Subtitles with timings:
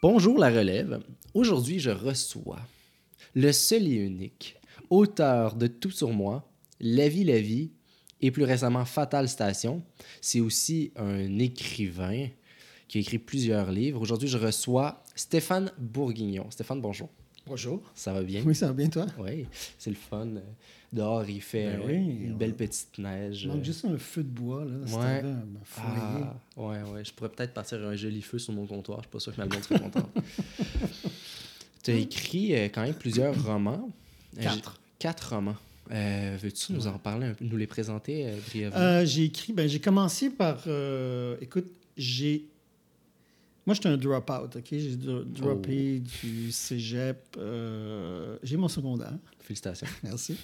[0.00, 1.00] Bonjour la relève.
[1.34, 2.60] Aujourd'hui, je reçois
[3.34, 4.54] le seul et unique
[4.90, 7.72] auteur de Tout sur moi, La vie, la vie
[8.20, 9.82] et plus récemment Fatal Station.
[10.20, 12.28] C'est aussi un écrivain
[12.86, 14.00] qui a écrit plusieurs livres.
[14.00, 16.48] Aujourd'hui, je reçois Stéphane Bourguignon.
[16.52, 17.08] Stéphane, bonjour.
[17.48, 17.80] Bonjour.
[17.94, 18.42] Ça va bien?
[18.44, 19.06] Oui, ça va bien, toi?
[19.18, 19.46] Oui,
[19.78, 20.28] c'est le fun.
[20.92, 23.44] Dehors, il fait Ben oui, une belle petite neige.
[23.44, 24.98] Il manque juste un feu de bois, là.
[24.98, 25.22] Ouais.
[25.78, 27.04] Ah, ouais, ouais.
[27.04, 28.98] Je pourrais peut-être partir un joli feu sur mon comptoir.
[28.98, 30.10] Je suis pas sûr que ma blonde serait contente.
[31.82, 33.90] tu as écrit euh, quand même plusieurs romans.
[34.36, 34.80] Euh, Quatre.
[34.98, 35.56] Quatre romans.
[35.90, 39.04] Euh, Veux-tu nous en parler un peu, nous les présenter euh, brièvement?
[39.06, 40.66] J'ai écrit, ben, j'ai commencé par.
[41.40, 42.44] écoute, j'ai.
[43.68, 44.64] Moi, j'étais un drop-out, OK?
[44.70, 46.08] J'ai dro- droppé Oh.
[46.26, 47.36] du cégep.
[47.36, 49.86] euh, j'ai mon secondaire, Félicitations.
[50.02, 50.36] merci.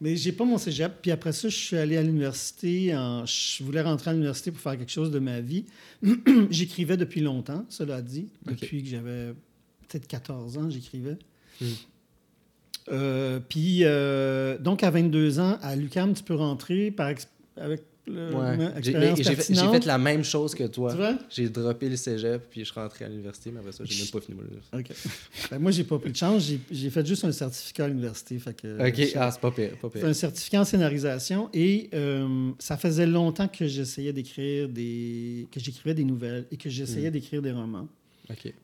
[0.00, 0.92] Mais j'ai pas mon cégep.
[1.00, 2.92] Puis après ça, je suis allé à l'université.
[2.96, 5.66] en- Je voulais rentrer à l'université pour faire quelque chose de ma vie.
[6.50, 8.26] j'écrivais depuis longtemps, cela dit.
[8.44, 9.34] Depuis que j'avais
[9.86, 11.16] peut-être 14 ans, j'écrivais.
[11.60, 11.66] Mm.
[12.90, 17.12] Euh, puis, euh, donc, à 22 ans, à l'UQAM, tu peux rentrer par
[17.56, 18.82] avec Ouais.
[18.82, 20.94] J'ai fait, la même chose que toi.
[21.30, 24.10] J'ai droppé le cégep, puis je suis rentré à l'université, mais après ça, j'ai même
[24.10, 24.76] pas fini mon université.
[24.76, 25.50] OK.
[25.50, 26.50] Ben, moi, j'ai pas pris de chance.
[26.70, 28.38] J'ai- fait juste un certificat à l'université.
[28.56, 30.04] Que, Ok, ah, c'est pas pire, pas pire.
[30.04, 35.46] un certificat en scénarisation et euh, ça faisait longtemps que j'essayais d'écrire des...
[35.50, 37.12] que j'écrivais des nouvelles et que j'essayais Mm.
[37.12, 37.88] d'écrire des romans.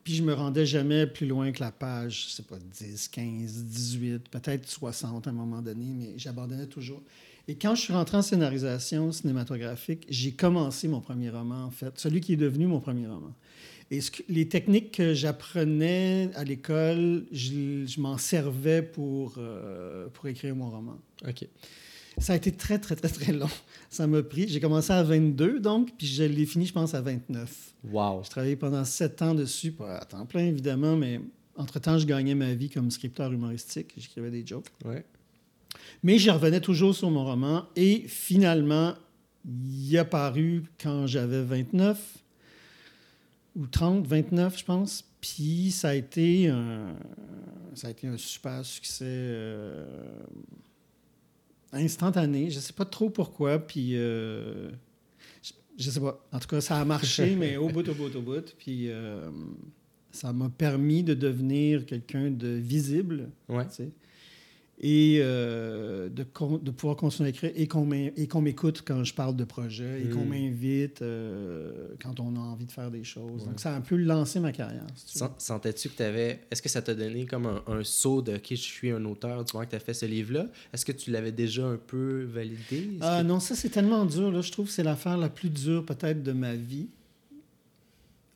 [0.03, 3.63] Puis je me rendais jamais plus loin que la page, je sais pas, 10, 15,
[3.63, 7.01] 18, peut-être 60 à un moment donné, mais j'abandonnais toujours.
[7.47, 11.97] Et quand je suis rentré en scénarisation cinématographique, j'ai commencé mon premier roman, en fait,
[11.97, 13.33] celui qui est devenu mon premier roman.
[13.89, 20.07] Et ce que- les techniques que j'apprenais à l'école, je, je m'en servais pour, euh,
[20.13, 20.97] pour écrire mon roman.
[21.27, 21.45] Ok.
[22.17, 23.49] Ça a été très, très, très, très long.
[23.89, 24.47] Ça m'a pris.
[24.47, 27.73] J'ai commencé à 22, donc, puis je l'ai fini, je pense, à 29.
[27.91, 28.21] Wow.
[28.23, 31.19] Je travaillé pendant sept ans dessus, pas à temps plein évidemment, mais
[31.57, 33.93] entre-temps, je gagnais ma vie comme scripteur humoristique.
[33.97, 34.67] J'écrivais des jokes.
[34.85, 35.03] Ouais.
[36.03, 38.93] Mais j'y revenais toujours sur mon roman et finalement,
[39.45, 42.17] il a paru quand j'avais 29
[43.55, 45.05] ou 30, 29, je pense.
[45.19, 46.95] Puis ça a été un,
[47.75, 49.85] ça a été un super succès euh,
[51.71, 52.49] instantané.
[52.49, 53.59] Je sais pas trop pourquoi.
[53.59, 54.69] Puis euh,
[55.43, 56.23] je, je sais pas.
[56.31, 58.55] En tout cas, ça a marché, mais au bout, au bout, au bout.
[58.57, 59.29] Puis euh,
[60.11, 63.67] ça m'a permis de devenir quelqu'un de visible Ouais.
[63.67, 63.89] tu sais.
[64.83, 70.01] Et euh, de, pouvoir continuer à écrire et qu'on m'écoute quand je parle de projet
[70.01, 70.29] et qu'on Mm.
[70.29, 73.41] m'invite euh, quand on a envie de faire des choses.
[73.41, 73.47] Ouais.
[73.49, 74.87] Donc, ça a un peu lancé ma carrière.
[74.95, 76.39] si Sentais-tu que tu avais.
[76.49, 79.45] Est-ce que ça t'a donné comme un, un saut de OK, je suis un auteur
[79.45, 80.47] du moment que tu as fait ce livre-là?
[80.73, 82.89] Est-ce que tu l'avais déjà un peu validé?
[83.01, 84.31] Ah que- non, ça, c'est tellement dur.
[84.31, 84.41] Là.
[84.41, 86.87] Je trouve que c'est l'affaire la plus dure peut-être de ma vie.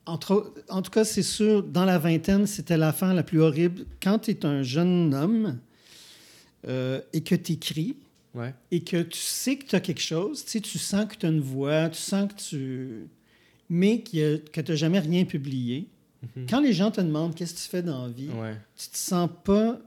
[0.06, 3.86] Entre, en tout cas, c'est sûr, dans la vingtaine, c'était l'affaire la plus horrible.
[4.00, 5.58] Quand tu es un jeune homme
[6.68, 7.98] euh, et que tu écris,
[8.34, 8.54] Ouais.
[8.70, 11.26] et que tu sais que tu as quelque chose, tu sais, tu sens que tu
[11.26, 13.08] as une voix, tu sens que tu...
[13.70, 15.88] mais a- que tu n'as jamais rien publié.
[16.36, 16.46] Mhm.
[16.50, 18.56] Quand les gens te demandent qu'est-ce que tu fais dans la vie, Ouais.
[18.78, 19.80] tu te sens pas...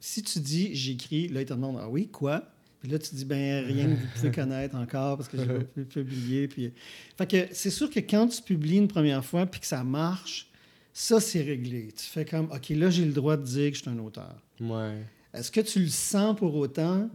[0.00, 2.42] Si tu dis «j'écris», là, ils te demandent «ah oui, quoi?»
[2.80, 5.84] Puis là, tu dis «ben rien que vous pouvez connaître encore parce que pas pu
[5.84, 6.72] publier.» Puis...
[7.16, 10.48] Fait que c'est sûr que quand tu publies une première fois puis que ça marche,
[10.92, 11.88] ça, c'est réglé.
[11.96, 14.42] Tu fais comme «OK, là, j'ai le droit de dire que je suis un auteur.»
[14.60, 14.98] Ouais.
[15.34, 17.08] Est-ce que tu le sens pour autant?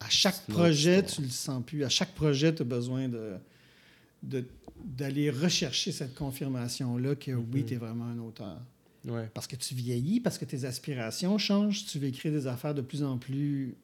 [0.00, 1.84] À chaque projet, tu le sens plus.
[1.84, 4.44] À chaque projet, tu as besoin de,
[4.84, 7.66] d'aller rechercher cette confirmation-là que oui, Mhm.
[7.66, 8.58] tu es vraiment un auteur.
[9.06, 9.28] Ouais.
[9.34, 12.82] Parce que tu vieillis, parce que tes aspirations changent, tu veux écrire des affaires de
[12.82, 13.74] plus en plus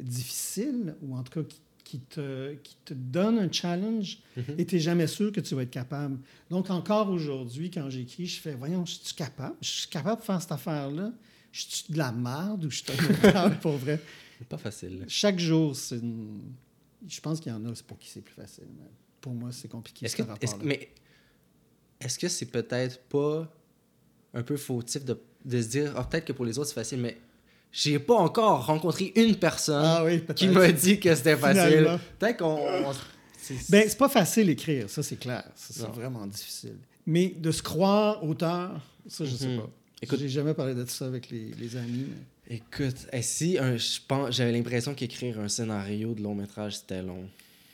[0.00, 4.54] difficiles, ou en tout cas qui, qui te, qui te donnent un challenge, Mhm.
[4.58, 6.18] et tu n'es jamais sûr que tu vas être capable.
[6.50, 9.54] Donc, encore aujourd'hui, quand j'écris, je fais Voyons, je suis capable?
[9.60, 11.12] Je suis capable de faire cette affaire-là?
[11.56, 12.86] Je suis de la merde ou je suis
[13.32, 14.00] un pour vrai?
[14.38, 15.04] C'est pas facile.
[15.06, 16.40] Chaque jour, c'est une...
[17.06, 18.64] Je pense qu'il y en a, c'est pour qui c'est plus facile.
[18.76, 18.88] mais
[19.20, 20.88] pour moi, c'est compliqué Est-ce ce que, est-ce- mais
[22.00, 23.48] est-ce que c'est peut-être pas
[24.34, 26.98] un peu fautif de, de se dire, ah, peut-être que pour les autres c'est facile,
[27.00, 27.16] mais
[27.70, 31.98] j'ai pas encore rencontré une personne Ah oui, qui m'a dit que c'était facile.
[32.18, 32.56] Peut-être qu'on.
[32.88, 32.92] on-
[33.38, 35.44] c'est- Ben, c'est pas facile d'écrire, ça c'est clair.
[35.54, 35.90] Ça, c'est Non.
[35.90, 36.76] vraiment difficile.
[37.06, 39.60] Mais de se croire auteur, ça je sais Mhm.
[39.60, 39.70] pas.
[40.04, 42.06] Écoute- J'ai jamais parlé de ça avec les, les amis.
[42.08, 47.02] mais- Écoute, eh, si je pense, j'avais l'impression qu'écrire un scénario de long métrage c'était
[47.02, 47.24] long.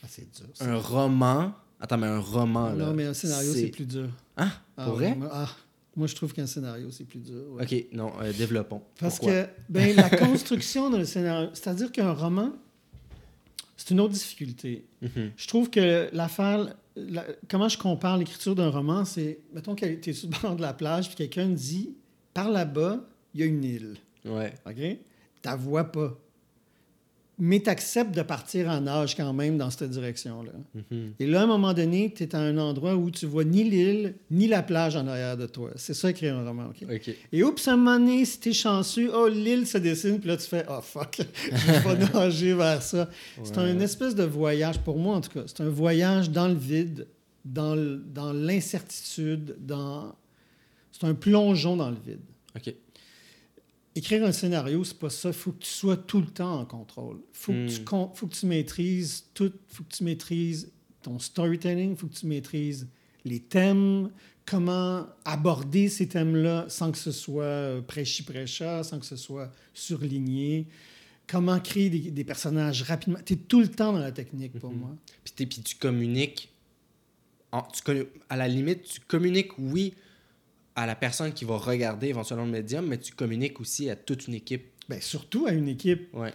[0.03, 0.47] Ah, c'est dur.
[0.55, 0.65] ça.
[0.65, 1.53] Un roman?
[1.81, 2.87] Attends, mais un roman là.
[2.87, 4.09] non, mais un scénario, c'est plus dur.
[4.37, 5.15] Ah, Ah, pour vrai?
[5.17, 5.49] moi, ah,
[5.97, 7.43] moi, je trouve qu'un scénario, c'est plus dur.
[7.53, 7.65] ouais.
[7.65, 8.81] Ok, non, euh, développons.
[8.99, 9.43] Parce Pourquoi?
[9.44, 12.53] que ben, la construction d'un scénario, c'est-à-dire qu'un roman,
[13.77, 14.85] c'est une autre difficulté.
[15.03, 15.32] Mhm.
[15.37, 20.11] Je trouve que l'affaire la- comment je compare l'écriture d'un roman, c'est, mettons que tu
[20.11, 21.94] es sur le bord de la plage, puis quelqu'un dit,
[22.35, 23.00] par là-bas,
[23.35, 23.97] il y a une île.
[24.25, 24.53] Ouais.
[24.67, 24.99] OK?
[25.43, 26.17] Tu vois pas.
[27.43, 30.53] Mais tu acceptes de partir en nage quand même dans cette direction-là.
[30.75, 31.15] Mhm.
[31.19, 33.65] Et là, à un moment donné, tu es à un endroit où tu vois ni
[33.65, 35.71] l'île, ni la plage en arrière de toi.
[35.77, 36.67] C'est ça, écrire un roman.
[36.67, 36.87] OK?
[36.94, 37.17] OK.
[37.32, 40.37] Et oups, à un moment donné, si t'es chanceux, oh, l'île se dessine, puis là,
[40.37, 43.09] tu fais, oh, fuck, je vais nager vers ça.
[43.43, 46.55] C'est un espèce de voyage, pour moi en tout cas, c'est un voyage dans le
[46.55, 47.06] vide,
[47.43, 50.15] dans l'incertitude, dans...
[51.00, 52.20] c'est un plongeon dans le vide.
[52.56, 52.75] OK.
[53.97, 55.31] Écrire un scénario, c'est pas ça.
[55.31, 57.17] Il faut que tu sois tout le temps en contrôle.
[57.17, 58.14] Il faut, que tu Hmm.
[58.14, 59.52] faut que tu maîtrises tout.
[59.52, 60.70] Il faut que tu maîtrises
[61.02, 61.91] ton storytelling.
[61.91, 62.87] Il faut que tu maîtrises
[63.25, 64.11] les thèmes,
[64.47, 70.67] comment aborder ces thèmes-là sans que ce soit euh, prêchi-prêcha, sans que ce soit surligné.
[71.26, 73.19] Comment créer des, des personnages rapidement.
[73.25, 74.79] Tu es tout le temps dans la technique pour Mhm.
[74.79, 74.96] moi.
[75.25, 76.49] Puis, tu communiques.
[77.53, 79.93] en- tu con- à la limite, tu communiques, oui,
[80.76, 84.26] à la personne qui va regarder éventuellement le médium, mais tu communiques aussi à toute
[84.28, 84.64] une équipe.
[84.88, 86.32] Ben, surtout à une équipe Ouais.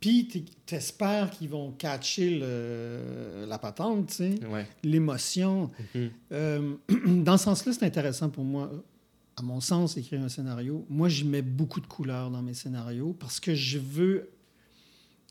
[0.00, 4.64] Puis t'es- t'espères qu'ils vont catcher le- la patente, tu sais, Ouais.
[4.84, 5.70] l'émotion.
[5.94, 6.10] Mhm.
[6.32, 6.74] Euh,
[7.24, 8.70] dans ce sens-là, c'est intéressant pour moi,
[9.36, 10.86] à mon sens, écrire un scénario.
[10.88, 14.28] Moi, j'y mets beaucoup de couleurs dans mes scénarios parce que je veux.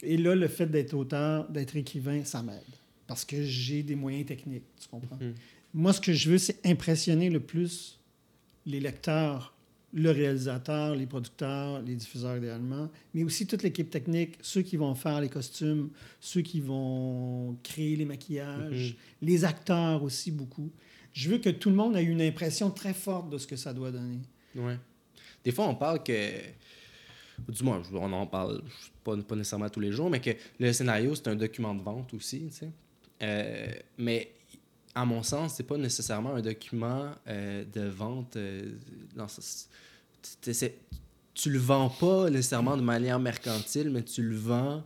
[0.03, 2.61] Et là, le fait d'être auteur, d'être écrivain, ça m'aide.
[3.07, 5.15] Parce que j'ai des moyens techniques, tu comprends?
[5.19, 5.33] Mhm.
[5.73, 7.96] Moi, ce que je veux, c'est impressionner le plus
[8.67, 9.53] les lecteurs,
[9.93, 14.93] le réalisateur, les producteurs, les diffuseurs idéalement, mais aussi toute l'équipe technique, ceux qui vont
[14.93, 18.91] faire les costumes, ceux qui vont créer les maquillages,
[19.21, 19.27] Mhm.
[19.29, 20.69] les acteurs aussi beaucoup.
[21.13, 23.73] Je veux que tout le monde ait une impression très forte de ce que ça
[23.73, 24.19] doit donner.
[24.55, 24.77] Ouais.
[25.43, 26.13] Des fois, on parle que.
[27.49, 28.61] Du moins, on en parle
[29.03, 32.13] pas, pas nécessairement tous les jours, mais que le scénario, c'est un document de vente
[32.13, 32.47] aussi.
[32.47, 32.69] tu sais.
[33.23, 34.31] Euh, mais
[35.01, 38.35] à mon sens, c'est pas nécessairement un document euh, de vente.
[38.35, 38.71] euh,
[39.27, 39.65] ce-
[40.25, 40.37] tu-
[41.51, 44.83] le vends pas nécessairement de manière mercantile, mais tu le vends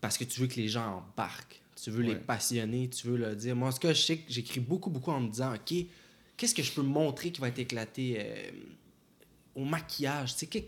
[0.00, 1.60] parce que tu veux que les gens embarquent.
[1.82, 3.56] Tu veux les passionner, tu veux leur dire.
[3.56, 5.74] Moi, en tout cas, je sais que j'écris beaucoup, beaucoup en me disant, OK,
[6.36, 8.50] qu'est-ce que je peux montrer qui va être éclaté euh,
[9.54, 10.36] au maquillage?
[10.36, 10.60] Qu'est-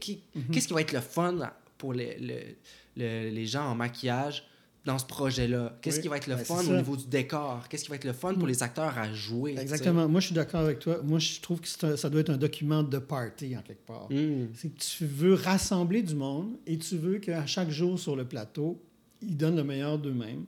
[0.50, 2.54] Qu'est-ce qui va être le fun pour les, le-
[2.96, 4.44] le- les gens en maquillage?
[4.84, 5.78] Dans ce projet-là?
[5.80, 7.66] Qu'est-ce Oui, qui va être le ben, fun au niveau du décor?
[7.68, 8.48] Qu'est-ce qui va être le fun pour Mm.
[8.48, 9.54] les acteurs à jouer?
[9.58, 10.08] Exactement.
[10.08, 11.00] Moi, je suis d'accord avec toi.
[11.04, 14.08] Moi, je trouve que un- ça doit être un document de party, en quelque part.
[14.10, 14.48] Mm.
[14.54, 18.24] C'est que tu veux rassembler du monde et tu veux qu'à chaque jour sur le
[18.24, 18.82] plateau,
[19.20, 20.44] ils donnent le meilleur d'eux-mêmes.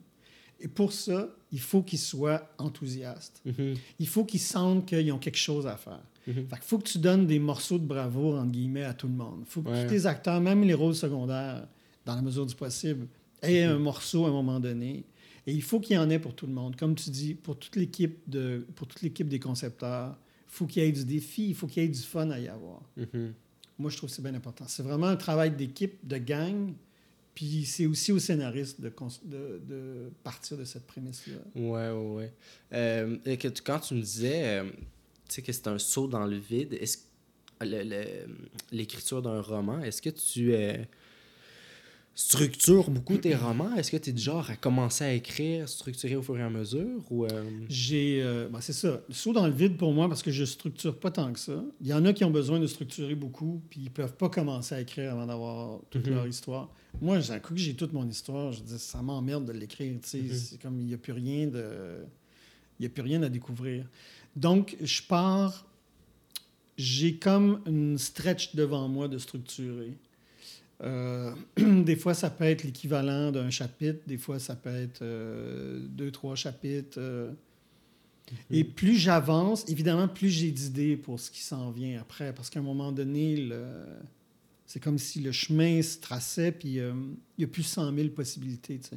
[0.60, 3.40] Et pour ça, il faut qu'ils soient enthousiastes.
[3.44, 3.75] Mhm.
[3.98, 6.00] Il faut qu'ils sentent qu'ils ont quelque chose à faire.
[6.26, 6.34] Mhm.
[6.48, 9.12] Fait qu'il faut que tu donnes des morceaux de bravoure, entre guillemets, à tout le
[9.12, 9.40] monde.
[9.42, 9.86] Il faut que Ouais.
[9.86, 11.66] tous les acteurs, même les rôles secondaires,
[12.06, 13.06] dans la mesure du possible,
[13.52, 13.70] Mhm.
[13.70, 15.05] un morceau à un moment donné.
[15.46, 16.75] Et il faut qu'il y en ait pour tout le monde.
[16.76, 20.17] Comme tu dis, pour toute l'équipe de, pour toute l'équipe des concepteurs,
[20.49, 22.38] il faut qu'il y ait du défi, il faut qu'il y ait du fun à
[22.38, 22.81] y avoir.
[22.96, 23.35] Mhm.
[23.79, 24.64] Moi, je trouve que c'est bien important.
[24.69, 26.73] C'est vraiment un travail d'équipe, de gang.
[27.35, 31.35] Puis c'est aussi au scénariste de, cons- de, de partir de cette prémisse-là.
[31.56, 32.32] Ouais, ouais, ouais.
[32.73, 34.64] Euh, et que tu- quand tu me disais euh,
[35.29, 36.99] tu sais, que c'est un saut dans le vide, est-ce
[38.73, 40.76] l'écriture d'un roman, est-ce que tu euh,
[42.14, 43.75] structures beaucoup tes romans?
[43.76, 46.50] Est-ce que tu es du genre à commencer à écrire, structurer au fur et à
[46.50, 47.00] mesure?
[47.11, 48.20] Ou, euh, J'ai.
[48.22, 49.00] euh, ben, c'est ça.
[49.08, 51.64] Le saut dans le vide pour moi, parce que je structure pas tant que ça.
[51.81, 54.74] Il y en a qui ont besoin de structurer beaucoup, puis ils peuvent pas commencer
[54.74, 56.15] à écrire avant d'avoir toute Mhm.
[56.15, 56.70] leur histoire.
[57.03, 59.93] Moi, j'ai un coup que j'ai toute mon histoire, je dis ça m'emmerde de l'écrire.
[59.94, 60.00] Mhm.
[60.03, 61.65] C'est comme il n'y a plus rien de.
[62.79, 63.84] Il n'y a plus rien à découvrir.
[64.36, 65.67] Donc, je pars.
[66.77, 69.93] J'ai comme une stretch devant moi de structurer.
[70.84, 71.32] Euh,
[71.84, 76.10] des fois, ça peut être l'équivalent d'un chapitre, des fois, ça peut être euh, deux,
[76.10, 76.98] trois chapitres.
[76.98, 77.31] euh.
[78.50, 82.60] Et plus j'avance, évidemment, plus j'ai d'idées pour ce qui s'en vient après, parce qu'à
[82.60, 83.67] un moment donné, le-
[84.67, 86.94] c'est comme si le chemin se traçait, puis il
[87.38, 88.79] y a plus 100 000 possibilités.
[88.79, 88.96] tu sais.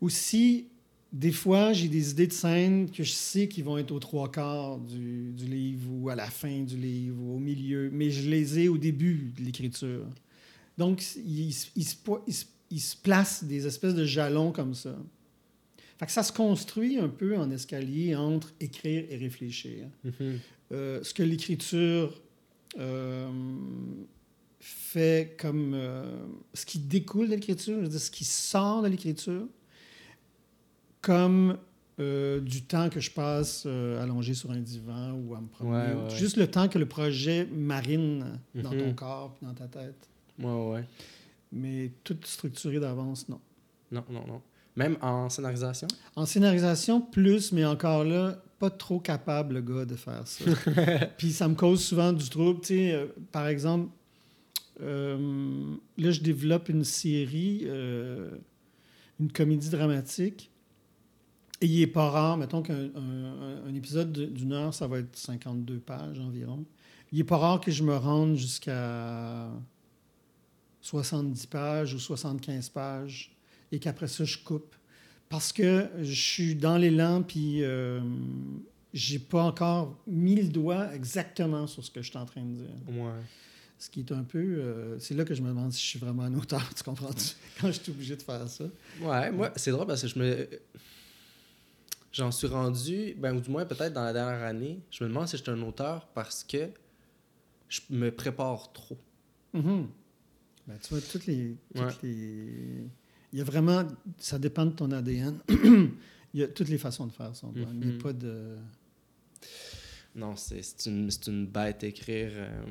[0.00, 0.66] Aussi,
[1.12, 4.30] des fois, j'ai des idées de scènes que je sais qu'ils vont être aux trois
[4.32, 8.28] quarts du, du livre ou à la fin du livre ou au milieu, mais je
[8.28, 10.06] les ai au début de l'écriture.
[10.78, 12.34] Donc, il, il se- il
[12.74, 14.96] il place des espèces de jalons comme ça.
[15.98, 19.88] Fait que ça se construit un peu en escalier entre écrire et réfléchir.
[20.04, 20.38] Mhm.
[20.72, 22.22] Euh, ce que l'écriture
[22.78, 23.30] euh,
[24.58, 26.24] fait comme euh,
[26.54, 29.46] ce qui découle de l'écriture, ce qui sort de l'écriture,
[31.02, 31.58] comme
[32.00, 35.76] euh, du temps que je passe euh, allongé sur un divan ou à me promener.
[35.76, 38.78] Ouais, ou ouais, Juste le temps que le projet marine dans Mhm.
[38.78, 40.08] ton corps et dans ta tête.
[40.38, 40.84] Ouais, ouais.
[41.52, 43.40] Mais tout structuré d'avance, non.
[43.90, 44.42] Non, non, non.
[44.74, 45.86] Même en scénarisation?
[46.16, 50.44] En scénarisation, plus, mais encore là, pas trop capable, le gars, de faire ça.
[51.18, 52.60] Puis ça me cause souvent du trouble.
[52.60, 53.90] Tu sais, euh, par exemple,
[54.80, 58.30] euh, là, je développe une série, euh,
[59.20, 60.50] une comédie dramatique.
[61.60, 64.98] Et il n'est pas rare, mettons qu'un un, un épisode de- d'une heure, ça va
[64.98, 66.64] être 52 pages environ.
[67.12, 69.50] Il n'est pas rare que je me rende jusqu'à
[70.82, 73.34] 70 pages ou 75 pages
[73.70, 74.74] et qu'après ça, je coupe.
[75.28, 78.00] Parce que je suis dans l'élan, puis euh,
[78.92, 82.52] j'ai pas encore mis le doigt exactement sur ce que je suis en train de
[82.54, 83.02] dire.
[83.02, 83.12] Ouais.
[83.78, 84.38] Ce qui est un peu.
[84.38, 87.34] euh, c'est là que je me demande si je suis vraiment un auteur, tu comprends-tu?
[87.60, 88.64] Quand je suis obligé de faire ça.
[89.00, 90.48] Ouais, moi, c'est drôle parce que je me.
[92.12, 95.28] J'en suis rendu, ben, ou du moins peut-être dans la dernière année, je me demande
[95.28, 96.68] si je suis un auteur parce que
[97.70, 98.98] je me prépare trop.
[99.54, 99.88] Mhm.
[100.66, 101.92] Ben, tu vois, toutes les, toutes Ouais.
[102.02, 102.84] les-
[103.32, 103.84] Il y a vraiment.
[104.18, 105.38] Ça dépend de ton ADN.
[106.34, 107.46] Il y a toutes les façons de faire ça.
[107.46, 107.68] Antoine.
[107.80, 108.02] Il n'y a Mhm.
[108.02, 108.56] pas de.
[110.14, 112.30] Non, c'est c'est une, c'est une bête écrire.
[112.34, 112.64] euh,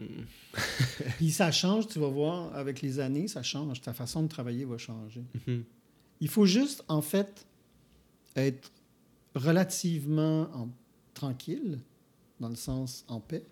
[1.17, 3.81] Puis ça change, tu vas voir, avec les années, ça change.
[3.81, 5.23] Ta façon de travailler va changer.
[5.47, 5.63] mhm.
[6.19, 7.45] Il faut juste, en fait,
[8.35, 8.71] être
[9.35, 10.69] relativement en-
[11.15, 11.79] tranquille,
[12.39, 13.43] dans le sens en paix,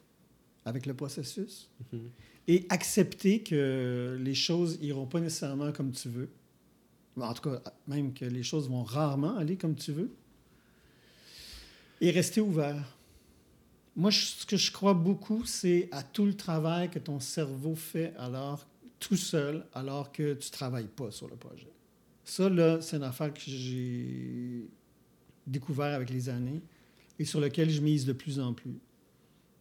[0.66, 2.10] avec le processus, Mhm.
[2.48, 6.30] Et accepter que les choses iront pas nécessairement comme tu veux.
[7.18, 10.12] En tout cas, même que les choses vont rarement aller comme tu veux.
[12.02, 12.98] Et rester ouvert.
[13.96, 18.14] Moi, ce que je crois beaucoup, c'est à tout le travail que ton cerveau fait
[18.18, 18.66] alors
[19.00, 21.72] tout seul, alors que tu travailles pas sur le projet.
[22.24, 24.66] Ça, là, c'est une affaire que j'ai
[25.48, 26.62] découvert avec les années
[27.18, 28.80] et sur lequel je mise de plus en plus.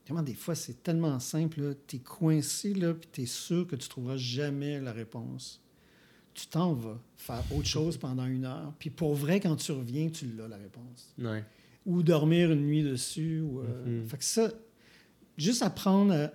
[0.08, 1.76] Vraiment, des fois, c'est tellement simple.
[1.86, 5.60] Tu es coincé, là, puis tu es sûr que tu trouveras jamais la réponse.
[6.32, 10.08] Tu t'en vas faire autre chose pendant une heure, puis pour vrai, quand tu reviens,
[10.08, 11.14] tu l'as, la réponse.
[11.18, 11.44] Ouais.
[11.84, 13.40] Ou dormir une nuit dessus.
[13.40, 14.08] Ou, euh, Mhm.
[14.08, 14.50] Fait que ça,
[15.36, 16.30] juste apprendre à,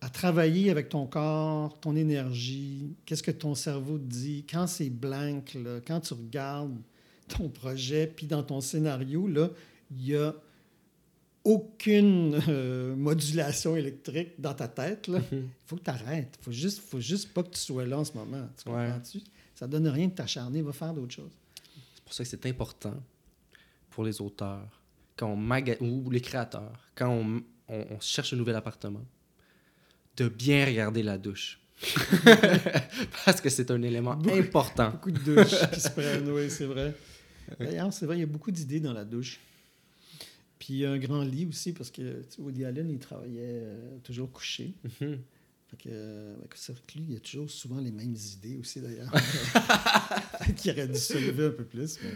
[0.00, 4.90] à travailler avec ton corps, ton énergie, qu'est-ce que ton cerveau te dit, quand c'est
[4.90, 6.76] blank, là, quand tu regardes
[7.28, 9.50] ton projet, puis dans ton scénario, là,
[9.90, 10.34] il y a
[11.44, 15.06] aucune euh, modulation électrique dans ta tête.
[15.08, 15.48] Il Mhm.
[15.66, 16.38] faut que tu arrêtes.
[16.46, 18.48] Il juste, faut juste pas que tu sois là en ce moment.
[18.62, 18.86] Tu Ouais.
[18.86, 19.20] comprends-tu?
[19.54, 20.62] Ça donne rien de t'acharner.
[20.62, 21.32] Va faire d'autres choses.
[21.94, 22.94] C'est pour ça que c'est important
[23.90, 24.80] pour les auteurs
[25.16, 29.04] quand on maga- ou les créateurs, quand on, on- on cherche un nouvel appartement,
[30.16, 31.58] de bien regarder la douche.
[33.24, 34.90] Parce que c'est un élément Beaucoup- important.
[34.90, 36.94] Beaucoup de douches qui se prennent, oui, c'est vrai.
[37.58, 39.40] D'ailleurs, c'est vrai, il y a beaucoup d'idées dans la douche.
[40.62, 43.98] Puis il y a un grand lit aussi, parce que Woody Allen, il travaillait euh,
[44.04, 44.74] toujours couché.
[45.00, 45.18] Mhm.
[45.66, 48.80] Fait que, euh, c'est vrai que lui, il a toujours souvent les mêmes idées aussi,
[48.80, 49.10] d'ailleurs.
[50.56, 51.98] qui aurait dû se lever un peu plus.
[52.00, 52.10] Mais,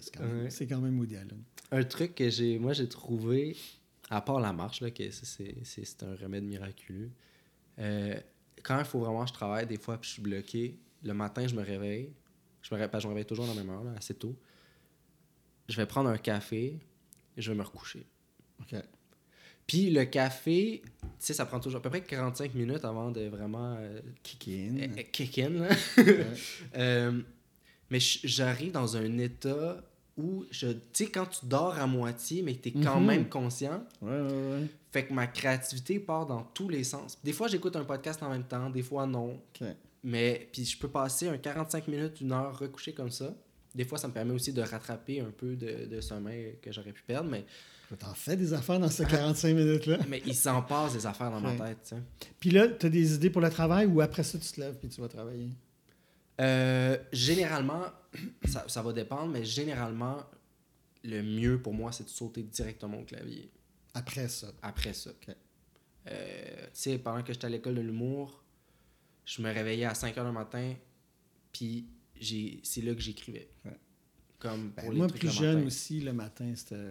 [0.00, 0.66] c'est quand, même- Ouais.
[0.66, 1.42] quand même Woody Allen.
[1.72, 3.54] Un truc que j'ai, moi j'ai trouvé,
[4.08, 7.10] à part la marche, là, que c'est- un remède miraculeux,
[7.80, 8.14] euh,
[8.62, 11.46] quand il faut vraiment que je travaille, des fois, puis je suis bloqué, le matin,
[11.46, 12.08] je me réveille,
[12.62, 14.14] je me, ré- parce que je me réveille toujours à la même heure, là, assez
[14.14, 14.34] tôt,
[15.68, 16.78] je vais prendre un café
[17.36, 18.06] et je vais me recoucher.
[18.60, 18.74] OK.
[19.66, 23.22] Puis le café, tu sais, ça prend toujours à peu près 45 minutes avant de
[23.28, 24.76] vraiment euh, Kick in.
[24.78, 25.66] euh, kick in.
[26.76, 27.20] Euh,
[27.90, 29.82] mais j'arrive dans un état
[30.16, 33.06] où, je, tu sais, quand tu dors à moitié, mais que tu es quand Mhm.
[33.06, 34.66] même conscient, Ouais, ouais, ouais.
[34.92, 37.18] fait que ma créativité part dans tous les sens.
[37.24, 39.34] Des fois, j'écoute un podcast en même temps, des fois, non.
[39.60, 39.66] OK.
[40.04, 43.34] Mais puis je peux passer un 45 minutes, une heure recouché comme ça.
[43.74, 46.92] Des fois, ça me permet aussi de rattraper un peu de, de sommeil que j'aurais
[46.92, 47.44] pu perdre, mais,
[47.98, 49.98] T'en fais des affaires dans ces 45 minutes-là.
[50.08, 51.74] mais il s'en passe des affaires dans ma Ouais.
[51.76, 51.94] tête.
[52.40, 54.76] Puis là, tu as des idées pour le travail ou après ça, tu te lèves
[54.78, 55.50] puis tu vas travailler?
[56.40, 57.84] Euh, généralement,
[58.46, 60.16] ça, ça va dépendre, mais généralement,
[61.04, 63.50] le mieux pour moi, c'est de sauter directement au clavier
[63.92, 64.48] Après ça.
[64.62, 65.10] après ça.
[66.08, 68.42] Euh, tu sais, pendant que j'étais à l'école de l'humour,
[69.24, 70.74] je me réveillais à 5 h le matin,
[71.52, 71.86] puis
[72.20, 73.48] c'est là que j'écrivais.
[73.64, 73.76] Ouais.
[74.38, 75.66] Comme Ben, les moi, trucs plus jeune matin.
[75.66, 76.90] aussi, le matin, c'était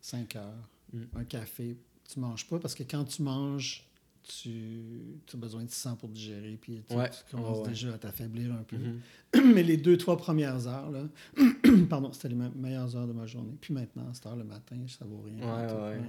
[0.00, 0.68] 5 heures.
[0.92, 1.02] Mm.
[1.16, 1.76] Un café.
[2.10, 3.84] Tu manges pas parce que quand tu manges,
[4.22, 4.82] tu,
[5.26, 6.58] tu as besoin de sang pour digérer.
[6.60, 7.10] Puis tu, Ouais.
[7.10, 7.68] tu commences ouais.
[7.68, 8.76] déjà à t'affaiblir un peu.
[8.76, 9.00] Mhm.
[9.54, 11.08] Mais les deux, trois premières heures, là,
[11.90, 13.56] pardon, c'était les me- meilleures heures de ma journée.
[13.60, 15.36] Puis maintenant, à cette heure le matin, ça vaut rien.
[15.90, 16.00] Ouais.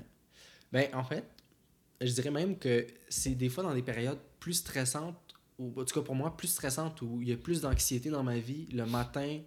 [0.72, 1.25] Ben, en fait,
[2.01, 5.28] je dirais même que c'est des fois dans des périodes plus stressantes,
[5.60, 8.24] ou en tout cas pour moi, plus stressantes, où il y a plus d'anxiété dans
[8.24, 9.39] ma vie, le matin,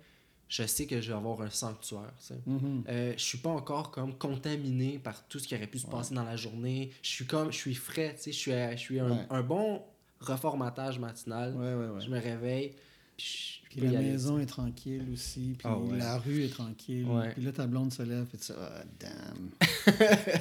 [0.49, 2.13] je sais que je vais avoir un sanctuaire.
[2.21, 2.41] tu sais.
[2.47, 2.85] Mhm.
[2.89, 5.93] Euh, je suis pas encore comme contaminé par tout ce qui aurait pu se Ouais.
[5.93, 6.91] passer dans la journée.
[7.03, 9.27] Je suis comme, je suis frais, tu sais, je suis, à- je suis un, Ouais.
[9.31, 9.83] un bon
[10.21, 11.55] reformatage matinal.
[11.57, 12.01] Ouais.
[12.05, 12.75] Je me réveille,
[13.17, 15.55] puis je, la aller, maison est tranquille aussi.
[15.59, 17.07] Puis Ah la rue est tranquille.
[17.35, 19.51] Puis là, ta blonde se lève et tu dis, ah, damn.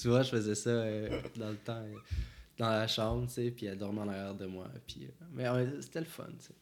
[0.00, 1.94] tu vois, je faisais ça euh, dans le temps, euh,
[2.60, 4.68] dans la chambre, tu sais, puis elle dormait en arrière de moi.
[4.86, 5.44] Puis, euh, mais
[5.80, 6.52] c'était le fun, tu sais.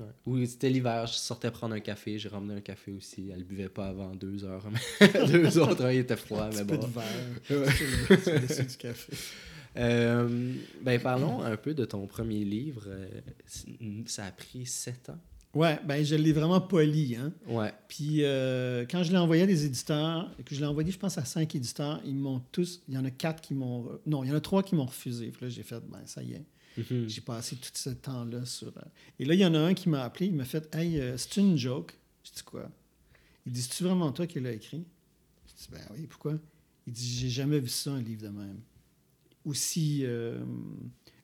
[0.00, 0.06] Ouais.
[0.26, 3.30] Ou c'était l'hiver, je sortais prendre un café, j'ai ramené un café aussi.
[3.34, 4.64] Elle buvait pas avant deux heures.
[5.26, 6.86] deux autres, hein, il était froid, Un mais petit peu bon.
[6.86, 7.50] de verre
[8.30, 8.64] Ouais.
[8.66, 9.12] du café.
[9.76, 12.84] Euh, ben, parlons un peu de ton premier livre.
[12.86, 13.08] Euh,
[14.06, 15.18] Ça a pris sept ans?
[15.54, 17.32] Ouais, ben je l'ai vraiment poli, hein.
[17.46, 17.72] Ouais.
[17.88, 20.98] Puis euh, quand je l'ai envoyé à des éditeurs, et que je l'ai envoyé, je
[20.98, 22.82] pense, à cinq éditeurs, ils m'ont tous.
[22.88, 23.84] Il y en a quatre qui m'ont.
[23.84, 25.28] re- Non, il y en a trois qui m'ont refusé.
[25.30, 26.44] Puis là, j'ai fait, ben ça y est.
[26.76, 27.08] Mhm.
[27.08, 28.68] J'ai passé tout ce temps-là sur.
[28.68, 28.80] euh,
[29.18, 31.16] Et là, il y en a un qui m'a appelé, il m'a fait, hey, euh,
[31.16, 31.96] c'est une joke.
[32.24, 32.70] Je dis quoi?
[33.46, 34.84] Il dit, c'est-tu vraiment toi qui l'as écrit?
[35.46, 36.34] Je dis, ben oui, pourquoi?
[36.86, 38.60] Il dit, j'ai jamais vu ça, un livre de même.
[39.46, 40.00] Aussi.
[40.04, 40.38] euh,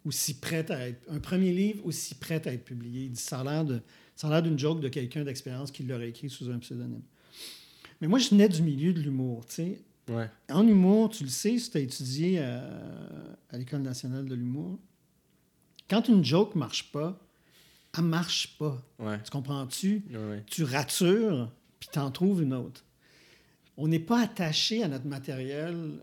[0.05, 1.01] aussi prêt à être.
[1.11, 3.05] Un premier livre aussi prêt à être publié.
[3.05, 3.81] Il dit, ça a l'air de.
[4.17, 7.03] Ça a l'air d'une joke de quelqu'un d'expérience qui l'aurait écrit sous un pseudonyme.
[8.01, 9.83] Mais moi, je venais du milieu de l'humour, tu sais.
[10.09, 10.29] Ouais.
[10.51, 12.63] En humour, tu le sais, si tu as étudié à,
[13.51, 14.79] à l'École nationale de l'humour,
[15.89, 17.19] quand une joke marche pas,
[17.97, 18.83] elle marche pas.
[18.99, 19.23] Ouais.
[19.23, 20.05] Tu comprends-tu?
[20.11, 20.43] Ouais.
[20.47, 22.85] Tu ratures, puis tu en trouves une autre.
[23.77, 26.03] On n'est pas attaché à notre matériel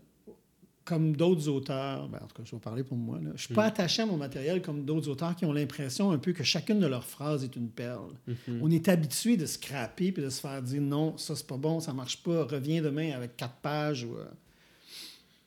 [0.84, 2.08] comme d'autres auteurs.
[2.08, 3.20] Ben, en tout cas, je vais parler pour moi.
[3.22, 3.30] Là.
[3.36, 6.32] Je suis pas attaché à mon matériel comme d'autres auteurs qui ont l'impression un peu
[6.32, 8.12] que chacune de leurs phrases est une perle.
[8.26, 8.60] Mhm.
[8.62, 11.80] On est habitué de scraper puis de se faire dire non, ça c'est pas bon,
[11.80, 14.04] ça marche pas, reviens demain avec quatre pages.
[14.04, 14.24] Ou, euh.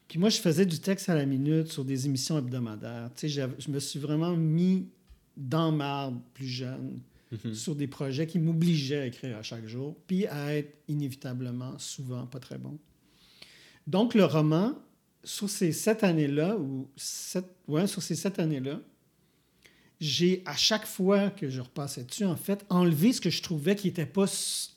[0.07, 3.09] Puis moi, je faisais du texte à la minute sur des émissions hebdomadaires.
[3.15, 4.87] Tu sais, je me suis vraiment mis
[5.35, 6.99] dans marbre plus jeune
[7.31, 7.53] Mhm.
[7.53, 12.25] sur des projets qui m'obligeaient à écrire à chaque jour, puis à être inévitablement, souvent,
[12.27, 12.77] pas très bon.
[13.87, 14.73] Donc, le roman,
[15.25, 18.79] sur ces sept années-là, ou sept, ouais, sur ces sept années-là,
[19.99, 23.75] j'ai, à chaque fois que je repassais dessus, en fait, enlevé ce que je trouvais
[23.75, 24.25] qui n'était pas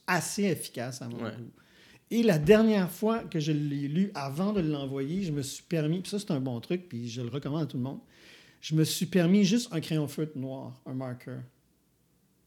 [0.06, 1.30] assez efficace à mon Ouais.
[1.36, 1.50] goût.
[2.10, 6.00] Et la dernière fois que je l'ai lu, avant de l'envoyer, je me suis permis,
[6.00, 8.00] puis ça c'est un bon truc, puis je le recommande à tout le monde,
[8.60, 11.40] je me suis permis juste un crayon feutre noir, un marker,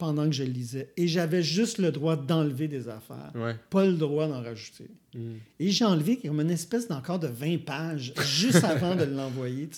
[0.02, 0.92] pendant que je le lisais.
[0.98, 3.56] Et j'avais juste le droit d'enlever des affaires, Ouais.
[3.70, 4.88] pas le droit d'en rajouter.
[5.14, 5.38] Mhm.
[5.60, 9.70] Et j'ai enlevé comme une espèce d'encore de 20 pages juste avant de l'envoyer.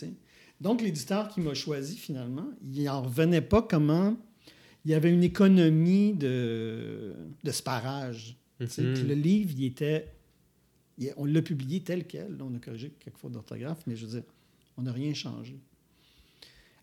[0.61, 4.15] Donc, l'éditeur qui m'a choisi finalement, il n'en revenait pas comment
[4.85, 7.51] il y avait une économie de, de
[8.67, 8.81] sais.
[8.81, 8.93] Mhm.
[8.93, 10.07] Puis le livre, il était.
[10.97, 12.37] il- on l'a publié tel quel.
[12.37, 14.23] Là, on a corrigé quelques fautes d'orthographe, mais je veux dire,
[14.77, 15.57] on n'a rien changé.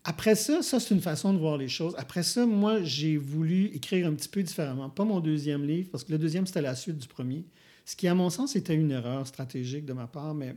[0.03, 1.93] Après ça, ça, c'est une façon de voir les choses.
[1.97, 4.89] Après ça, moi, j'ai voulu écrire un petit peu différemment.
[4.89, 7.45] Pas mon deuxième livre, parce que le deuxième, c'était la suite du premier.
[7.85, 10.55] Ce qui, à mon sens, était une erreur stratégique de ma part, mais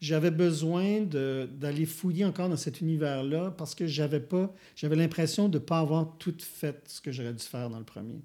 [0.00, 5.58] j'avais besoin d'aller fouiller encore dans cet univers-là parce que j'avais pas, j'avais l'impression de
[5.58, 8.20] ne pas avoir tout fait ce que j'aurais dû faire dans le premier.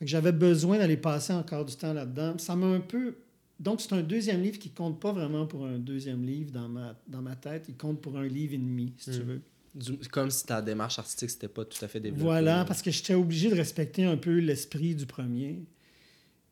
[0.00, 2.38] J'avais besoin d'aller passer encore du temps là-dedans.
[2.38, 3.16] Ça m'a un peu.
[3.58, 6.98] Donc, c'est un deuxième livre qui compte pas vraiment pour un deuxième livre dans ma,
[7.06, 7.66] dans ma tête.
[7.68, 9.22] Il compte pour un livre et demi, si tu Mm.
[9.24, 9.42] veux.
[9.74, 12.22] Du- Comme si ta démarche artistique, c'était pas tout à fait développée.
[12.22, 15.62] Voilà, parce que j'étais obligé de respecter un peu l'esprit du premier.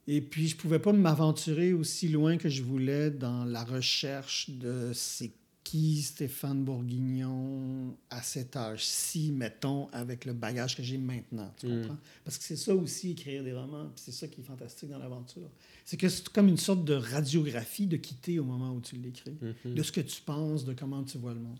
[0.07, 4.91] Et puis, je pouvais pas m'aventurer aussi loin que je voulais dans la recherche de
[4.95, 5.33] c'est
[5.65, 11.53] qui Stéphane Bourguignon à cet âge-ci, mettons, avec le bagage que j'ai maintenant.
[11.61, 11.81] Tu Mm.
[11.83, 11.99] comprends?
[12.25, 13.85] Parce que c'est ça aussi, écrire des romans.
[13.95, 15.51] puis C'est ça qui est fantastique dans l'aventure.
[15.85, 19.37] C'est que c'est comme une sorte de radiographie de quitter au moment où tu l'écris
[19.43, 19.75] Mhm.
[19.75, 21.59] de ce que tu penses, de comment tu vois le monde.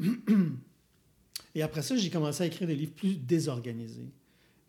[1.54, 4.08] Et après ça, j'ai commencé à écrire des livres plus désorganisés,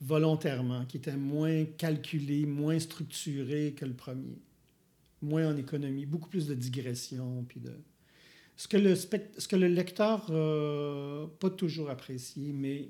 [0.02, 4.38] volontairement, qui étaient moins calculés, moins structurés que le premier,
[5.22, 7.72] moins en économie, beaucoup plus de digression, puis de
[8.56, 12.90] ce que le, spect- ce que le lecteur euh, pas toujours apprécié, mais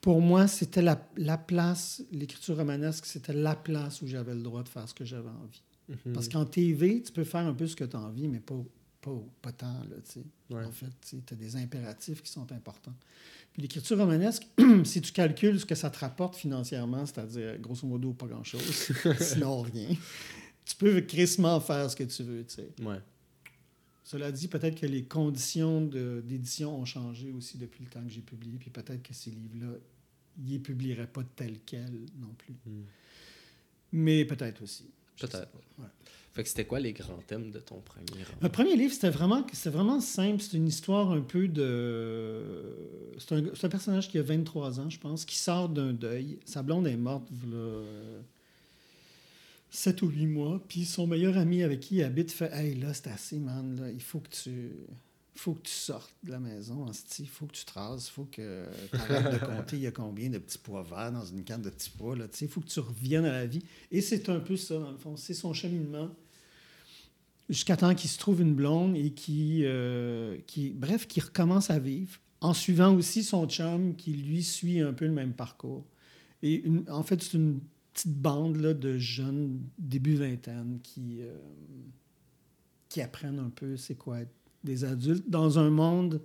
[0.00, 4.62] pour moi, c'était la, la place, l'écriture romanesque, c'était la place où j'avais le droit
[4.62, 5.62] de faire ce que j'avais envie.
[6.06, 6.12] Mhm.
[6.14, 8.54] Parce qu'en TV, tu peux faire un peu ce que tu as envie, mais pas,
[9.00, 10.24] pas, pas tant, là, tu sais.
[10.50, 10.64] Ouais.
[10.64, 12.94] En fait, tu as des impératifs qui sont importants.
[13.52, 14.46] Puis l'écriture romanesque,
[14.84, 18.62] si tu calcules ce que ça te rapporte financièrement, c'est-à-dire, grosso modo, pas grand-chose,
[19.20, 19.88] sinon rien,
[20.64, 22.70] tu peux crissement faire ce que tu veux, tu sais.
[22.82, 23.00] Ouais.
[24.04, 28.22] Cela dit, peut-être que les conditions d'édition ont changé aussi depuis le temps que j'ai
[28.22, 29.78] publié, puis peut-être que ces livres-là,
[30.38, 32.54] ils ne les publieraient pas tels quels non plus.
[32.66, 32.82] Mm.
[33.92, 34.90] Mais peut-être aussi.
[35.20, 35.52] Peut-être.
[35.78, 35.86] Ouais.
[36.32, 38.38] Fait que c'était quoi les grands thèmes de ton premier roman?
[38.40, 40.40] Le premier livre, c'était vraiment, vraiment simple.
[40.40, 42.76] C'est une histoire un peu de.
[43.18, 46.38] C'est un, un personnage qui a 23 ans, je pense, qui sort d'un deuil.
[46.44, 47.82] Sa blonde est morte, voilà,
[49.70, 50.62] 7 ou 8 mois.
[50.68, 53.80] Puis son meilleur ami avec qui il habite fait Hey, là, c'est assez, man.
[53.80, 53.90] Là.
[53.90, 54.70] Il faut que tu.
[55.40, 56.84] Faut que tu sortes de la maison,
[57.18, 59.90] il faut que tu traces, il faut que tu arrêtes de compter il y a
[59.90, 62.14] combien de petits pois verts dans une canne de petits pois.
[62.42, 63.62] Il faut que tu reviennes à la vie.
[63.90, 65.16] Et c'est un peu ça, dans le fond.
[65.16, 66.10] C'est son cheminement
[67.48, 71.78] jusqu'à temps qu'il se trouve une blonde et qui, euh, qui, bref, qui recommence à
[71.78, 75.86] vivre en suivant aussi son chum qui, lui, suit un peu le même parcours.
[76.42, 77.60] Et en fait, c'est une
[77.94, 81.34] petite bande là, de jeunes, début vingtaine, qui, euh,
[82.90, 86.20] qui apprennent un peu c'est quoi être des adultes dans un monde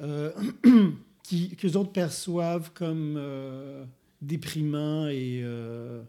[0.00, 0.32] euh,
[1.22, 3.84] qui, que les autres perçoivent comme euh,
[4.20, 6.02] déprimant et euh,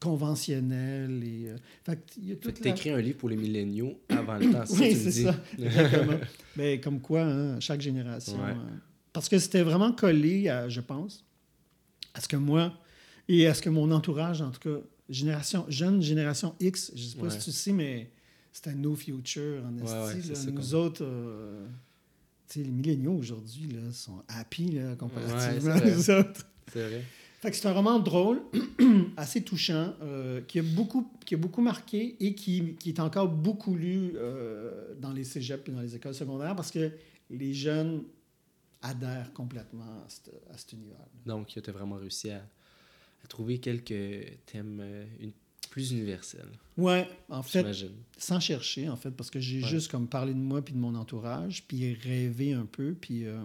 [0.00, 1.22] conventionnel.
[1.24, 1.50] Et,
[1.84, 5.34] fait t'écris un livre pour les milléniaux avant le temps, oui, c'est ça.
[5.58, 5.68] Mais
[6.56, 8.38] ben, comme quoi, hein, chaque génération.
[9.12, 11.24] parce que c'était vraiment collé, à, je pense,
[12.14, 12.72] à ce que moi
[13.28, 17.08] et à ce que mon entourage, en tout cas, génération, jeune génération X, je ne
[17.08, 18.10] sais pas si tu sais, mais
[18.56, 20.50] c'était no future en esti.
[20.50, 21.66] nous autres, euh,
[22.54, 26.46] les milléniaux aujourd'hui sont happy là, comparativement aux autres.
[26.72, 27.04] C'est vrai.
[27.42, 28.40] Fait que c'est un roman drôle,
[29.18, 33.28] assez touchant, euh, qui, a beaucoup, qui a beaucoup marqué et qui, qui est encore
[33.28, 36.92] beaucoup lu euh, dans les cégeps et dans les écoles secondaires parce que
[37.28, 38.04] les jeunes
[38.80, 40.96] adhèrent complètement à, à cet univers.
[41.26, 42.38] Donc, tu as vraiment réussi à,
[43.22, 44.82] à trouver quelques thèmes,
[45.20, 45.32] une
[45.76, 46.46] plus universel.
[46.78, 47.66] Ouais, en fait,
[48.16, 50.94] sans chercher, en fait, parce que j'ai juste comme parlé de moi puis de mon
[50.94, 53.44] entourage, puis rêvé un peu, puis euh,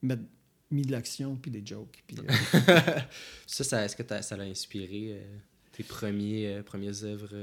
[0.00, 0.22] mettre,
[0.70, 2.02] mis de l'action, puis des jokes.
[2.06, 3.00] Puis, euh,
[3.46, 5.36] ça, ça est-ce que ça l'a inspiré euh,
[5.72, 7.36] tes premiers, premières œuvres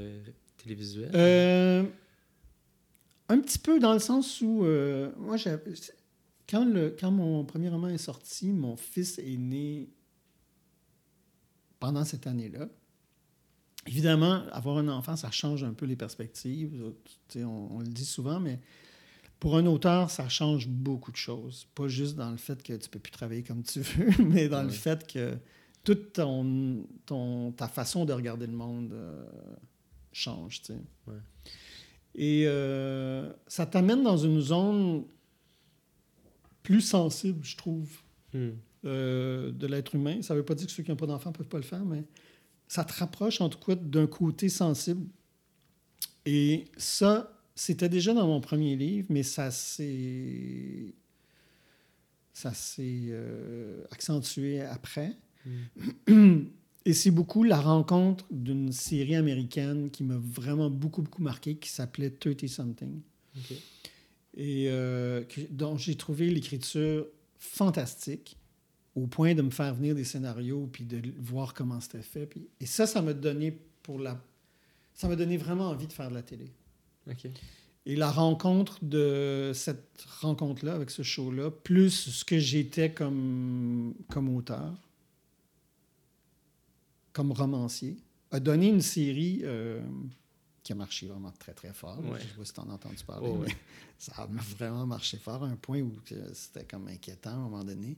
[0.56, 1.86] télévisuelles?
[3.28, 4.64] un petit peu dans le sens où,
[5.18, 5.36] moi,
[6.48, 9.88] quand, le, quand mon premier roman est sorti, mon fils est né
[11.78, 12.68] pendant cette année-là.
[13.86, 16.92] Évidemment, avoir un enfant, ça change un peu les perspectives.
[17.36, 18.58] On, le dit souvent, mais
[19.38, 21.66] pour un auteur, ça change beaucoup de choses.
[21.74, 24.62] Pas juste dans le fait que tu peux plus travailler comme tu veux, mais dans
[24.62, 25.36] le fait que
[25.84, 29.24] toute ton, ton, ta façon de regarder le monde euh,
[30.12, 30.62] change.
[32.16, 35.04] Et euh, ça t'amène dans une zone
[36.62, 37.88] plus sensible, je trouve,
[38.34, 38.48] hmm.
[38.84, 40.22] euh, de l'être humain.
[40.22, 41.62] Ça ne veut pas dire que ceux qui n'ont pas d'enfants ne peuvent pas le
[41.62, 42.04] faire, mais
[42.68, 45.06] ça te rapproche en tout cas d'un côté sensible.
[46.24, 50.94] Et ça, c'était déjà dans mon premier livre, mais ça s'est
[52.32, 55.16] ça s'est euh, accentué après.
[56.08, 56.40] Mm.
[56.86, 61.68] Et c'est beaucoup la rencontre d'une série américaine qui m'a vraiment beaucoup, beaucoup marqué, qui
[61.68, 63.00] s'appelait 30 Something.
[64.36, 67.06] Et euh, dont j'ai trouvé l'écriture
[67.38, 68.36] fantastique
[68.96, 72.26] au point de me faire venir des scénarios puis de voir comment c'était fait.
[72.26, 72.48] Puis...
[72.58, 74.20] Et ça, ça m'a donné pour la...
[74.94, 76.50] Ça m'a donné vraiment envie de faire de la télé.
[77.84, 84.34] Et la rencontre de cette rencontre-là, avec ce show-là, plus ce que j'étais comme, comme
[84.34, 84.72] auteur,
[87.12, 87.98] comme romancier,
[88.30, 89.80] a donné une série euh,
[90.62, 92.00] qui a marché vraiment très, très fort.
[92.02, 93.54] Je ne sais pas si tu en as entendu parler, oh, mais
[93.98, 95.92] ça a vraiment marché fort à un point où
[96.32, 97.96] c'était comme inquiétant à un moment donné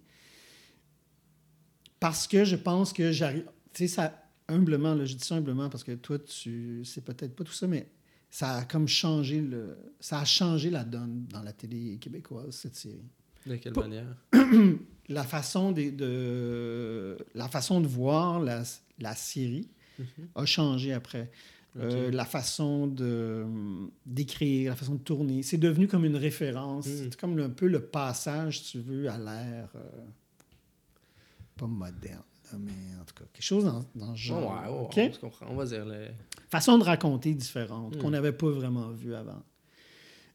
[2.01, 3.45] parce que je pense que j'arrive.
[3.73, 7.35] Tu sais, ça, humblement, là, je dis ça humblement parce que toi, tu sais peut-être
[7.35, 7.89] pas tout ça, mais
[8.31, 9.77] ça a comme changé le.
[10.01, 13.11] Ça a changé la donne dans la télé québécoise, cette série.
[13.47, 14.17] De quelle manière?
[15.09, 18.63] la façon de, de, la façon de voir la,
[18.99, 20.27] la série mm-hmm.
[20.35, 21.31] a changé après.
[21.79, 23.47] Euh, la façon de
[24.05, 26.87] d'écrire, la façon de tourner, c'est devenu comme une référence.
[26.87, 26.91] Mm.
[26.97, 29.69] C'est comme un peu le passage, si tu veux, à l'ère.
[29.77, 30.05] Euh,
[31.59, 32.23] pas moderne,
[32.59, 34.53] mais en tout cas, quelque chose dans, dans ce genre.
[34.53, 35.47] Ouais, on comprend.
[35.51, 36.09] On va dire les...
[36.49, 38.01] Façon de raconter différente, hmm.
[38.01, 39.43] qu'on n'avait pas vraiment vu avant.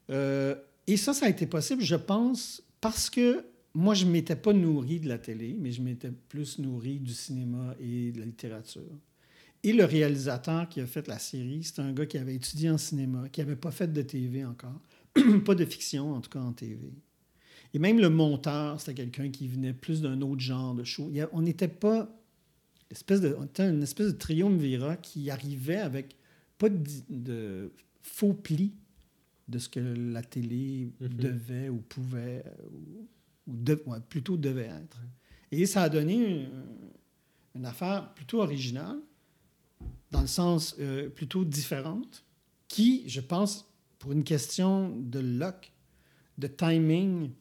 [0.10, 0.56] Euh,
[0.86, 4.54] et ça, ça a été possible, je pense, parce que moi, je ne m'étais pas
[4.54, 8.82] nourri de la télé, mais je m'étais plus nourri du cinéma et de la littérature.
[9.64, 12.78] Et le réalisateur qui a fait la série, c'est un gars qui avait étudié en
[12.78, 14.82] cinéma, qui n'avait pas fait de TV encore,
[15.46, 16.92] pas de fiction en tout cas en TV.
[17.74, 21.12] Et même le monteur, c'était quelqu'un qui venait plus d'un autre genre de show.
[21.32, 22.10] on n'était pas.
[22.92, 26.16] Espèce de, on était une espèce de triumvirat qui arrivait avec
[26.60, 28.74] pas de, faux plis
[29.48, 31.08] de ce que la télé mhm.
[31.10, 32.44] devait ou pouvait,
[33.48, 35.02] ou, plutôt devait être.
[35.52, 36.48] Et ça a donné
[37.56, 39.00] une, affaire plutôt originale,
[40.12, 42.24] dans le sens euh, plutôt différente,
[42.68, 45.72] qui, je pense, pour une question de luck,
[46.38, 47.32] de timing,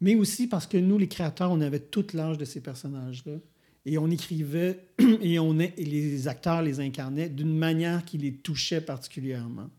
[0.00, 3.34] mais aussi parce que nous, les créateurs, on avait tout l'âge de ces personnages-là.
[3.84, 4.80] Et on écrivait
[5.20, 9.70] et, on est, et les acteurs les incarnaient d'une manière qui les touchait particulièrement.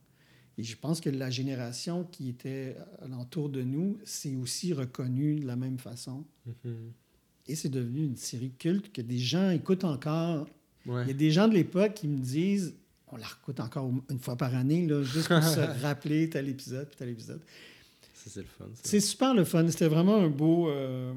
[0.58, 5.46] Et je pense que la génération qui était alentour de nous s'est aussi reconnue de
[5.46, 6.26] la même façon.
[6.46, 6.92] Mhm.
[7.48, 10.48] Et c'est devenu une série culte que des gens écoutent encore.
[10.86, 11.04] Ouais.
[11.04, 12.76] Il y a des gens de l'époque qui me disent
[13.10, 16.88] on la réécoute encore une fois par année, là, juste pour se rappeler tel épisode
[16.88, 17.42] puis tel épisode.
[18.26, 18.66] C'est le fun.
[18.74, 18.82] ça.
[18.84, 19.68] C'est super le fun.
[19.70, 21.14] C'était vraiment un beau, euh,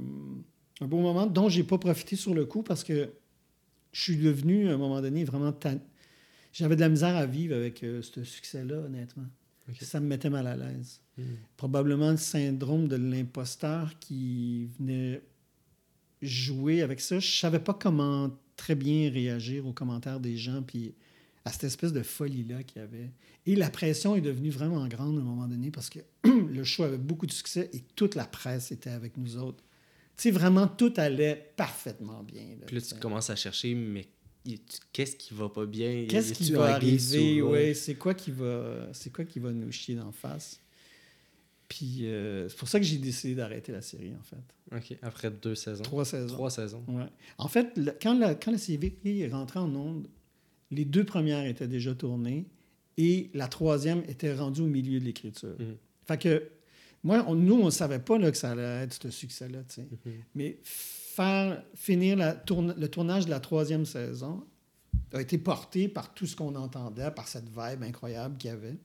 [0.81, 3.11] un beau moment dont j'ai pas profité sur le coup parce que
[3.93, 5.81] je suis devenu, à un moment donné, vraiment tan-
[6.53, 9.27] J'avais de la misère à vivre avec euh, ce succès-là, honnêtement.
[9.81, 11.01] Ça me mettait mal à l'aise.
[11.17, 11.25] Mhm.
[11.57, 15.23] Probablement le syndrome de l'imposteur qui venait
[16.23, 17.19] jouer avec ça.
[17.21, 20.95] Je savais pas comment très bien réagir aux commentaires des gens, puis
[21.45, 23.11] à cette espèce de folie-là qu'il y avait.
[23.47, 26.83] Et la pression est devenue vraiment grande à un moment donné parce que le show
[26.85, 29.65] avait beaucoup de succès et toute la presse était avec nous autres.
[30.17, 32.43] Tu sais, vraiment, tout allait parfaitement bien.
[32.61, 34.07] là, Puis là, tu commences à chercher, mais
[34.93, 36.07] qu'est-ce qui va pas bien?
[36.09, 37.41] Qu'est-ce qui va arriver?
[37.41, 37.53] roche?
[37.53, 40.61] Ouais, c'est quoi qui va, c'est quoi qui va nous chier d'en face?
[41.69, 44.77] Puis euh, c'est pour ça que j'ai décidé d'arrêter la série, en fait.
[44.77, 45.85] OK, après deux saisons.
[45.85, 46.35] Trois saisons.
[46.35, 46.85] Trois saisons.
[46.89, 47.07] Ouais.
[47.39, 50.09] En fait, le- quand, la, quand la série est rentrée en onde,
[50.71, 52.47] les deux premières étaient déjà tournées
[52.97, 55.57] et la troisième était rendue au milieu de l'écriture.
[55.59, 55.77] Mhm.
[56.07, 56.49] Fait que,
[57.03, 59.61] moi, on- nous, on ne savait pas là, que ça allait être ce succès-là.
[59.79, 60.13] Mhm.
[60.35, 64.45] Mais faire finir la tourne- le tournage de la troisième saison
[65.13, 68.77] a été porté par tout ce qu'on entendait, par cette vibe incroyable qu'il y avait.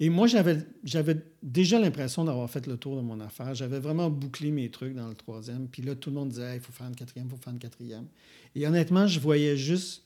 [0.00, 0.58] Et moi, j'avais,
[1.42, 3.54] déjà l'impression d'avoir fait le tour de mon affaire.
[3.54, 5.68] J'avais vraiment bouclé mes trucs dans le troisième.
[5.68, 7.52] Puis là, tout le monde disait, Hey, il faut faire une quatrième, il faut faire
[7.52, 8.06] une quatrième.
[8.56, 10.02] Et honnêtement, je voyais juste,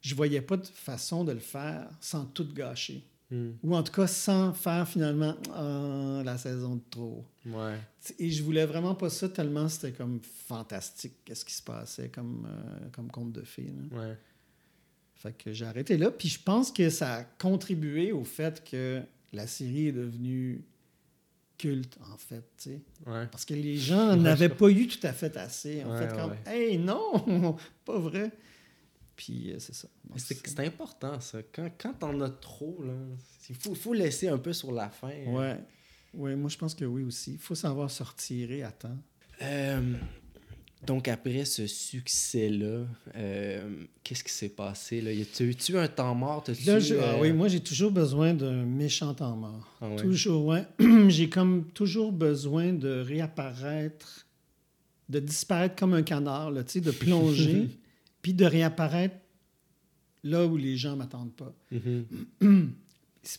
[0.00, 3.04] je voyais pas de façon de le faire sans tout gâcher.
[3.30, 3.56] Mhm.
[3.62, 7.24] Ou en tout cas, sans faire finalement Ah, la saison de trop.
[7.46, 7.76] Ouais.
[8.18, 12.46] Et je voulais vraiment pas ça tellement c'était comme fantastique, qu'est-ce qui se passait comme,
[12.50, 13.70] euh, comme conte de fées.
[13.92, 13.98] là.
[14.00, 14.18] Ouais.
[15.14, 16.10] Fait que j'ai arrêté là.
[16.10, 20.64] Puis je pense que ça a contribué au fait que la série est devenue
[21.58, 22.68] culte, en fait.
[23.06, 23.26] Ouais.
[23.30, 25.84] Parce que les gens n'avaient pas eu tout à fait assez.
[25.84, 26.34] En fait, comme.
[26.46, 28.32] Hey, non, pas vrai.
[29.20, 29.86] Puis euh, c'est ça.
[30.16, 31.40] C'est important, ça.
[31.54, 32.94] Quand, quand t'en as trop, là,
[33.50, 35.12] il faut, faut laisser un peu sur la fin.
[35.26, 35.58] Ouais.
[36.14, 37.32] Ouais, moi je pense que oui aussi.
[37.32, 38.96] Il faut savoir se retirer à temps.
[39.42, 39.92] Euh,
[40.86, 45.02] donc, après ce succès-là, euh, qu'est-ce qui s'est passé?
[45.02, 45.12] Là?
[45.12, 46.42] Y a-tu tu un temps mort?
[46.64, 49.76] Là, je- euh, ah oui, moi, j'ai toujours besoin d'un méchant temps mort.
[49.82, 49.96] ah ouais?
[49.96, 50.64] Toujours, ouais.
[51.08, 54.26] j'ai comme toujours besoin de réapparaître,
[55.10, 57.68] de disparaître comme un canard, là, tu de plonger,
[58.22, 59.16] puis de réapparaître
[60.24, 61.54] là où les gens m'attendent pas.
[61.72, 62.72] Mhm.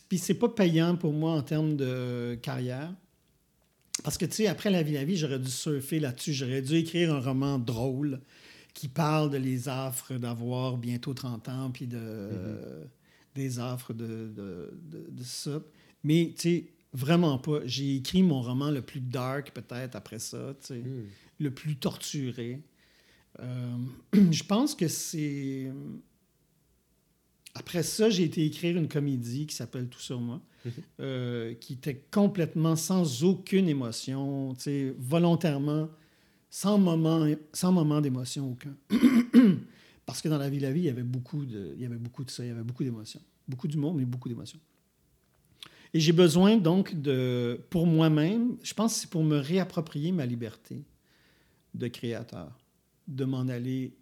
[0.08, 2.92] Puis c'est pas payant pour moi en termes de carrière.
[4.04, 6.32] Parce que, tu sais, après La vie, la vie, j'aurais dû surfer là-dessus.
[6.32, 8.20] J'aurais dû écrire un roman drôle
[8.74, 12.30] qui parle de les affres d'avoir bientôt 30 ans, puis de,
[13.34, 15.60] des affres de, de, de- de ça.
[16.04, 16.64] Mais, tu sais,
[16.94, 17.60] vraiment pas.
[17.66, 21.04] J'ai écrit mon roman le plus dark, peut-être, après ça, tu sais, Mhm.
[21.40, 22.60] le plus torturé.
[23.40, 23.76] Euh,
[24.30, 25.70] je pense que c'est...
[27.54, 30.72] Après ça, j'ai été écrire une comédie qui s'appelle Tout sur moi, Mhm.
[31.00, 34.54] euh, qui était complètement sans aucune émotion,
[34.98, 35.88] volontairement,
[36.50, 38.76] sans moment, sans moment d'émotion aucun.
[40.06, 41.96] Parce que dans la vie, la vie, il y avait beaucoup de, il y avait
[41.96, 44.60] beaucoup de ça, il y avait beaucoup d'émotions, beaucoup d'humour, mais beaucoup d'émotions.
[45.94, 50.26] Et j'ai besoin donc de, pour moi-même, je pense que c'est pour me réapproprier ma
[50.26, 50.84] liberté
[51.74, 52.56] de créateur,
[53.08, 53.94] de m'en aller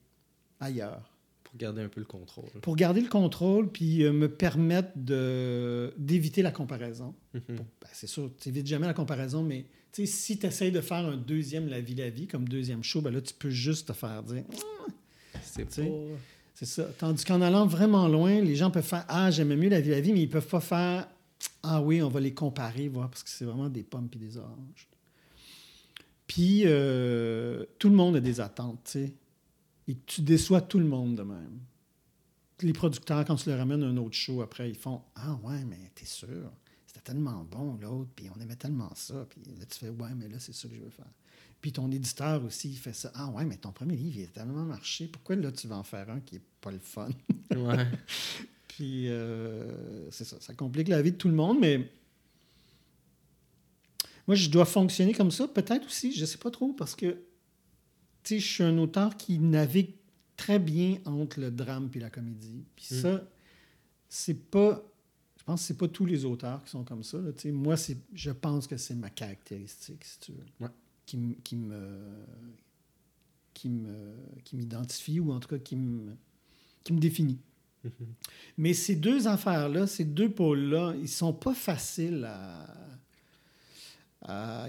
[0.60, 1.10] ailleurs
[1.44, 2.50] Pour garder un peu le contrôle.
[2.62, 7.14] pour garder le contrôle puis euh, me permettre de, d'éviter la comparaison.
[7.34, 7.40] Mhm.
[7.48, 11.04] Bon, ben, c'est sûr, tu n'évites jamais la comparaison, mais si tu essaies de faire
[11.06, 13.92] un deuxième La vie, la vie comme deuxième show, ben là, tu peux juste te
[13.92, 14.44] faire dire.
[15.42, 15.94] C'est tu sais, pas...
[16.54, 16.84] C'est ça.
[16.98, 20.00] Tandis qu'en allant vraiment loin, les gens peuvent faire Ah, j'aimais mieux La vie, la
[20.00, 21.08] vie, mais ils peuvent pas faire
[21.62, 24.36] Ah oui, on va les comparer, voir, parce que c'est vraiment des pommes puis des
[24.36, 24.88] oranges.
[26.30, 29.14] Puis, euh, tout le monde a des attentes, tu sais.
[29.88, 31.58] Et tu déçois tout le monde de même.
[32.60, 35.90] Les producteurs, quand tu leur amènes un autre show, après, ils font Ah ouais, mais
[35.92, 36.52] t'es sûr,
[36.86, 39.26] c'était tellement bon l'autre, puis on aimait tellement ça.
[39.28, 41.12] Puis là, tu fais Ouais, mais là, c'est ça que je veux faire.
[41.60, 43.10] Puis ton éditeur aussi, il fait ça.
[43.16, 45.08] Ah ouais, mais ton premier livre, il a tellement marché.
[45.08, 47.08] Pourquoi là, tu vas en faire un qui est pas le fun?
[47.56, 47.88] Ouais.
[48.68, 51.90] Puis euh, c'est ça, ça complique la vie de tout le monde, mais
[54.30, 57.06] moi, je dois fonctionner comme ça, peut-être aussi, je sais pas trop, parce que
[58.22, 59.94] tu sais, je suis un auteur qui navigue
[60.36, 62.62] très bien entre le drame et la comédie.
[62.76, 62.94] Puis Mm.
[63.02, 63.24] ça,
[64.08, 64.84] c'est pas.
[65.36, 67.18] Je pense que c'est pas tous les auteurs qui sont comme ça.
[67.18, 67.32] là.
[67.50, 70.70] Moi, c'est, je pense que c'est ma caractéristique, si tu veux, Ouais.
[71.06, 71.98] qui, me qui me
[74.44, 76.14] qui m'identifie ou en tout cas qui me
[76.84, 77.40] qui me définit.
[78.56, 82.66] Mais ces deux affaires-là, ces deux pôles-là, ils sont pas faciles à,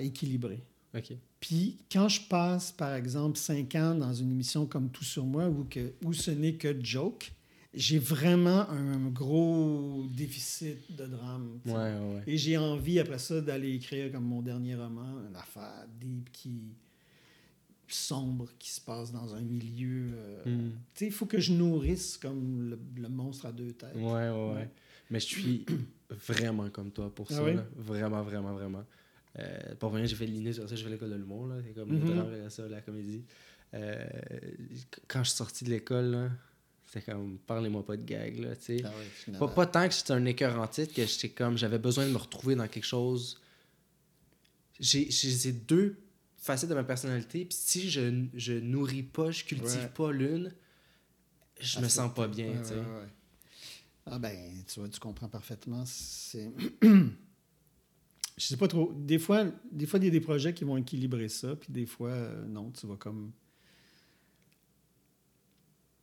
[0.01, 0.63] équilibrer.
[0.95, 1.13] OK.
[1.39, 5.47] Puis quand je passe, par exemple, cinq ans dans une émission comme Tout sur moi,
[5.47, 7.31] où, que, où ce n'est que joke,
[7.73, 11.59] j'ai vraiment un gros déficit de drame.
[11.65, 12.23] Ouais, ouais.
[12.27, 16.73] Et j'ai envie, après ça, d'aller écrire comme mon dernier roman, une affaire deep qui
[17.87, 20.11] sombre, qui se passe dans un milieu...
[20.13, 20.43] euh.
[20.45, 23.95] Tu sais, il faut que je nourrisse comme le, le monstre à deux têtes.
[23.95, 24.69] Ouais, ouais.
[25.09, 25.65] Mais je suis
[26.09, 27.51] vraiment comme toi pour Ah ça.
[27.51, 27.65] là.
[27.75, 28.83] Vraiment, vraiment, vraiment.
[29.39, 31.47] Euh, pour rien, j'ai fait l'INE sur ça, j'ai fait l'école de l'humour.
[31.47, 31.55] là.
[31.65, 33.23] C'est comme drame, après ça, la comédie.
[33.73, 34.05] Euh,
[35.07, 36.31] quand je suis sorti de l'école,
[36.85, 38.83] c'était comme parlez-moi pas de gag, là, tu sais.
[38.83, 39.37] Ah.
[39.39, 42.11] Pas, pas tant que c'était un écœur en titre, que j'étais comme j'avais besoin de
[42.11, 43.39] me retrouver dans quelque chose.
[44.79, 45.95] J'ai deux
[46.37, 49.87] facettes de ma personnalité, puis si je, je nourris pas, je cultive Ouais.
[49.95, 50.51] pas l'une,
[51.59, 52.73] je Ah, me c'est- sens pas bien, Ouais, tu sais.
[52.75, 53.07] ouais, ouais.
[54.07, 54.35] Ah ben,
[54.67, 55.83] tu vois, tu comprends parfaitement.
[55.85, 56.49] C'est...
[58.37, 58.93] Je sais pas trop.
[58.95, 61.85] Des fois, des fois, il y a des projets qui vont équilibrer ça, puis des
[61.85, 63.31] fois, euh, non, tu vas comme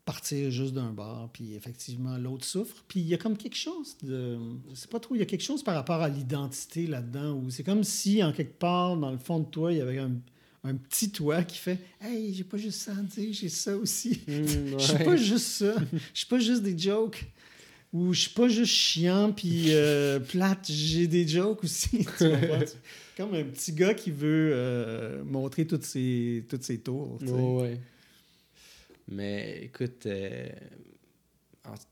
[0.08, 2.82] partir juste d'un bar, puis effectivement, l'autre souffre.
[2.88, 4.38] Puis il y a comme quelque chose de...
[4.70, 7.50] Je sais pas trop, il y a quelque chose par rapport à l'identité là-dedans, où
[7.50, 10.12] c'est comme si, en quelque part, dans le fond de toi, il y avait un,
[10.64, 14.22] un petit toi qui fait «Hey, j'ai pas juste ça à dire, j'ai ça aussi.
[14.26, 14.32] Mm,
[14.78, 15.04] Je suis ouais.
[15.04, 15.74] pas juste ça.
[15.92, 17.30] Je suis pas juste des jokes.
[17.92, 20.66] Ou je suis pas juste chiant puis euh, plate.
[20.70, 22.06] J'ai des jokes aussi.
[22.18, 22.24] tu?
[23.16, 27.18] Comme un petit gars qui veut euh, montrer toutes ses, toutes ses tours.
[27.18, 27.26] tu.
[27.30, 27.78] Ouais.
[29.08, 30.48] Mais écoute, euh,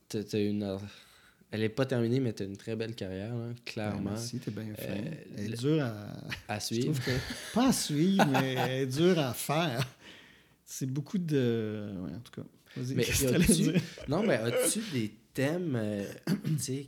[0.09, 0.79] t'as- une.
[1.53, 4.39] Elle est pas terminée, mais tu as une très belle carrière, là, Ben, clairement, merci,
[4.39, 4.65] t'es bien.
[4.79, 4.97] Euh,
[5.39, 6.13] Elle est dure à.
[6.55, 6.93] à suivre.
[7.03, 7.11] que.
[7.55, 9.87] Pas à suivre, mais elle est dure à faire.
[10.65, 11.89] C'est beaucoup de.
[12.05, 12.47] Ouais, en tout cas.
[12.77, 13.81] Vas-y, Mais a-tu- dire?
[14.09, 16.05] Non, mais as-tu des thèmes, euh,
[16.45, 16.87] tu sais,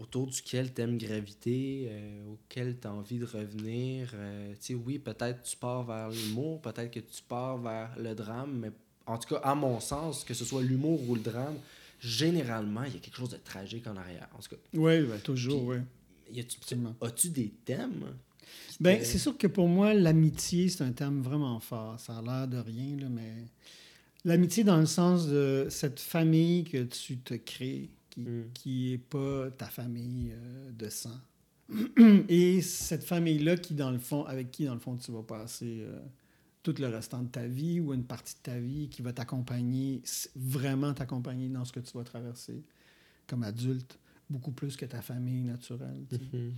[0.00, 4.10] autour duquel t'aimes graviter, euh, auquel t'as envie de revenir?
[4.14, 8.14] euh, tu sais, oui, peut-être tu pars vers l'humour, peut-être que tu pars vers le
[8.14, 8.70] drame, mais
[9.06, 11.56] en tout cas, à mon sens, que ce soit l'humour ou le drame,
[12.00, 14.28] généralement, il y a quelque chose de tragique en arrière.
[14.36, 15.76] En tout cas, Oui, ben, toujours, oui.
[17.00, 18.04] as-tu des thèmes?
[18.80, 21.98] Ben, c'est sûr que pour moi, l'amitié, c'est un thème vraiment fort.
[22.00, 23.46] Ça a l'air de rien, là, mais
[24.24, 28.42] l'amitié dans le sens de cette famille que tu te crées, qui Mm.
[28.54, 31.18] qui est pas ta famille euh, de sang.
[32.28, 35.80] Et cette famille-là qui, dans le fond, avec qui, dans le fond, tu vas passer
[35.82, 35.98] euh,
[36.62, 40.02] tout le restant de ta vie ou une partie de ta vie qui va t'accompagner,
[40.36, 42.62] vraiment t'accompagner dans ce que tu vas traverser
[43.26, 46.04] comme adulte, beaucoup plus que ta famille naturelle.
[46.10, 46.52] Mhm.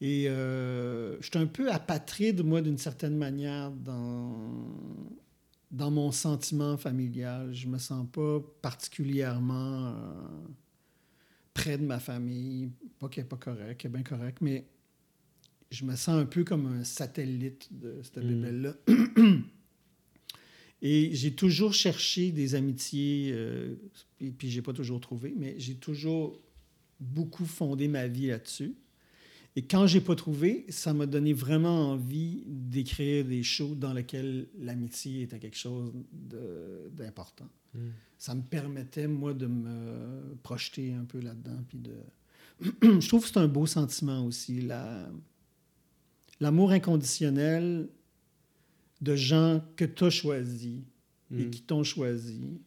[0.00, 4.34] Et euh, je suis un peu apatride, moi, d'une certaine manière, dans,
[5.72, 7.52] dans mon sentiment familial.
[7.52, 9.92] Je me sens pas particulièrement euh,
[11.54, 12.70] près de ma famille.
[12.98, 14.66] Pas qu'elle n'est pas correcte, qu'elle est bien correcte, mais
[15.70, 18.28] je me sens un peu comme un satellite de cette Mm.
[18.28, 18.76] bébelle-là.
[20.84, 23.76] Et j'ai toujours cherché des amitiés, euh,
[24.20, 26.40] et puis j'ai pas toujours trouvé, mais j'ai toujours
[26.98, 28.74] beaucoup fondé ma vie là-dessus.
[29.54, 34.48] Et quand j'ai pas trouvé, ça m'a donné vraiment envie d'écrire des shows dans lesquels
[34.58, 35.92] l'amitié était quelque chose
[36.92, 37.48] d'important.
[37.74, 37.78] Mm.
[38.18, 41.62] Ça me permettait, moi, de me projeter un peu là-dedans.
[41.68, 41.94] Puis de...
[43.00, 44.62] Je trouve que c'est un beau sentiment aussi.
[44.62, 45.10] la-
[46.40, 47.88] L'amour inconditionnel
[49.00, 50.80] de gens que tu as choisis
[51.30, 51.50] et Mm.
[51.50, 52.60] qui t'ont choisi.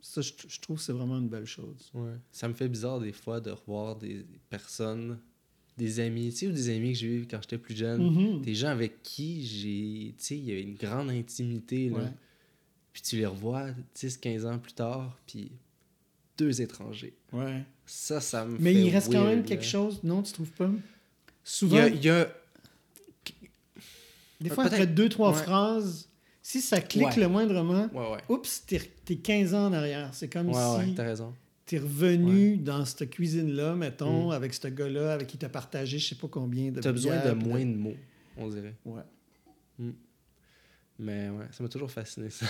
[0.00, 1.90] Ça, je, je trouve que c'est vraiment une belle chose.
[1.92, 2.14] Ouais.
[2.32, 5.18] Ça me fait bizarre des fois de revoir des personnes,
[5.80, 8.42] des amis, tu sais, ou des amis que j'ai eu quand j'étais plus jeune, Mhm.
[8.42, 11.96] des gens avec qui j'ai, tu sais, il y a une grande intimité, là.
[11.98, 12.12] Ouais.
[12.92, 15.50] Puis tu les revois 10, 15 ans plus tard, puis
[16.36, 17.14] deux étrangers.
[17.32, 17.62] Ouais.
[17.86, 19.66] Ça, ça me Mais fait il reste quand même quelque là.
[19.68, 20.66] chose, non, tu trouves pas?
[20.68, 20.80] Il y
[21.44, 22.30] Souvent, a, il y a-
[24.40, 25.42] des fois, peut-être- après deux, trois ouais.
[25.42, 26.08] phrases,
[26.42, 27.16] si ça clique Ouais.
[27.20, 30.10] le moindrement, Ouais, oups, t'es t'es 15 ans en arrière.
[30.14, 31.34] C'est comme Ouais, ouais, si t'as raison.
[31.70, 34.32] T'es revenu dans cette cuisine-là, mettons, Mm.
[34.32, 37.30] avec ce gars-là, avec qui t'as partagé je sais pas combien de T'as besoin de
[37.30, 37.94] moins de mots,
[38.36, 38.74] on dirait.
[38.84, 39.02] Ouais.
[40.98, 42.44] Mais ouais, ça m'a toujours fasciné, ça.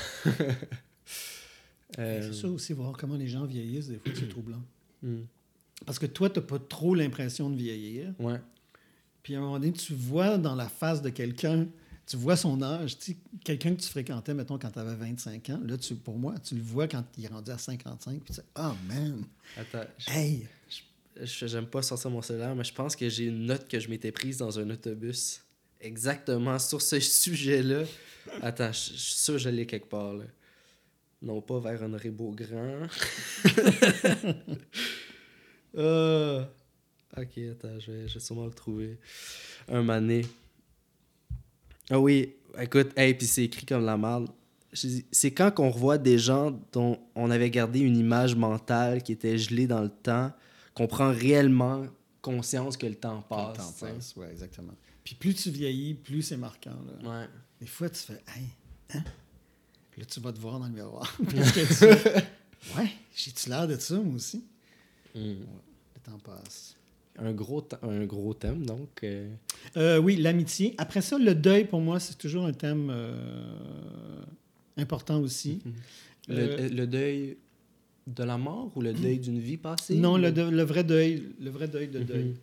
[1.99, 4.63] Euh, C'est ça aussi, voir comment les gens vieillissent, des fois, c'est troublant.
[5.03, 5.23] hmm.
[5.87, 8.15] Parce que toi, t'as pas trop l'impression de vieillir.
[8.21, 8.41] Ouais.
[9.23, 11.67] Puis à un moment donné, tu vois dans la face de quelqu'un,
[12.11, 12.99] tu vois son âge.
[12.99, 16.19] Tu sais, quelqu'un que tu fréquentais, mettons, quand tu avais 25 ans, là, tu, pour
[16.19, 19.23] moi, tu le vois quand il est rendu à 55, puis tu sais, oh man,
[19.57, 20.47] Attends, je- hey!
[21.23, 24.11] j'aime pas sortir mon cellulaire, mais je pense que j'ai une note que je m'étais
[24.13, 25.41] prise dans un autobus.
[25.81, 27.85] Exactement sur ce sujet-là.
[28.43, 30.25] Attends, je je suis sûr que je l'ai quelque part, là.
[31.23, 32.87] non pas vers Honoré Beaugrand.
[35.77, 36.45] Euh,
[37.17, 38.99] Ok, attends, je vais, je vais sûrement le trouver.
[39.69, 40.25] Un mané.
[41.91, 44.29] Ah oui, écoute, hey, puis c'est écrit comme la merde.
[44.73, 49.37] C'est quand qu'on revoit des gens dont on avait gardé une image mentale qui était
[49.37, 50.33] gelée dans le temps,
[50.75, 51.87] qu'on prend réellement
[52.23, 53.79] conscience que le temps Quand le passe.
[53.81, 54.75] temps passe, ouais, exactement.
[55.03, 56.77] Puis plus tu vieillis, plus c'est marquant.
[57.03, 57.21] Là.
[57.23, 57.27] Ouais.
[57.61, 58.45] Des fois, tu fais Hey,
[58.95, 59.03] hein?
[59.91, 61.13] Puis là, tu vas te voir dans le miroir.
[61.29, 61.37] Tu
[62.77, 64.45] Ouais, j'ai-tu l'air de ça, moi aussi?
[65.15, 65.19] Mm.
[65.19, 66.77] Le temps passe.
[67.23, 68.89] Un, gros th- un gros thème, donc.
[69.05, 69.29] euh,
[69.77, 70.75] Euh, oui, l'amitié.
[70.79, 74.23] Après ça, le deuil, pour moi, c'est toujours un thème euh,
[74.79, 75.61] important aussi.
[76.29, 77.37] le, Euh, le deuil
[78.07, 79.97] de la mort ou le deuil d'une vie passée?
[79.97, 82.05] Non, ou- le, de- le vrai deuil, le vrai deuil de Mhm.
[82.07, 82.35] deuil.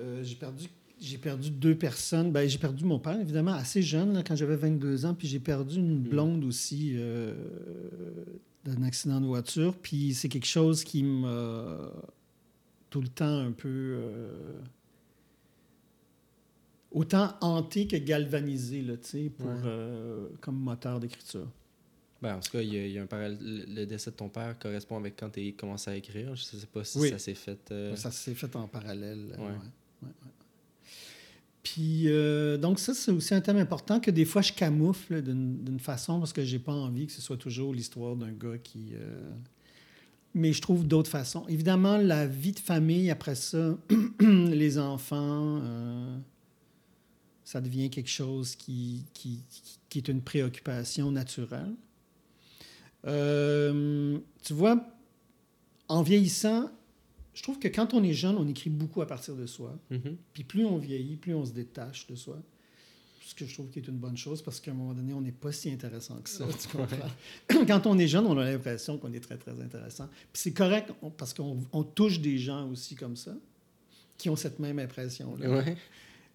[0.00, 0.66] Euh, j'ai perdu
[1.04, 2.30] j'ai perdu deux personnes.
[2.30, 5.14] Ben, j'ai perdu mon père, évidemment, assez jeune, là, quand j'avais 22 ans.
[5.14, 7.34] Puis j'ai perdu une blonde aussi euh,
[8.64, 9.74] d'un accident de voiture.
[9.76, 11.90] Puis c'est quelque chose qui m'a
[12.92, 13.68] tout le temps un peu...
[13.68, 14.60] euh,
[16.92, 18.94] autant hanté que galvanisé, là,
[19.36, 19.52] pour, Ouais.
[19.64, 21.48] euh, comme moteur d'écriture.
[22.20, 23.38] Ben, en tout cas, il y, a- il y a un parallèle.
[23.40, 26.36] Le décès de ton père correspond avec quand tu commencé à écrire.
[26.36, 27.08] Je sais pas si Oui.
[27.10, 27.58] ça s'est fait.
[27.72, 29.34] euh, Ça s'est fait en parallèle.
[29.38, 30.08] euh, Ouais.
[31.62, 32.08] Puis,
[32.60, 36.18] donc, ça, c'est aussi un thème important que des fois, je camoufle d'une d'une façon
[36.18, 38.92] parce que j'ai pas envie que ce soit toujours l'histoire d'un gars qui.
[40.34, 41.46] Mais je trouve d'autres façons.
[41.48, 43.76] Évidemment, la vie de famille, après ça,
[44.20, 46.18] les enfants, euh,
[47.44, 49.40] ça devient quelque chose qui, qui,
[49.88, 51.74] qui est une préoccupation naturelle.
[53.06, 54.82] Euh, tu vois,
[55.88, 56.70] en vieillissant,
[57.34, 59.78] je trouve que quand on est jeune, on écrit beaucoup à partir de soi.
[59.90, 60.16] mhm.
[60.32, 62.38] Puis plus on vieillit, plus on se détache de soi.
[63.24, 65.20] Ce que je trouve qui est une bonne chose parce qu'à un moment donné, on
[65.20, 66.44] n'est pas si intéressant que ça.
[66.60, 67.08] Tu comprends?
[67.68, 70.08] Quand on est jeune, on a l'impression qu'on est très, très intéressant.
[70.32, 73.32] Puis c'est correct on- parce qu'on on touche des gens aussi comme ça
[74.18, 75.48] qui ont cette même impression-là.
[75.50, 75.76] Ouais.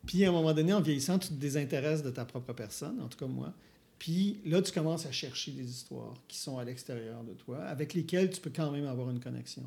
[0.06, 3.08] Puis à un moment donné, en vieillissant, tu te désintéresses de ta propre personne, en
[3.08, 3.54] tout cas moi.
[4.00, 7.94] Puis là, tu commences à chercher des histoires qui sont à l'extérieur de toi, avec
[7.96, 9.64] lesquelles tu peux quand même avoir une connexion.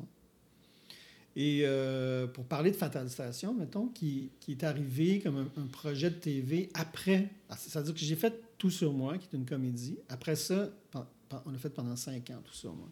[1.35, 6.15] Et euh, pour parler de Fatal Station, mettons, qui, est arrivé comme un, projet de
[6.15, 9.97] TV après, ah, c'est-à-dire que j'ai fait Tout sur moi, qui est une comédie.
[10.09, 12.89] Après ça, on l'a fait pendant cinq ans, Tout sur moi.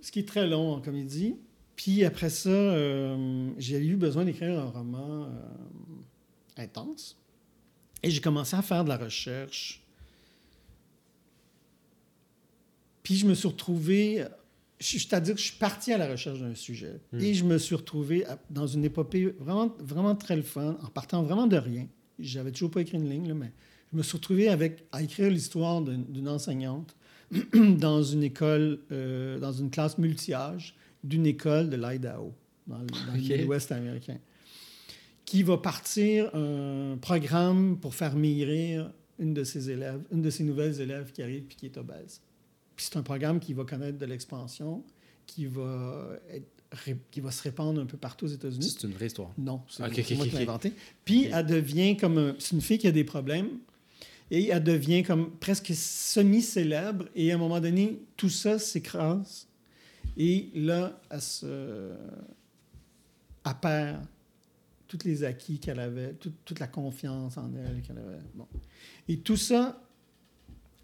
[0.00, 1.36] Ce qui est très long en comédie.
[1.74, 7.16] Puis après ça, euh, j'ai eu besoin d'écrire un roman euh, intense.
[8.02, 9.82] Et j'ai commencé à faire de la recherche.
[13.02, 14.24] Puis je me suis retrouvé,
[14.80, 17.00] c'est-à-dire que je suis parti à la recherche d'un sujet.
[17.12, 17.20] Hmm.
[17.20, 20.86] Et je me suis retrouvé à- dans une épopée vraiment, vraiment très le fun, en
[20.88, 21.86] partant vraiment de rien.
[22.18, 23.52] J'avais toujours pas écrit une ligne, là, mais
[23.92, 26.94] je me suis retrouvé avec, à écrire l'histoire d'une enseignante
[27.54, 30.74] dans une école, euh, dans une classe multi-âge
[31.04, 32.32] d'une école de l'Idaho,
[32.66, 33.28] dans, le- dans Ok.
[33.28, 34.18] le Midwest américain,
[35.24, 40.44] qui va partir un programme pour faire maigrir une de ses élèves, une de ses
[40.44, 42.20] nouvelles élèves qui arrive puis qui est obèse.
[42.78, 44.84] Puis c'est un programme qui va connaître de l'expansion,
[45.26, 46.46] qui va être
[47.10, 48.76] qui va se répandre un peu partout aux États-Unis.
[48.78, 49.32] C'est une vraie histoire.
[49.36, 50.72] Non, c'est Ok, c'est ok, moi qui l'ai inventé.
[51.04, 53.48] Puis elle devient comme un- c'est une fille qui a des problèmes
[54.30, 59.48] et elle devient comme presque semi-célèbre et à un moment donné tout ça s'écrase
[60.16, 61.90] et là elle se
[63.44, 64.06] elle perd
[64.86, 68.20] tous les acquis qu'elle avait, toute, toute la confiance en elle qu'elle avait.
[68.34, 68.46] Bon.
[69.08, 69.82] Et tout ça,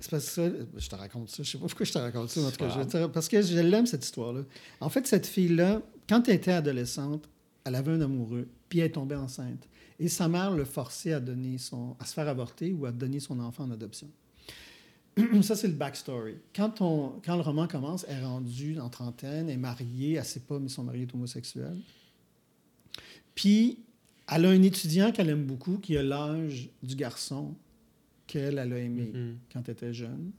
[0.05, 2.41] c'est parce que je te raconte ça, je sais pas pourquoi je te raconte ça,
[2.43, 4.43] en tout cas, je te- parce que je l'aime cette histoire-là.
[4.81, 7.29] En fait, cette fille-là, quand elle était adolescente,
[7.65, 9.67] elle avait un amoureux, puis elle est tombée enceinte.
[9.99, 13.21] Et sa mère le forçait à, donner son, à se faire avorter ou à donner
[13.21, 14.11] son enfant en adoption.
[15.43, 16.35] Ça, c'est le backstory.
[16.55, 20.19] Quand, on, quand le roman commence, elle est rendue en trentaine, elle est mariée, elle
[20.19, 21.77] ne sait pas, mais son mari est homosexuel.
[23.35, 23.79] Puis,
[24.31, 27.55] elle a un étudiant qu'elle aime beaucoup, qui a l'âge du garçon
[28.35, 29.37] qu'elle elle a aimé Mhm.
[29.53, 30.31] quand elle était jeune.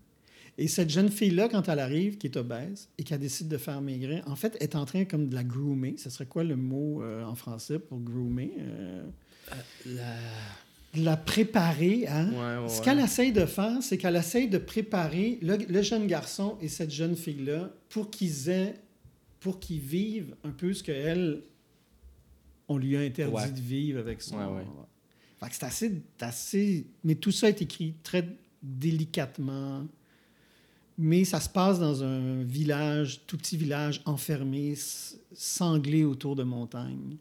[0.58, 3.82] Et cette jeune fille-là, quand elle arrive, qui est obèse et qui décide de faire
[3.82, 5.96] maigrir, en fait, est en train comme de la groomer.
[5.98, 8.52] Ce serait quoi le mot euh, en français pour groomer?
[8.60, 9.04] Euh,
[9.86, 10.16] La...
[11.00, 12.06] de la préparer.
[12.08, 12.86] Ouais, ouais, Ce ouais.
[12.86, 16.92] qu'elle essaye de faire, c'est qu'elle essaye de préparer le, le jeune garçon et cette
[16.92, 18.76] jeune fille-là pour qu'ils aient,
[19.42, 21.42] pour qu'ils vivent un peu ce qu'elle,
[22.70, 24.38] on lui a interdit de vivre avec son.
[25.40, 26.88] Fait que c'est assez, assez.
[27.04, 28.28] Mais tout ça est écrit très
[28.62, 29.86] délicatement.
[30.98, 34.76] Mais ça se passe dans un village, tout petit village enfermé,
[35.34, 37.18] sanglé autour de montagnes.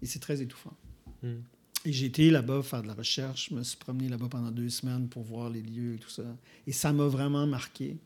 [0.00, 0.76] Et c'est très étouffant.
[1.22, 1.40] Hmm.
[1.84, 3.48] Et j'ai été là-bas faire de la recherche.
[3.50, 6.22] Je me suis promené là-bas pendant deux semaines pour voir les lieux et tout ça.
[6.66, 7.96] Et ça m'a vraiment marqué.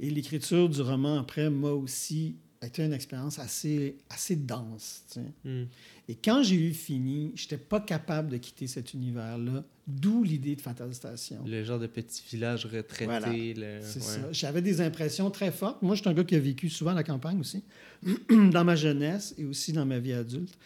[0.00, 2.36] Et l'écriture du roman, après, m'a aussi
[2.66, 5.04] été une expérience assez, assez dense.
[5.44, 5.64] Hmm.
[6.08, 10.54] Et quand j'ai eu fini, je n'étais pas capable de quitter cet univers-là, d'où l'idée
[10.56, 11.42] de Fatal Station.
[11.46, 13.04] Le genre de petit village retraité.
[13.06, 13.32] Voilà.
[13.32, 14.04] le- C'est ouais.
[14.04, 14.32] ça.
[14.32, 15.82] J'avais des impressions très fortes.
[15.82, 17.62] Moi, je suis un gars qui a vécu souvent à la campagne aussi,
[18.52, 20.56] dans ma jeunesse et aussi dans ma vie adulte.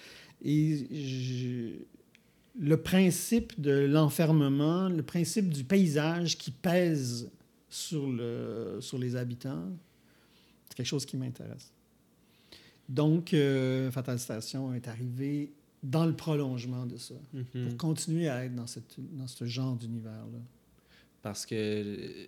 [0.44, 1.76] Et je-
[2.58, 7.30] le principe de l'enfermement, le principe du paysage qui pèse
[7.68, 9.68] sur, le, sur les habitants,
[10.68, 11.70] c'est quelque chose qui m'intéresse.
[12.88, 17.68] Donc, euh, Fatal Station est arrivé dans le prolongement de ça, Mhm.
[17.68, 20.38] pour continuer à être dans, cette, dans ce genre d'univers-là.
[21.22, 22.26] Parce que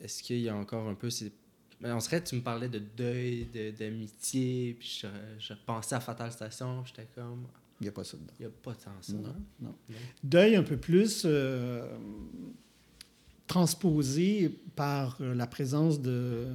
[0.00, 1.32] est-ce qu'il y a encore un peu ces...
[1.80, 5.06] Ben, on serait, tu me parlais de deuil, de- d'amitié, puis je,
[5.38, 7.46] je pensais à Fatal Station, j'étais comme,
[7.80, 8.32] Il n'y a pas ça dedans.
[8.38, 9.12] il n'y a pas tant ça.
[9.12, 9.34] Non, non.
[9.60, 9.74] Non.
[10.24, 11.86] Deuil un peu plus euh,
[13.46, 16.46] transposé par la présence de.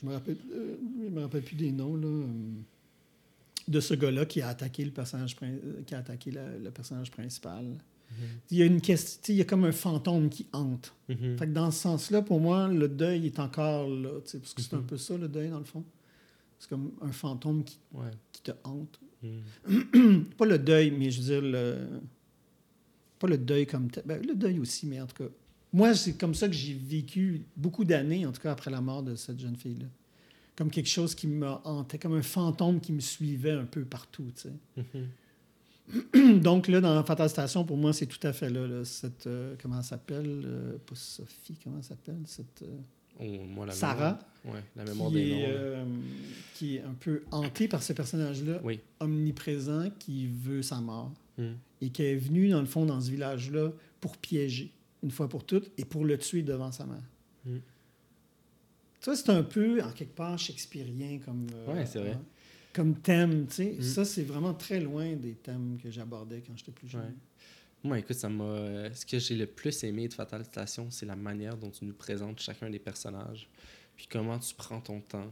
[0.00, 2.06] Je me rappelle, euh, je me rappelle plus des noms, là.
[2.08, 2.26] euh,
[3.68, 7.10] De ce gars-là qui a attaqué le personnage, euh, qui a attaqué la- le personnage
[7.10, 7.64] principal.
[8.50, 10.92] Il y a une question, il y a comme un fantôme qui hante.
[11.08, 11.38] Mhm.
[11.38, 14.74] Fait que dans ce sens-là, pour moi, le deuil est encore là, parce que c'est
[14.74, 14.86] un Mhm.
[14.86, 15.84] peu ça, le deuil, dans le fond.
[16.58, 18.10] C'est comme un fantôme qui, Ouais.
[18.32, 18.98] qui te hante.
[19.22, 20.24] Mhm.
[20.38, 21.76] pas le deuil, mais je veux dire, le...
[23.20, 24.02] pas le deuil comme tel.
[24.06, 25.30] Ben, le deuil aussi, mais en tout cas,
[25.72, 29.02] moi, c'est comme ça que j'ai vécu beaucoup d'années, en tout cas après la mort
[29.02, 29.86] de cette jeune fille-là.
[30.56, 34.26] Comme quelque chose qui me hantait, comme un fantôme qui me suivait un peu partout,
[34.34, 34.52] tu sais.
[36.14, 36.40] Mhm.
[36.42, 39.26] Donc là, dans Fatal Station, pour moi, c'est tout à fait là, là, cette...
[39.26, 40.42] euh, comment elle s'appelle?
[40.44, 42.18] euh, pas Sophie, comment elle s'appelle?
[42.26, 42.62] Cette...
[42.62, 42.76] euh,
[43.22, 45.36] Oh, moi, la Sarah, mémoire- Ouais, la mémoire qui, des noms.
[45.40, 45.84] est, euh,
[46.54, 48.80] qui est un peu hantée par ce personnage-là, Oui.
[49.00, 51.12] omniprésent, qui veut sa mort.
[51.38, 51.56] Mhm.
[51.82, 54.70] et qui est venu, dans le fond, dans ce village-là pour piéger,
[55.02, 57.02] une fois pour toutes, et pour le tuer devant sa mère.
[57.46, 57.56] Mm.
[59.02, 62.12] Vois, c'est un peu, en quelque part, shakespearien comme, euh, Ouais, c'est vrai.
[62.12, 62.22] hein,
[62.72, 63.46] comme thème.
[63.58, 63.80] Mm.
[63.82, 67.02] Ça, c'est vraiment très loin des thèmes que j'abordais quand j'étais plus jeune.
[67.02, 67.14] Ouais.
[67.82, 68.92] Moi, écoute, ça m'a.
[68.92, 71.94] Ce que j'ai le plus aimé de Fatal Station, c'est la manière dont tu nous
[71.94, 73.48] présentes chacun des personnages.
[73.96, 75.30] Puis comment tu prends ton temps.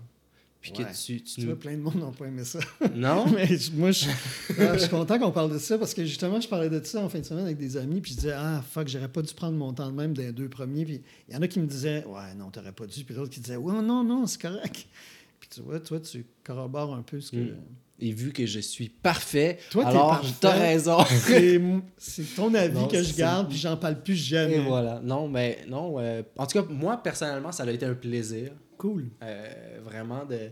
[0.60, 0.84] Puis Ouais.
[0.84, 1.46] que tu, tu Tu nous.
[1.48, 2.58] vois, plein de monde n'ont pas aimé ça.
[2.94, 3.26] Non?
[3.32, 4.06] Mais moi, je,
[4.48, 7.08] je suis content qu'on parle de ça parce que justement, je parlais de ça en
[7.08, 9.56] fin de semaine avec des amis, puis je disais, ah, fuck, j'aurais pas dû prendre
[9.56, 10.84] mon temps de même des deux premiers.
[10.84, 13.04] Puis il y en a qui me disaient, ouais, non, t'aurais pas dû.
[13.04, 14.86] Puis d'autres qui disaient, ouais, non, non, c'est correct.
[15.40, 17.36] Puis tu vois, toi, tu corrobores un peu ce que.
[17.36, 17.56] Mm.
[18.00, 20.98] Et vu que je suis parfait, Toi, alors t'as raison.
[21.08, 21.60] C'est
[21.96, 24.56] c'est ton avis Non, que je garde, puis j'en parle plus jamais.
[24.56, 25.00] Et voilà.
[25.02, 25.96] Non, mais non.
[25.98, 28.50] euh, en tout cas, moi, personnellement, ça a été un plaisir.
[28.78, 29.08] Cool.
[29.22, 30.50] Euh, vraiment de.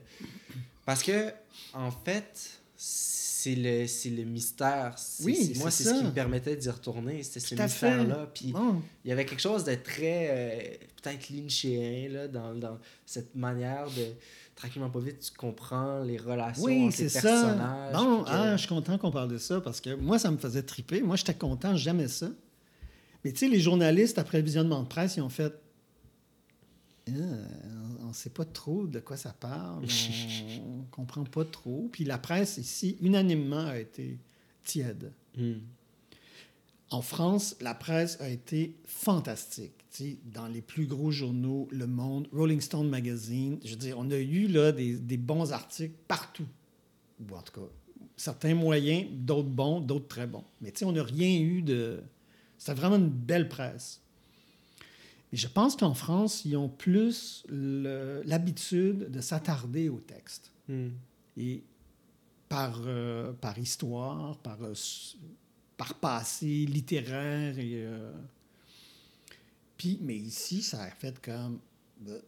[0.85, 1.33] Parce que,
[1.73, 4.95] en fait, c'est le, c'est le mystère.
[4.99, 7.23] C'est- Oui, c'est- moi, c'est c'est ce qui me permettait d'y retourner.
[7.23, 8.29] C'était ce mystère-là.
[8.35, 8.53] Puis
[9.05, 13.87] il y avait quelque chose de très, euh, peut-être lynchéen, là, dans, dans cette manière
[13.91, 14.07] de.
[14.57, 17.21] Tranquillement, pas vite, tu comprends les relations Oui, entre les c'est ça.
[17.23, 17.93] personnages.
[17.93, 20.39] Bon, que- ah, je suis content qu'on parle de ça parce que moi, ça me
[20.39, 21.03] faisait triper.
[21.03, 22.31] Moi, j'étais content, j'aimais ça.
[23.23, 25.53] Mais tu sais, les journalistes, après le visionnement de presse, ils ont fait
[27.09, 27.23] ne
[28.17, 29.85] sait pas trop de quoi ça parle,
[30.65, 31.89] on ne comprend pas trop.
[31.93, 34.19] Puis la presse ici, unanimement, a été
[34.65, 35.13] tiède.
[35.37, 35.59] Hmm.
[36.91, 39.73] En France, la presse a été fantastique.
[39.91, 43.99] Tu sais, dans les plus gros journaux, Le Monde, Rolling Stone Magazine, je veux dire,
[43.99, 46.47] on a eu là, des, des bons articles partout.
[47.21, 47.67] Ou en tout cas,
[48.17, 50.45] certains moyens, d'autres bons, d'autres très bons.
[50.61, 52.03] Mais tu sais, on n'a rien eu de...
[52.59, 54.01] C'était vraiment une belle presse.
[55.37, 60.51] Et je pense qu'en France, ils ont plus l'habitude de s'attarder au texte.
[60.67, 60.89] Hmm.
[61.37, 61.63] Et
[62.49, 64.73] par, euh, par histoire, par, euh,
[65.77, 67.59] par passé littéraire.
[67.59, 68.15] Et, euh,
[69.77, 71.61] Puis, mais ici, ça a fait comme.
[72.09, 72.19] euh,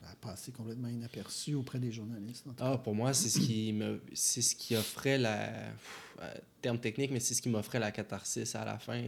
[0.00, 2.46] Ça a passé complètement inaperçu auprès des journalistes.
[2.60, 7.10] Ah, pour moi, c'est ce qui me, c'est ce qui offrait la, pff, terme technique,
[7.10, 9.02] mais c'est ce qui m'offrait la catharsis à la fin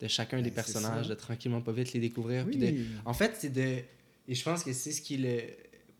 [0.00, 2.44] de chacun des Ben, personnages, de tranquillement pas vite les découvrir.
[2.46, 2.74] de-.
[3.04, 3.82] En fait, c'est de,
[4.28, 5.42] et je pense que c'est ce qui est le,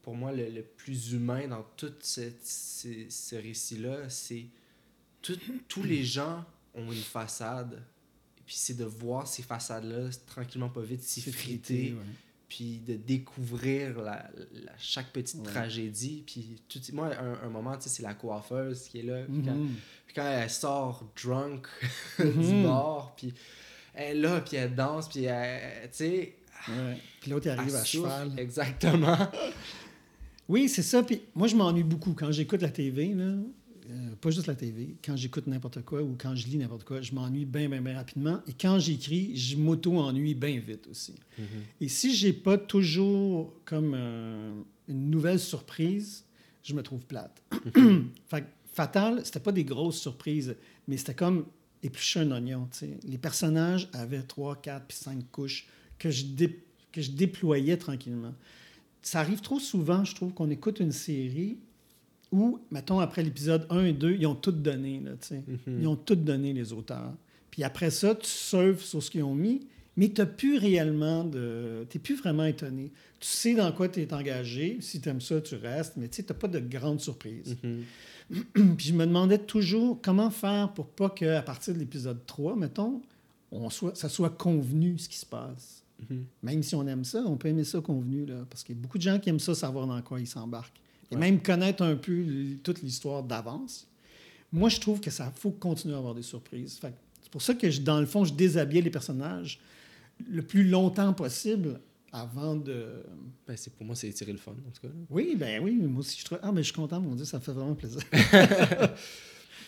[0.03, 4.47] pour moi le, le plus humain dans tout ce, ce, ce récit-là, c'est
[5.23, 6.45] tout- tous les gens
[6.75, 7.83] ont une façade.
[8.39, 11.99] Et puis c'est de voir ces façades-là tranquillement pas vite s'effriter ouais.
[12.49, 15.47] puis de découvrir la, la- chaque petite Ouais.
[15.53, 16.23] tragédie.
[16.25, 19.25] Puis tout, moi, un, un moment, tu sais, c'est la coiffeuse qui est là.
[19.25, 19.75] Puis quand, Mhm.
[20.07, 21.67] puis quand elle sort drunk
[22.19, 23.35] du bar, puis
[23.95, 26.97] elle est là, puis elle danse, puis elle, tu sais, Ouais.
[27.21, 28.33] Puis l'autre, il arrive à cheval.
[28.37, 29.17] Exactement.
[30.49, 31.03] Oui, c'est ça.
[31.03, 33.15] Puis moi, je m'ennuie beaucoup quand j'écoute la TV.
[33.15, 33.25] Là.
[33.25, 37.01] euh, pas juste la TV, quand j'écoute n'importe quoi ou quand je lis n'importe quoi,
[37.01, 38.41] je m'ennuie bien, bien, bien rapidement.
[38.47, 41.15] Et quand j'écris, je m'auto-ennuie bien vite aussi.
[41.39, 41.47] Mhm.
[41.81, 44.53] Et si j'ai pas toujours comme euh,
[44.89, 46.25] une nouvelle surprise,
[46.63, 47.43] je me trouve plate.
[48.29, 50.55] fait que Fatal, c'était pas des grosses surprises,
[50.87, 51.47] mais c'était comme
[51.83, 52.69] éplucher un oignon.
[52.73, 52.91] tu sais.
[53.07, 55.67] Les personnages avaient trois, quatre puis cinq couches
[55.99, 56.61] que je, dé-
[56.93, 58.35] que je déployais tranquillement.
[59.03, 61.59] Ça arrive trop souvent, je trouve, qu'on écoute une série
[62.31, 65.01] où, mettons, après l'épisode 1 et 2, ils ont tout donné.
[65.05, 65.43] Là, tu sais.
[65.67, 65.81] Mhm.
[65.83, 67.15] Ils ont tout donné, les auteurs.
[67.51, 69.67] Puis après ça, tu surfes sur ce qu'ils ont mis,
[69.97, 71.87] mais tu n'as plus réellement de.
[71.91, 72.93] Tu n'es plus vraiment étonné.
[73.19, 74.79] Tu sais dans quoi tu es engagé.
[74.81, 77.57] Si tu aimes ça, tu restes, mais tu n'as pas de grandes surprises.
[77.63, 77.83] Mhm.
[78.53, 83.01] Puis je me demandais toujours comment faire pour pas qu'à partir de l'épisode 3, mettons,
[83.51, 85.83] on soit, ça soit convenu ce qui se passe.
[86.09, 86.25] Mhm.
[86.43, 88.83] Même si on aime ça, on peut aimer ça convenu, là, parce qu'il y a
[88.83, 90.77] beaucoup de gens qui aiment ça, savoir dans quoi ils s'embarquent.
[91.11, 91.21] Et Ouais.
[91.21, 92.23] même connaître un peu
[92.63, 93.87] toute l'histoire d'avance.
[94.53, 96.79] Moi, je trouve que ça faut continuer à avoir des surprises.
[97.23, 99.59] C'est pour ça que, je- dans le fond, je déshabillais les personnages
[100.29, 101.81] le plus longtemps possible
[102.13, 103.05] avant de...
[103.47, 104.89] Ben, c'est, pour moi, c'est tirer le fun, en tout cas.
[104.89, 104.95] là.
[105.11, 106.39] Oui, ben oui, moi aussi, je trouve...
[106.43, 108.01] Ah, mais je suis content, mon Dieu, ça me fait vraiment plaisir.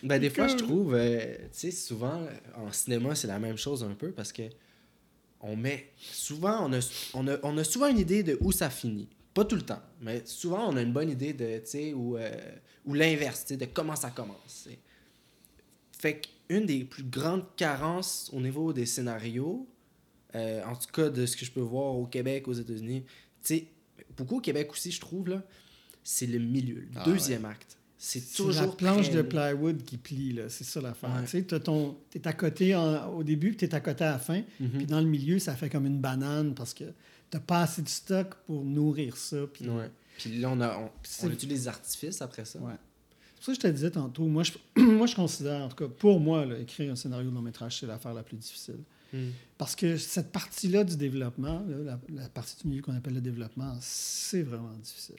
[0.03, 2.27] Ben, des fois, je trouve, euh, tu sais, souvent,
[2.57, 4.45] en cinéma, c'est la même chose un peu parce que
[5.41, 5.93] on met.
[5.97, 6.81] Souvent, on a,
[7.15, 9.09] on a, on a souvent une idée de où ça finit.
[9.35, 12.17] Pas tout le temps, mais souvent, on a une bonne idée de, tu sais, ou,
[12.17, 12.31] euh,
[12.85, 14.65] ou l'inverse, tu sais, de comment ça commence.
[14.65, 14.79] tu sais.
[15.93, 19.69] Fait qu'une des plus grandes carences au niveau des scénarios,
[20.35, 23.09] euh, en tout cas de ce que je peux voir au Québec, aux États-Unis, tu
[23.43, 23.67] sais,
[24.17, 25.43] beaucoup au Québec aussi, je trouve, là,
[26.03, 27.77] c'est le milieu, le Ah deuxième acte.
[28.03, 30.49] C'est C'est toujours la planche de plywood qui plie, là.
[30.49, 31.11] C'est ça l'affaire.
[31.15, 31.21] Ouais.
[31.25, 31.99] Tu sais, t'as ton...
[32.09, 34.41] t'es à côté en- au début, puis t'es à côté à la fin.
[34.59, 34.71] Mhm.
[34.71, 36.85] Puis dans le milieu, ça fait comme une banane parce que
[37.29, 39.37] t'as pas assez de stock pour nourrir ça.
[39.53, 39.91] Puis Ouais.
[40.17, 42.59] Puis là, on, a, on, C'est- on utilise des artifices après ça.
[42.61, 42.73] Ouais.
[43.35, 44.53] C'est pour ça que je te disais tantôt, moi je,
[44.83, 47.81] moi, je considère, en tout cas pour moi, là, écrire un scénario de long métrage,
[47.81, 48.79] c'est l'affaire la plus difficile.
[49.13, 49.31] Hmm.
[49.59, 53.21] Parce que cette partie-là du développement, là, la, la partie du milieu qu'on appelle le
[53.21, 55.17] développement, c'est vraiment difficile.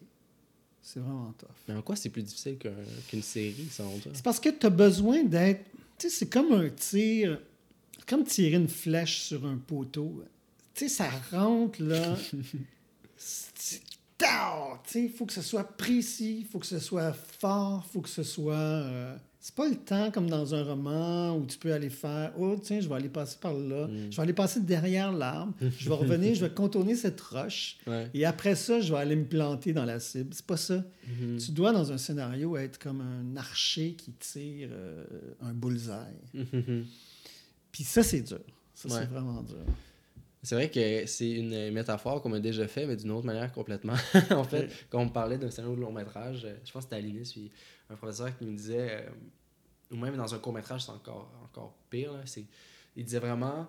[0.82, 1.50] C'est vraiment tough.
[1.68, 2.72] Mais en quoi c'est plus difficile qu'un-
[3.10, 4.12] qu'une série, selon toi?
[4.16, 5.66] C'est parce que tu as besoin d'être.
[5.98, 7.39] Tu sais, c'est comme un tir.
[8.08, 10.24] Comme tirer une flèche sur un poteau.
[10.74, 12.18] Tu sais, ça rentre, là.
[14.96, 18.10] Il faut que ce soit précis, il faut que ce soit fort, il faut que
[18.10, 18.54] ce soit.
[18.56, 22.56] euh, C'est pas le temps comme dans un roman où tu peux aller faire Oh,
[22.62, 24.12] tiens, je vais aller passer par là, Mm.
[24.12, 28.08] je vais aller passer derrière l'arbre, je vais revenir, je vais contourner cette roche, Ouais.
[28.14, 30.32] et après ça, je vais aller me planter dans la cible.
[30.36, 30.84] C'est pas ça.
[31.08, 31.38] Mhm.
[31.39, 35.04] Tu dois, dans un scénario, être comme un archer qui tire euh,
[35.42, 35.96] un bullseye.
[37.72, 38.39] Puis ça, c'est dur.
[38.76, 38.96] Ça, Ouais.
[39.02, 39.58] c'est vraiment dur.
[40.44, 43.94] C'est vrai que c'est une métaphore qu'on m'a déjà fait, mais d'une autre manière complètement.
[44.32, 44.70] en fait, Ouais.
[44.89, 47.30] quand on me parlait d'un scénario de long métrage, je pense que c'était à l'INIS,
[47.32, 47.52] puis
[47.92, 49.10] un professeur qui me disait, euh,
[49.92, 52.46] ou même dans un court métrage, c'est encore, encore pire, là, c'est,
[52.96, 53.68] il disait vraiment,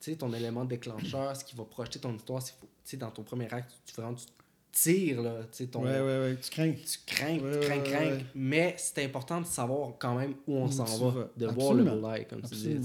[0.00, 2.96] tu sais, ton élément déclencheur, ce qui va projeter ton histoire, c'est, faut- tu sais,
[2.96, 4.26] dans ton premier acte, tu, vraiment, tu
[4.72, 5.84] tires, là, tu sais, ton...
[5.84, 6.36] Ouais, ouais, ouais.
[6.40, 6.72] Tu crains.
[6.72, 8.10] tu crains, Ouais, tu crains, ouais, crains.
[8.10, 8.24] ouais.
[8.34, 11.28] Mais c'est important de savoir quand même où on s'en va, vas.
[11.36, 11.84] de voir le
[12.24, 12.78] comme tu dis.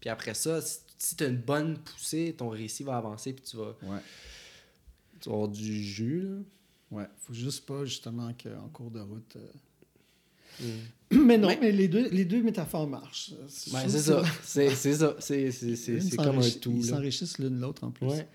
[0.00, 3.44] Puis après ça, si, si tu as une bonne poussée, ton récit va avancer, puis
[3.44, 4.00] tu vas, Ouais.
[5.20, 6.22] tu vas avoir du jus.
[6.22, 6.38] Là.
[6.90, 7.06] Ouais.
[7.16, 9.36] Faut juste pas, justement, qu'en cours de route.
[9.36, 9.46] euh,
[10.60, 10.64] Mm.
[11.26, 13.32] Mais non, mais les deux, les deux métaphores marchent.
[13.72, 14.22] Ouais, c'est ça.
[14.42, 15.16] C'est ça.
[15.20, 16.72] C'est comme un tout.
[16.76, 18.06] Ils s'enrichissent l'une l'autre en plus.
[18.06, 18.26] Ouais.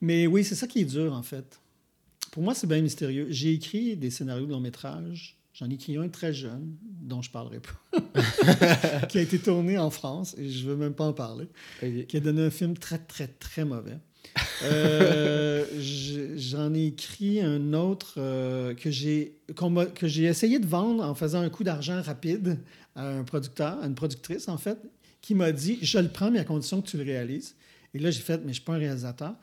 [0.00, 1.60] Mais oui, c'est ça qui est dur, en fait.
[2.30, 3.26] Pour moi, c'est bien mystérieux.
[3.30, 5.38] J'ai écrit des scénarios de long métrage.
[5.54, 8.00] J'en ai écrit un très jeune, dont je parlerai pas,
[9.08, 11.46] qui a été tourné en France, et je veux même pas en parler,
[12.08, 13.98] qui a donné un film très, très, très mauvais.
[14.64, 19.32] Euh, je- J'en ai écrit un autre euh, que j'ai
[20.24, 22.58] essayé de vendre en faisant un coup d'argent rapide
[22.96, 24.78] à un producteur, à une productrice, en fait,
[25.20, 27.54] qui m'a dit Je le prends, mais à condition que tu le réalises.
[27.94, 29.34] Et là, j'ai fait Mais je suis pas un réalisateur.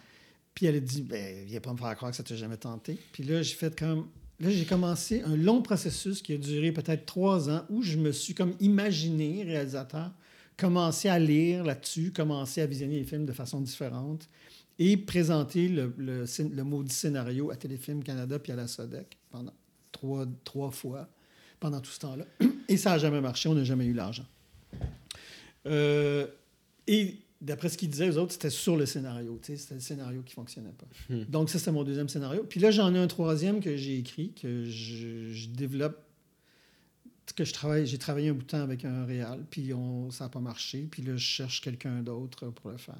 [0.53, 2.97] Puis elle a dit ben, Viens pas me faire croire que ça t'a jamais tenté.
[3.11, 4.07] Puis là, j'ai fait comme.
[4.39, 8.11] Là, j'ai commencé un long processus qui a duré peut-être trois ans où je me
[8.11, 10.11] suis comme imaginé réalisateur,
[10.57, 14.27] commencé à lire là-dessus, commencé à visionner les films de façon différente
[14.83, 19.53] et présenter le, le, le maudit scénario à Téléfilm Canada puis à la SODEC pendant
[19.91, 21.07] trois, trois fois
[21.59, 22.25] pendant tout ce temps-là.
[22.67, 24.25] Et ça n'a jamais marché, on n'a jamais eu l'argent.
[25.67, 26.25] Euh,
[26.87, 29.39] et d'après ce qu'ils disaient, eux autres, c'était sur le scénario.
[29.43, 30.87] C'était le scénario qui ne fonctionnait pas.
[31.13, 31.25] Hmm.
[31.25, 32.43] Donc, ça, c'était mon deuxième scénario.
[32.49, 36.03] Puis là, j'en ai un troisième que j'ai écrit, que je, je développe,
[37.35, 37.85] que je travaille.
[37.85, 40.87] J'ai travaillé un bout de temps avec un réal, puis on, ça n'a pas marché.
[40.89, 42.97] Puis là, je cherche quelqu'un d'autre pour le faire.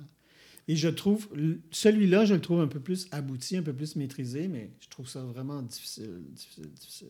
[0.71, 1.27] Et je trouve,
[1.69, 5.05] celui-là, je le trouve un peu plus abouti, un peu plus maîtrisé, mais je trouve
[5.05, 7.09] ça vraiment difficile, difficile, difficile.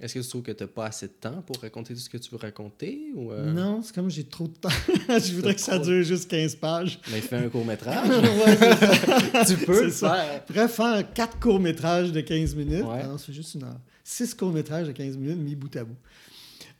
[0.00, 2.08] Est-ce que tu trouves que tu n'as pas assez de temps pour raconter tout ce
[2.08, 3.10] que tu veux raconter?
[3.16, 4.68] Ou euh, Non, c'est comme j'ai trop de temps.
[5.08, 7.00] je voudrais que ça dure juste 15 pages.
[7.10, 8.08] Mais fais un court-métrage.
[8.08, 10.14] Ouais, tu peux C'est le ça.
[10.14, 10.42] faire.
[10.46, 12.84] Je pourrais faire quatre courts-métrages de 15 minutes.
[12.84, 13.02] Ouais.
[13.08, 13.80] Non, c'est juste une heure.
[14.04, 15.96] Six courts-métrages de 15 minutes mis bout à bout.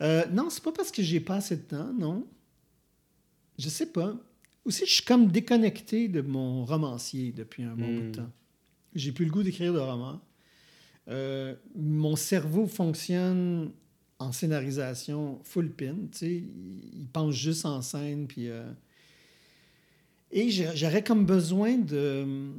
[0.01, 2.25] Euh, non, c'est pas parce que j'ai pas assez de temps, non.
[3.59, 4.15] Je sais pas.
[4.69, 8.13] Aussi, je suis comme déconnecté de mon romancier depuis un bon bout de Hmm.
[8.13, 8.33] temps.
[8.95, 10.21] J'ai plus le goût d'écrire de romans.
[11.09, 13.73] Euh, mon cerveau fonctionne
[14.19, 15.95] en scénarisation full pin.
[16.21, 18.27] Il pense juste en scène.
[18.27, 18.71] Puis, euh,
[20.31, 22.51] Et j'aurais comme besoin de.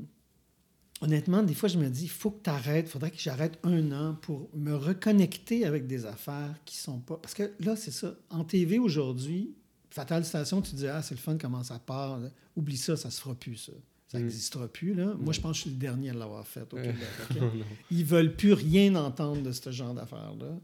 [1.01, 2.87] Honnêtement, des fois, je me dis, il faut que tu arrêtes.
[2.87, 7.17] Il faudrait que j'arrête un an pour me reconnecter avec des affaires qui sont pas.
[7.17, 8.17] Parce que là, c'est ça.
[8.31, 9.53] En TV aujourd'hui,
[9.91, 12.19] Fatal Station, tu dis, ah, c'est le fun, comment ça part.
[12.55, 13.71] Oublie ça, ça se fera plus, ça.
[14.07, 14.21] Ça Mm.
[14.23, 14.93] n'existera plus.
[14.93, 15.13] Là.
[15.19, 16.83] Moi, je pense que je suis le dernier à l'avoir fait au Ouais.
[16.83, 17.07] Québec.
[17.31, 17.37] ok?
[17.41, 17.63] Oh.
[17.91, 20.57] Ils veulent plus rien entendre de ce genre d'affaires-là.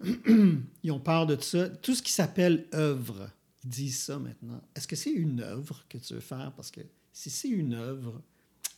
[0.82, 1.68] Ils ont peur de ça.
[1.68, 3.30] Tout ce qui s'appelle œuvre,
[3.64, 4.60] ils disent ça maintenant.
[4.74, 6.52] Est-ce que c'est une œuvre que tu veux faire?
[6.56, 6.80] Parce que
[7.12, 8.20] si c'est une œuvre,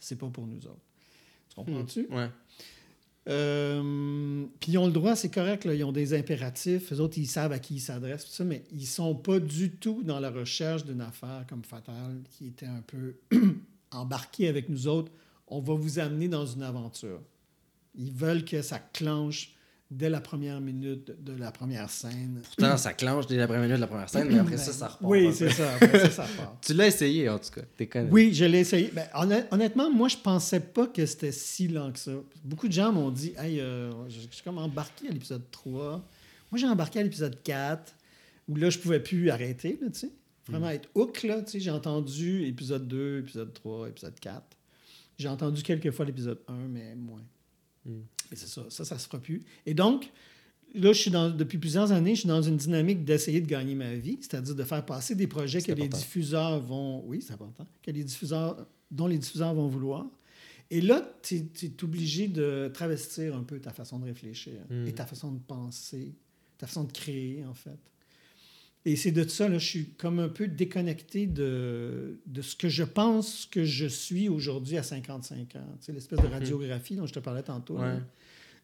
[0.00, 0.82] c'est pas pour nous autres.
[1.48, 2.06] Tu comprends-tu?
[2.10, 2.28] Ouais.
[3.28, 7.26] Euh, puis ils ont le droit, c'est correct, ils ont des impératifs, les autres, ils
[7.26, 11.00] savent à qui ils s'adressent, mais ils sont pas du tout dans la recherche d'une
[11.00, 13.14] affaire comme Fatal, qui était un peu
[13.90, 15.10] embarqué avec nous autres.
[15.48, 17.20] On va vous amener dans une aventure.
[17.94, 19.53] Ils veulent que ça clenche
[19.96, 22.40] dès la première minute de la première scène.
[22.42, 24.88] Pourtant, ça clenche dès la première minute de la première scène, mais après ça, ça
[24.88, 25.10] repart.
[25.10, 25.74] Oui, c'est ça.
[25.74, 26.56] Après ça, ça repart.
[26.66, 27.62] Tu l'as essayé, en tout cas.
[27.76, 27.88] T'es.
[28.10, 28.90] Oui, je l'ai essayé.
[28.92, 32.12] Ben, honn- honnêtement, moi, je pensais pas que c'était si lent que ça.
[32.44, 35.82] Beaucoup de gens m'ont dit Hey, euh, je je suis comme embarqué à l'épisode 3.
[36.50, 37.94] Moi, j'ai embarqué à l'épisode 4,
[38.48, 40.10] où là, je pouvais plus arrêter, tu sais.
[40.48, 41.60] Vraiment être hook, là, tu sais.
[41.60, 44.42] J'ai entendu épisode 2, épisode 3, épisode 4.
[45.18, 47.22] J'ai entendu quelques fois l'épisode 1, mais moins.
[47.86, 48.00] Mm.
[48.30, 48.62] Mais c'est ça.
[48.68, 49.42] Ça, ça se fera plus.
[49.66, 50.10] Et donc,
[50.74, 53.74] là, je suis dans, depuis plusieurs années, je suis dans une dynamique d'essayer de gagner
[53.74, 57.04] ma vie, c'est-à-dire de faire passer des projets que les diffuseurs vont.
[57.06, 57.66] Oui, c'est important.
[57.82, 60.06] Que les diffuseurs, dont les diffuseurs vont vouloir.
[60.70, 64.86] Et là, tu es, obligé de travestir un peu ta façon de réfléchir Mm.
[64.88, 66.14] et ta façon de penser,
[66.58, 67.78] ta façon de créer, en fait.
[68.86, 72.68] Et c'est de ça, là, je suis comme un peu déconnecté de, de ce que
[72.68, 75.66] je pense que je suis aujourd'hui à 55 ans.
[75.80, 77.78] Tu sais, l'espèce de radiographie dont je te parlais tantôt.
[77.78, 77.98] Ouais.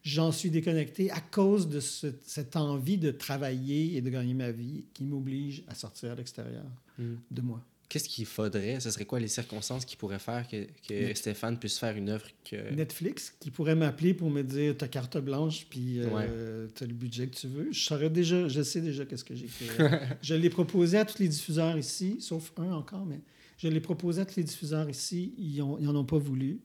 [0.03, 4.51] J'en suis déconnecté à cause de ce- cette envie de travailler et de gagner ma
[4.51, 6.65] vie qui m'oblige à sortir à l'extérieur
[6.99, 7.13] Mm.
[7.31, 7.63] de moi.
[7.91, 8.79] Qu'est-ce qu'il faudrait?
[8.79, 12.25] Ce serait quoi les circonstances qui pourraient faire que, que Stéphane puisse faire une œuvre
[12.45, 12.73] que.
[12.73, 17.27] Netflix qui pourrait m'appeler pour me dire t'as carte blanche puis euh, t'as le budget
[17.27, 17.67] que tu veux.
[17.73, 19.67] Je saurais déjà, je sais déjà qu'est-ce que j'ai fait.
[20.21, 23.19] je l'ai proposé à tous les diffuseurs ici, sauf un encore, mais
[23.57, 25.33] je l'ai proposé à tous les diffuseurs ici.
[25.37, 26.61] Ils n'en ont pas voulu.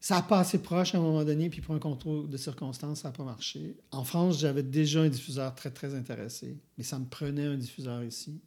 [0.00, 3.08] Ça a passé proche à un moment donné, puis pour un contrôle de circonstances, ça
[3.08, 3.76] n'a pas marché.
[3.90, 8.02] En France, j'avais déjà un diffuseur très, très intéressé, mais ça me prenait un diffuseur
[8.02, 8.40] ici.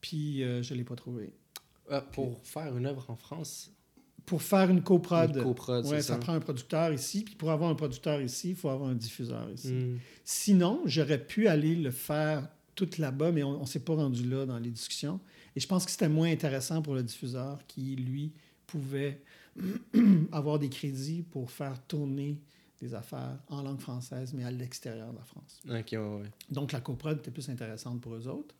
[0.00, 1.32] Puis euh, je ne l'ai pas trouvé.
[1.90, 3.72] Ah, pour faire une œuvre en France,
[4.26, 6.18] Pour faire une coprod, une coprod, ouais, c'est ça ça?
[6.18, 9.50] prend un producteur ici, puis pour avoir un producteur ici, il faut avoir un diffuseur
[9.50, 9.72] ici.
[9.72, 9.98] Mm.
[10.22, 14.44] Sinon, j'aurais pu aller le faire tout là-bas, mais on ne s'est pas rendu là
[14.44, 15.18] dans les discussions.
[15.56, 18.32] Et je pense que c'était moins intéressant pour le diffuseur qui, lui,
[18.66, 19.22] pouvait
[20.32, 22.38] avoir des crédits pour faire tourner
[22.80, 25.60] des affaires en langue française, mais à l'extérieur de la France.
[25.68, 26.30] Ok, ouais, ouais.
[26.50, 28.54] Donc, la coprod était plus intéressante pour eux autres.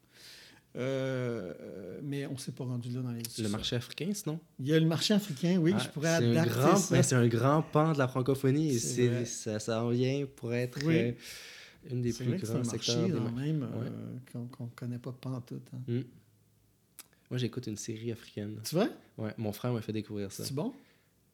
[0.76, 3.22] Euh, euh, mais on ne s'est pas rendu là dans les.
[3.38, 4.38] Le marché africain, sinon?
[4.60, 6.94] Il y a le marché africain, oui, Ah, je pourrais adapter grand- ça.
[6.94, 10.78] mais C'est un grand pan de la francophonie et ça, ça en vient pour être
[10.86, 10.96] Oui.
[10.96, 11.12] euh,
[11.90, 13.08] une des plus grands secteurs.
[13.08, 14.18] mar- le même euh,
[14.52, 15.66] qu'on ne connaît pas pantoute.
[15.74, 15.80] Hein.
[15.88, 16.00] Mm.
[17.30, 18.60] Moi, j'écoute une série africaine.
[18.64, 18.88] Tu vois?
[19.16, 20.44] Ouais, mon frère m'a fait découvrir ça.
[20.44, 20.72] C'est bon?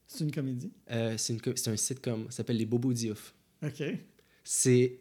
[0.06, 0.70] C'est une comédie?
[1.16, 3.34] C'est un sitcom, ça s'appelle Les Bobos Diouf.
[3.64, 3.82] OK.
[4.42, 5.00] C'est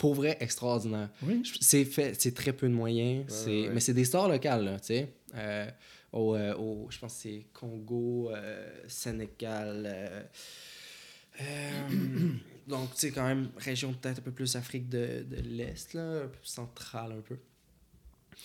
[0.00, 1.10] pour vrai extraordinaire.
[1.22, 1.42] Oui.
[1.60, 3.70] C'est fait, c'est très peu de moyens, c'est, ouais.
[3.74, 5.12] mais c'est des stars locales, là, tu sais.
[5.34, 5.70] Euh,
[6.12, 9.84] au, euh, au- je pense que c'est Congo, euh, Sénégal.
[9.86, 10.22] euh,
[11.42, 11.88] euh,
[12.66, 16.22] donc, tu sais, quand même, région peut-être un peu plus Afrique de, de l'Est, là,
[16.24, 17.36] un peu plus centrale un peu.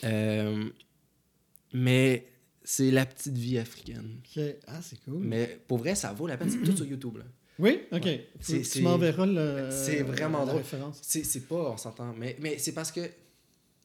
[0.03, 0.70] Euh,
[1.74, 2.28] mais
[2.64, 4.18] c'est la petite vie africaine.
[4.68, 5.24] Ah, c'est cool.
[5.24, 6.49] Mais pour vrai, ça vaut la peine.
[6.49, 7.18] C'est tout sur YouTube.
[7.18, 7.26] Là.
[7.60, 7.80] Oui?
[7.91, 8.03] OK.
[8.06, 8.30] Ouais.
[8.62, 10.64] Tu m'enverras le, c'est vraiment la drôle.
[11.01, 13.01] C'est, pas, on s'entend, mais, mais c'est parce que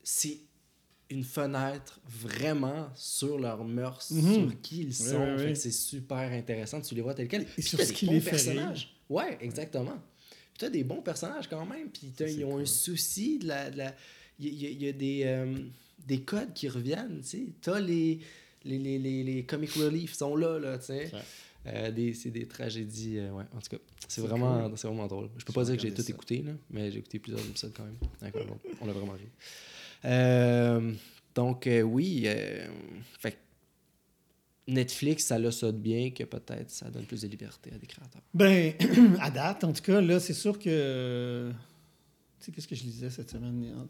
[0.03, 0.39] c'est
[1.11, 4.35] une fenêtre vraiment sur leurs mœurs, Mhm.
[4.35, 5.37] sur qui ils sont.
[5.37, 5.53] ouais.
[5.53, 6.81] que c'est super intéressant.
[6.81, 7.43] Tu les vois tels quels.
[7.43, 8.95] Et Puis sur ce des qui bons les fait personnages.
[9.09, 9.99] Ouais, exactement.
[10.31, 11.91] Puis t'as des bons personnages quand même.
[11.91, 13.95] Puis c'est ils ont un souci de la.
[14.39, 15.55] Il y, y a- il y a des, euh,
[16.07, 17.21] des codes qui reviennent.
[17.29, 17.53] Tu.
[17.61, 18.21] T'as les,
[18.65, 21.11] les, les, les, les comic relief sont là, là tu sais.
[21.67, 23.19] Euh, c'est des tragédies.
[23.19, 25.29] euh, ouais, en tout cas, c'est vraiment, c'est vraiment drôle.
[25.37, 26.11] Je peux pas dire que j'ai tout ça.
[26.11, 28.33] écouté, là, mais j'ai écouté plusieurs épisodes quand même.
[28.47, 29.29] Bon, on a vraiment ri.
[30.07, 30.93] Euh,
[31.35, 32.27] donc, oui.
[33.19, 33.39] fait
[34.67, 37.87] Netflix, ça l'a ça de bien que peut-être ça donne plus de liberté à des
[37.87, 38.23] créateurs.
[38.33, 38.75] Ben,
[39.21, 41.51] à date, en tout cas, là, c'est sûr que.
[42.39, 43.87] Tu sais, qu'est-ce que je lisais cette semaine?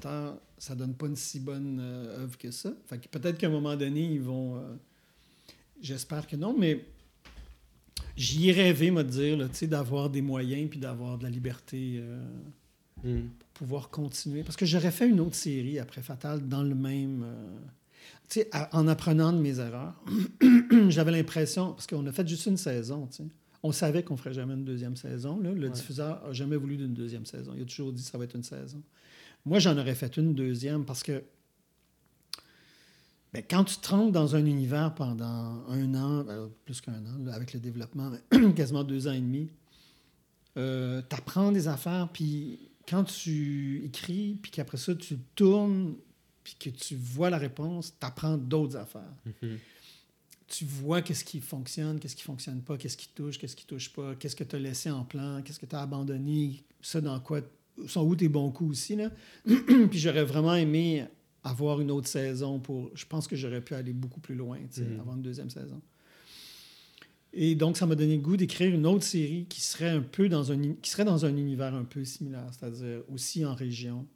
[0.00, 2.72] Temps, ça donne pas une si bonne œuvre que ça.
[2.86, 4.60] Fait que peut-être qu'à un moment donné, ils vont.
[5.80, 6.84] J'espère que non, mais
[8.16, 11.30] j'y ai rêvé, me dire, là, tu sais, d'avoir des moyens puis d'avoir de la
[11.30, 12.22] liberté euh,
[13.02, 13.28] Hmm.
[13.38, 14.42] pour pouvoir continuer.
[14.44, 17.22] Parce que j'aurais fait une autre série après Fatal dans le même.
[17.22, 17.56] euh,
[18.30, 20.00] tu sais, à- en apprenant de mes erreurs,
[20.88, 23.24] j'avais l'impression, parce qu'on a fait juste une saison, tu sais.
[23.62, 25.38] On savait qu'on ferait jamais une deuxième saison.
[25.40, 25.50] là.
[25.52, 25.70] Le Ouais.
[25.70, 27.52] diffuseur n'a jamais voulu d'une deuxième saison.
[27.56, 28.82] Il a toujours dit que ça va être une saison.
[29.46, 31.22] Moi, j'en aurais fait une deuxième parce que
[33.42, 37.52] quand tu te trompes dans un univers pendant un an, ben, plus qu'un an, avec
[37.52, 38.12] le développement,
[38.56, 39.50] quasiment deux ans et demi,
[40.54, 40.60] tu
[41.16, 45.94] apprends des affaires, puis quand tu écris, puis qu'après ça, tu tournes,
[46.42, 49.14] puis que tu vois la réponse, tu apprends d'autres affaires.
[49.42, 49.58] Mhm.
[50.46, 53.92] Tu vois qu'est-ce qui fonctionne, qu'est-ce qui fonctionne pas, qu'est-ce qui touche, qu'est-ce qui touche
[53.92, 57.18] pas, qu'est-ce que tu as laissé en plan, qu'est-ce que tu as abandonné, ça dans
[57.18, 57.40] quoi,
[57.86, 58.94] sont où tes bons coups aussi.
[58.94, 59.10] Là.
[59.44, 61.06] puis j'aurais vraiment aimé
[61.44, 62.90] avoir une autre saison pour.
[62.94, 65.00] Je pense que j'aurais pu aller beaucoup plus loin, tu sais, Mhm.
[65.00, 65.80] avoir une deuxième saison.
[67.36, 70.28] Et donc, ça m'a donné le goût d'écrire une autre série qui serait un peu
[70.28, 74.06] dans un, qui serait dans un univers un peu similaire, c'est-à-dire aussi en région,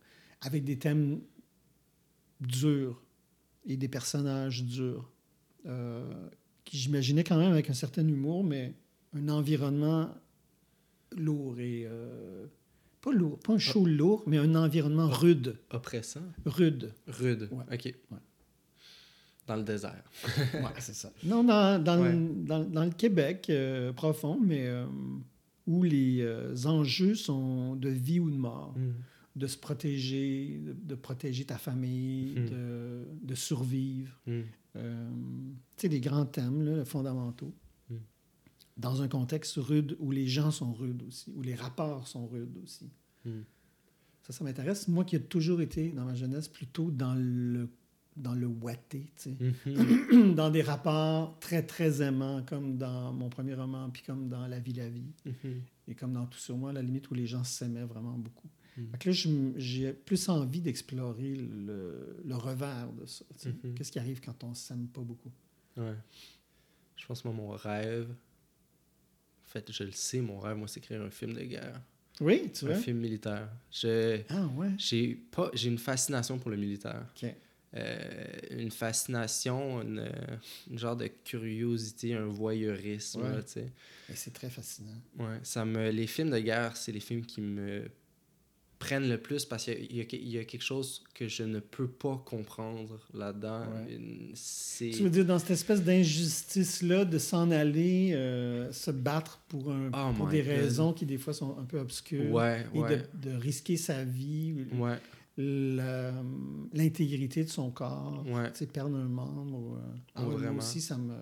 [0.40, 1.20] avec des thèmes
[2.40, 3.02] durs
[3.66, 5.10] et des personnages durs,
[5.66, 6.28] euh,
[6.64, 8.74] qui j'imaginais quand même avec un certain humour, mais
[9.14, 10.14] un environnement
[11.16, 12.46] lourd et euh,
[13.00, 16.20] pas lourd, pas un show lourd, mais un environnement rude, Oppressant.
[16.46, 16.92] rude.
[17.06, 17.48] Rude.
[17.52, 17.64] Ouais.
[17.74, 17.94] OK.
[19.46, 20.04] Dans le désert.
[20.54, 21.10] Ouais, c'est ça.
[21.24, 22.12] Non, dans, dans, Ouais.
[22.12, 24.84] le, dans, dans le Québec euh, profond, mais euh,
[25.66, 28.92] où les euh, enjeux sont de vie ou de mort, Hmm.
[29.36, 32.48] de se protéger, de, de protéger ta famille, Mhm.
[32.50, 34.12] de, de survivre.
[34.26, 34.40] Hmm.
[34.76, 35.08] Euh,
[35.76, 37.54] tu sais, les grands thèmes là, fondamentaux.
[38.78, 42.56] Dans un contexte rude où les gens sont rudes aussi, où les rapports sont rudes
[42.62, 42.88] aussi.
[43.24, 43.42] Hmm.
[44.22, 44.88] Ça, ça m'intéresse.
[44.88, 47.68] Moi qui ai toujours été, dans ma jeunesse, plutôt dans le,
[48.16, 49.36] dans le ouaté, tu sais.
[49.66, 50.34] Mhm.
[50.36, 54.60] dans des rapports très, très aimants, comme dans mon premier roman, puis comme dans La
[54.60, 55.62] vie, la vie, Mhm.
[55.88, 58.48] et comme dans Tout sur moi, à la limite où les gens s'aimaient vraiment beaucoup.
[58.92, 63.24] Fait que là, j'ai plus envie d'explorer le, le revers de ça.
[63.36, 63.54] tu sais.
[63.74, 65.32] Qu'est-ce qui arrive quand on s'aime pas beaucoup?
[65.76, 65.96] Ouais.
[66.94, 68.14] Je pense que moi, mon rêve.
[69.48, 71.80] En fait, je le sais, mon rêve, moi, c'est écrire un film de guerre.
[72.20, 72.76] Oui, tu Un vois?
[72.76, 73.48] film militaire.
[73.72, 74.68] Je- Ah ouais?
[74.76, 77.06] J'ai pas, j'ai une fascination pour le militaire.
[77.16, 77.30] OK.
[77.74, 80.10] Euh, une fascination, une,
[80.70, 83.36] une genre de curiosité, un voyeurisme, Ouais.
[83.36, 83.72] là, tu sais.
[84.10, 85.00] Et c'est très fascinant.
[85.18, 87.88] Ouais, ça me, les films de guerre, c'est les films qui me
[88.78, 90.04] prennent le plus parce qu'il y a-
[90.42, 93.62] y, quelque chose que je ne peux pas comprendre là-dedans.
[93.62, 93.94] Ouais.
[93.96, 94.90] Une- C'est...
[94.90, 99.90] Tu veux dire, dans cette espèce d'injustice-là, de s'en aller, euh, se battre pour, un,
[99.92, 100.46] Oh pour des God.
[100.48, 102.30] raisons qui, des fois, sont un peu obscures.
[102.32, 103.02] Ouais, Et ouais.
[103.20, 104.54] de, de risquer sa vie,
[106.72, 108.24] l'intégrité de son corps,
[108.72, 109.76] perdre un membre.
[109.76, 111.14] euh, ah ouais, moi aussi, ça me.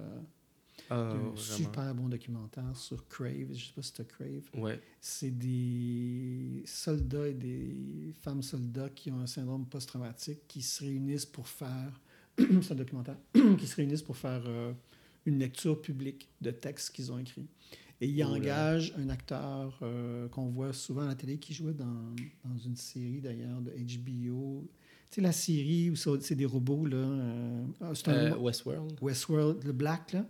[0.90, 3.52] Ah, un super bon documentaire sur Crave.
[3.52, 4.42] Je sais pas si tu Crave.
[4.54, 4.80] Ouais.
[5.00, 11.26] C'est des soldats et des femmes soldats qui ont un syndrome post-traumatique qui se réunissent
[11.26, 12.00] pour faire.
[12.38, 13.16] c'est un documentaire.
[13.58, 14.72] qui se réunissent pour faire euh,
[15.24, 17.48] une lecture publique de textes qu'ils ont écrits.
[18.00, 18.34] Et ils Oh là.
[18.36, 22.14] engagent un acteur euh, qu'on voit souvent à la télé qui jouait dans,
[22.44, 24.68] dans une série d'ailleurs de HBO.
[25.10, 26.96] Tu sais, la série où c'est des robots, là.
[26.96, 28.98] euh, ah, un Westworld.
[29.00, 30.26] Westworld, le Black, là.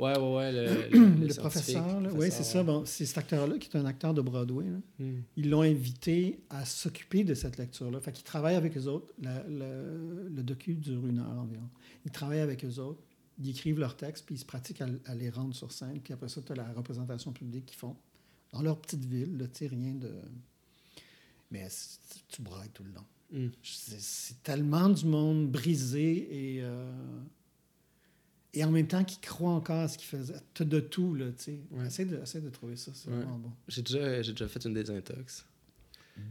[0.00, 0.52] Ouais, ouais, ouais.
[0.52, 2.10] Le, le, professeur, là.
[2.14, 2.62] Oui, c'est ça.
[2.62, 4.64] Bon, c'est cet acteur-là qui est un acteur de Broadway.
[4.64, 4.78] là.
[4.98, 5.20] Hmm.
[5.36, 8.00] Ils l'ont invité à s'occuper de cette lecture-là.
[8.00, 9.12] Fait qu'il travaille avec eux autres.
[9.20, 11.68] La- le, le docu dure une heure environ.
[12.06, 13.02] Ils travaillent avec eux autres.
[13.38, 16.00] Ils écrivent leurs textes, puis ils se pratiquent à, à les rendre sur scène.
[16.00, 17.96] Puis après ça, tu as la représentation publique qu'ils font
[18.52, 19.48] dans leur petite ville.
[19.52, 20.10] Tu sais, rien de...
[21.50, 21.68] Mais
[22.28, 23.04] tu brailles tout le long.
[23.32, 23.50] Hmm.
[23.62, 26.62] C'est c'est tellement du monde brisé et...
[26.62, 26.90] euh,
[28.52, 30.34] Et en même temps, qui croit encore à ce qu'il faisait.
[30.58, 31.60] De tout, là, tu sais.
[31.70, 31.86] Ouais.
[31.86, 33.16] Essaie, de, essaie de trouver ça, c'est Ouais.
[33.16, 33.52] vraiment bon.
[33.68, 35.46] J'ai déjà, j'ai déjà fait une désintox.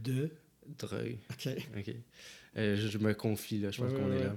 [0.04, 0.30] De...
[0.78, 1.16] Drogue.
[1.30, 1.48] OK.
[1.78, 1.94] OK.
[2.56, 3.70] Euh, je, je me confie, là.
[3.70, 4.36] Je pense Ouais, qu'on est là.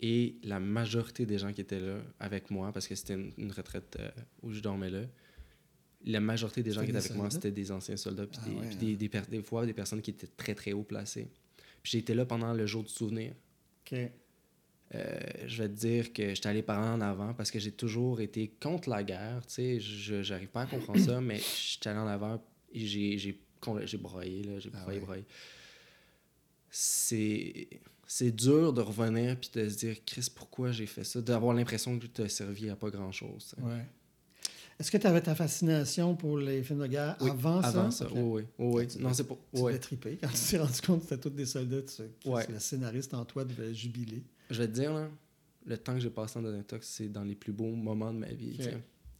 [0.00, 3.52] Et la majorité des gens qui étaient là avec moi, parce que c'était une, une
[3.52, 4.10] retraite euh,
[4.42, 5.02] où je dormais là,
[6.04, 8.54] la majorité des gens qui étaient avec moi, c'était des anciens soldats, puis Ah des,
[8.56, 8.76] puis hein.
[8.78, 11.28] des, des, per- des fois des personnes qui étaient très très haut placées.
[11.82, 13.32] Puis été là pendant le jour du souvenir.
[13.90, 13.98] OK.
[14.94, 18.20] Euh, je vais te dire que j'étais allé par en avant parce que j'ai toujours
[18.20, 19.40] été contre la guerre.
[19.46, 23.16] Tu sais, je j'arrive pas à comprendre ça, mais j'étais allé en avant et j'ai
[23.18, 23.40] j'ai
[23.84, 25.04] j'ai broyé là, j'ai Ah broyé, ouais.
[25.04, 25.24] broyé.
[26.70, 27.68] C'est
[28.06, 31.98] c'est dur de revenir puis de se dire Chris pourquoi j'ai fait ça, d'avoir l'impression
[31.98, 33.54] que tu as servi à pas grand chose.
[33.58, 33.84] Ouais.
[34.78, 37.68] Est-ce que tu avais ta fascination pour les films de guerre Oui, avant ça?
[37.68, 38.86] Avant ça, oui, oui.
[38.88, 39.36] Tu- Non, c'est pas.
[39.54, 39.78] Tu ouais.
[39.78, 40.18] triper.
[40.20, 42.46] Quand tu t'es rendu compte que c'était tous des soldats, tu, Ouais.
[42.50, 44.24] le scénariste en toi devait jubiler.
[44.52, 45.08] Je vais te dire, là,
[45.66, 48.32] le temps que j'ai passé en détox, c'est dans les plus beaux moments de ma
[48.32, 48.58] vie.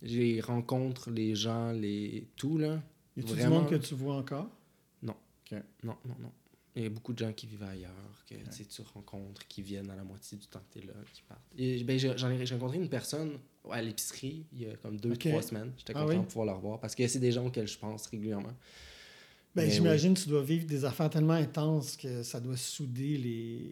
[0.03, 2.83] J'ai rencontre les gens, les tout, là.
[3.16, 3.61] Y du Vraiment?
[3.61, 4.49] monde que tu vois encore?
[5.03, 5.14] Non.
[5.53, 6.33] Non, non, non.
[6.74, 9.97] Il y a beaucoup de gens qui vivent ailleurs, que tu rencontres, qui viennent à
[9.97, 11.43] la moitié du temps que tu es là, qui partent.
[11.59, 13.39] Et, ben, j'ai, j'en ai, j'ai rencontré une personne
[13.70, 15.72] à l'épicerie il y a comme deux, trois semaines.
[15.76, 16.20] J'étais Ah content oui?
[16.20, 18.55] de pouvoir la revoir parce que c'est des gens auxquels je pense régulièrement.
[19.55, 23.70] Ben, j'imagine que tu dois vivre des affaires tellement intenses que ça doit souder les,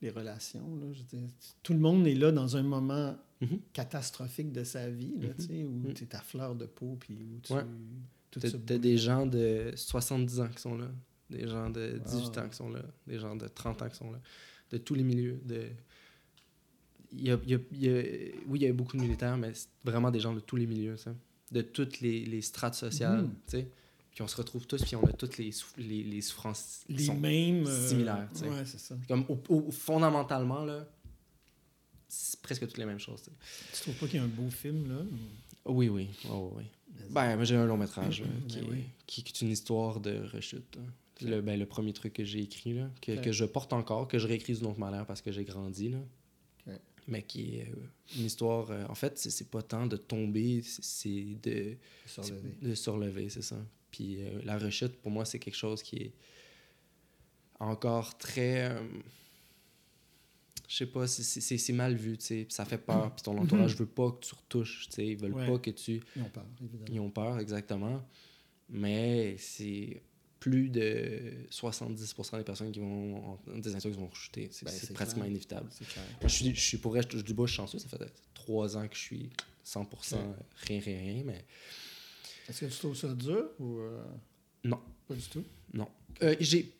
[0.00, 0.76] les relations.
[0.76, 0.86] Là.
[0.92, 1.28] Je veux dire,
[1.62, 3.60] tout le monde est là dans un moment Mhm.
[3.72, 7.14] catastrophique de sa vie, là, tu sais, où tu es à fleur de peau, puis
[7.14, 7.52] où tu...
[7.52, 7.62] Ouais.
[8.66, 10.88] T'as, des gens de 70 ans qui sont là,
[11.30, 12.44] des gens de 18 Ah.
[12.44, 14.20] ans qui sont là, des gens de 30 ans qui sont là,
[14.70, 15.40] de tous les milieux.
[15.44, 15.66] De...
[17.12, 18.02] Il y a, il y a- il y a-
[18.48, 20.66] oui, il y a beaucoup de militaires, mais c'est vraiment des gens de tous les
[20.66, 21.14] milieux, ça.
[21.50, 23.26] de toutes les, les strates sociales.
[23.46, 23.68] Tu sais.
[24.18, 26.94] Puis on se retrouve tous, puis on a toutes les, souff- les, les souffrances qui
[26.94, 27.64] Les sont mêmes...
[27.68, 28.28] euh, similaires.
[28.42, 28.96] Ouais, c'est ça.
[29.06, 30.88] Comme au- au- fondamentalement, là,
[32.08, 33.22] c'est presque toutes les mêmes choses.
[33.22, 33.36] tu sais.
[33.76, 35.02] Tu trouves pas qu'il y a un beau film, là?
[35.66, 36.08] Oui, oui.
[36.28, 36.64] Oh, oui.
[37.10, 38.78] Ben, moi, j'ai un long métrage Ben qui, oui.
[38.78, 40.76] est, qui est une histoire de rechute.
[40.80, 40.92] hein.
[41.20, 44.18] Le, ben, le premier truc que j'ai écrit, là, que, que je porte encore, que
[44.18, 45.90] je réécris d'une autre manière parce que j'ai grandi.
[45.90, 45.98] Là.
[47.06, 48.70] Mais qui est euh, une histoire.
[48.72, 51.76] euh, en fait, c'est- pas tant de tomber, c'est- de,
[52.62, 53.56] de se relever, c'est ça.
[53.90, 56.12] Puis euh, la rechute, pour moi, c'est quelque chose qui est
[57.60, 58.70] encore très.
[58.70, 58.80] euh,
[60.68, 62.44] je sais pas, c'est- mal vu, tu sais.
[62.44, 63.14] Puis ça fait peur.
[63.14, 65.06] Puis ton entourage veut pas que tu retouches, tu sais.
[65.06, 65.46] Ils veulent Ouais.
[65.46, 66.00] pas que tu.
[66.16, 66.84] Ils ont peur, évidemment.
[66.92, 68.04] Ils ont peur, exactement.
[68.68, 70.02] Mais c'est
[70.40, 74.48] plus de 70% des personnes qui vont en désintox vont rechuter.
[74.52, 75.30] C'est Ben, pratiquement clair.
[75.30, 75.68] inévitable.
[75.72, 76.04] C'est clair.
[76.20, 77.78] Moi, je suis, je suis pour vrai, je touche du bois, je suis chanceux.
[77.78, 79.30] Ça fait trois ans que je suis
[79.64, 80.34] 100% Ouais.
[80.66, 81.22] rien, rien, rien.
[81.24, 81.44] Mais
[82.48, 83.78] Est-ce que tu trouves ça dur ou...
[83.78, 84.02] euh,
[84.64, 84.80] Non.
[85.06, 85.44] Pas du tout?
[85.72, 85.88] non.
[86.22, 86.72] Euh, j'ai,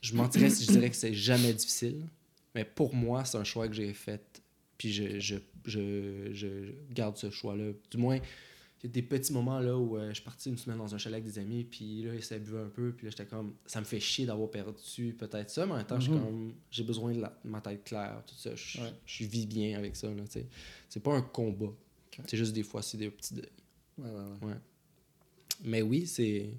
[0.00, 2.06] je mentirais si je dirais que c'est jamais difficile.
[2.54, 4.40] Mais pour moi, c'est un choix que j'ai fait.
[4.78, 7.72] Puis je, je, je, je garde ce choix-là.
[7.90, 10.56] Du moins, il y a des petits moments là où euh, je suis parti une
[10.56, 13.10] semaine dans un chalet avec des amis, puis là, ça buvait un peu, puis là,
[13.10, 16.04] j'étais comme, ça me fait chier d'avoir perdu peut-être ça, mais en même temps, je
[16.10, 16.24] suis Mhm.
[16.24, 18.54] comme, j'ai besoin de, la- de ma tête claire, tout ça.
[18.54, 18.92] Je, Ouais.
[19.04, 20.22] je vis bien avec ça, là.
[20.88, 21.72] C'est pas un combat.
[22.26, 23.44] C'est juste des fois, c'est des petits deuils.
[23.98, 24.48] Ouais, ouais, ouais.
[24.48, 24.54] Ouais.
[25.64, 26.50] Mais oui, c'est.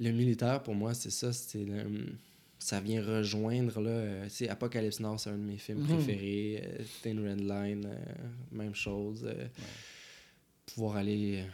[0.00, 1.32] Le militaire, pour moi, c'est ça.
[1.32, 2.14] C'est le-
[2.58, 3.80] Ça vient rejoindre.
[3.80, 5.86] là euh, C'est Apocalypse Now, c'est un de mes films Mhm.
[5.96, 6.62] préférés.
[6.62, 7.96] euh, Thin Red Line, euh,
[8.52, 9.22] même chose.
[9.24, 9.48] euh,
[10.66, 11.44] Pouvoir aller.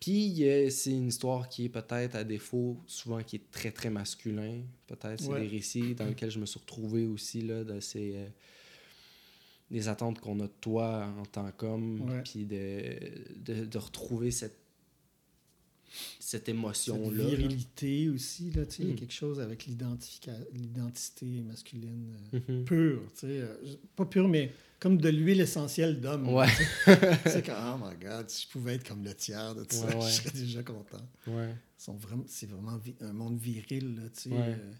[0.00, 4.60] Puis, c'est une histoire qui est peut-être, à défaut, souvent qui est très, très masculin.
[4.88, 5.20] Peut-être.
[5.20, 5.42] C'est Ouais.
[5.42, 8.16] des récits dans lesquels je me suis retrouvé aussi, là, de ces.
[9.70, 12.98] des attentes qu'on a de toi en tant qu'homme, puis de,
[13.36, 14.56] de, de retrouver cette,
[16.18, 17.24] cette Cette émotion-là.
[17.24, 17.28] là.
[17.30, 18.98] virilité aussi, là, tu sais, il y a Mm.
[18.98, 22.64] quelque chose avec l'identité masculine euh, Mhm.
[22.64, 23.56] pure, tu sais, euh,
[23.96, 26.28] pas pure, mais comme de l'huile essentielle d'homme.
[26.32, 26.46] Ouais.
[27.26, 29.86] c'est comme, oh my God, si je pouvais être comme le tiers de tout ça,
[29.86, 31.06] Ouais, je serais déjà content.
[31.26, 31.54] Ouais.
[31.76, 34.30] C'est vraiment un monde viril, là, tu sais.
[34.30, 34.38] Ouais.
[34.58, 34.72] euh,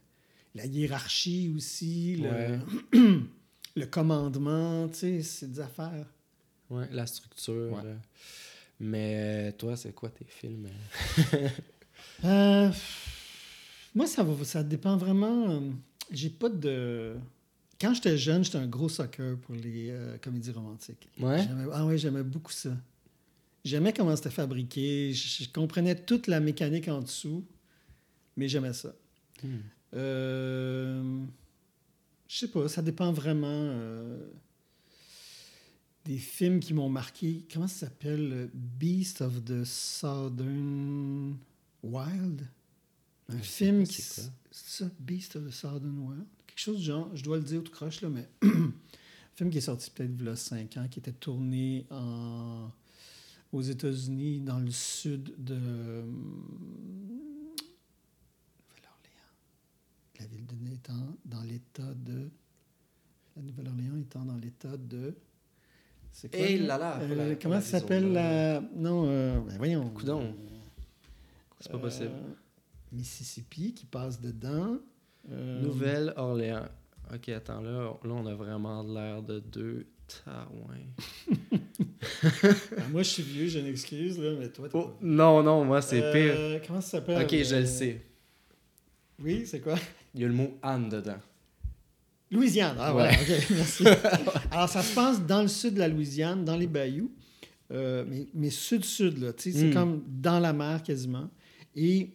[0.54, 2.58] la hiérarchie aussi, le,
[3.76, 6.06] le commandement, tu sais, c'est des affaires.
[6.70, 7.72] Ouais, la structure.
[7.72, 7.96] Ouais.
[8.80, 8.84] Euh.
[8.84, 10.68] Mais toi, c'est quoi tes films?
[11.34, 11.48] euh?
[12.24, 12.70] Euh,
[13.94, 15.50] moi, ça, va, ça dépend vraiment.
[15.50, 15.60] euh,
[16.10, 17.14] J'ai pas de.
[17.80, 21.08] Quand j'étais jeune, j'étais un gros sucker pour les euh, comédies romantiques.
[21.18, 21.46] Ouais?
[21.72, 22.70] Ah oui, j'aimais beaucoup ça.
[23.64, 25.12] J'aimais comment c'était fabriqué.
[25.14, 27.44] Je, je comprenais toute la mécanique en dessous,
[28.36, 28.94] mais j'aimais ça.
[29.42, 29.56] Hmm.
[29.94, 31.22] Euh,
[32.28, 34.18] je sais pas, ça dépend vraiment euh,
[36.04, 37.44] des films qui m'ont marqué.
[37.52, 38.50] Comment ça s'appelle?
[38.54, 41.36] Beast of the Southern
[41.82, 42.48] Wild?
[43.28, 44.02] Un Je film qui.
[44.02, 46.24] c'est ça, Beast of the Southern Wild?
[46.46, 48.28] Quelque chose du genre, je dois le dire tout croche, là, mais.
[48.42, 48.72] un
[49.34, 52.70] film qui est sorti peut-être il y a 5 ans, qui était tourné en,
[53.52, 55.54] aux États-Unis, dans le sud de.
[55.54, 56.08] Nouvelle-Orléans.
[60.18, 62.30] La ville de Nez étant dans l'état de.
[63.36, 65.14] La Nouvelle-Orléans étant dans l'état de.
[66.12, 68.60] C'est Eh là là, euh, la- comment ça s'appelle la.
[68.76, 69.88] Non, euh, ben voyons.
[69.90, 70.34] Coudon.
[71.60, 72.10] C'est pas possible.
[72.12, 72.32] Euh,
[72.92, 74.76] Mississippi qui passe dedans.
[75.30, 76.66] Euh, Nouvelle-Orléans.
[77.14, 79.86] Ok, attends, là, là, on a vraiment l'air de deux.
[80.26, 80.48] Ah,
[82.90, 85.64] moi, je suis vieux, j'ai une excuse, là, mais toi, t'as Oh, pas- non, non,
[85.64, 86.34] moi, c'est pire.
[86.36, 87.22] Euh, Comment ça s'appelle?
[87.22, 88.02] Ok, je euh, le sais.
[89.22, 89.76] Oui, c'est quoi?
[90.14, 91.18] Il y a le mot Anne dedans.
[92.30, 92.76] Louisiane.
[92.78, 93.16] Ah ouais, Ouais.
[93.40, 93.84] ok, merci.
[94.50, 97.10] Alors, ça se passe dans le sud de la Louisiane, dans les bayous,
[97.72, 98.04] euh,
[98.34, 99.32] mais, sud-sud, là.
[99.32, 99.74] Tu sais, c'est Mm.
[99.74, 101.28] comme dans la mer quasiment.
[101.76, 102.10] Et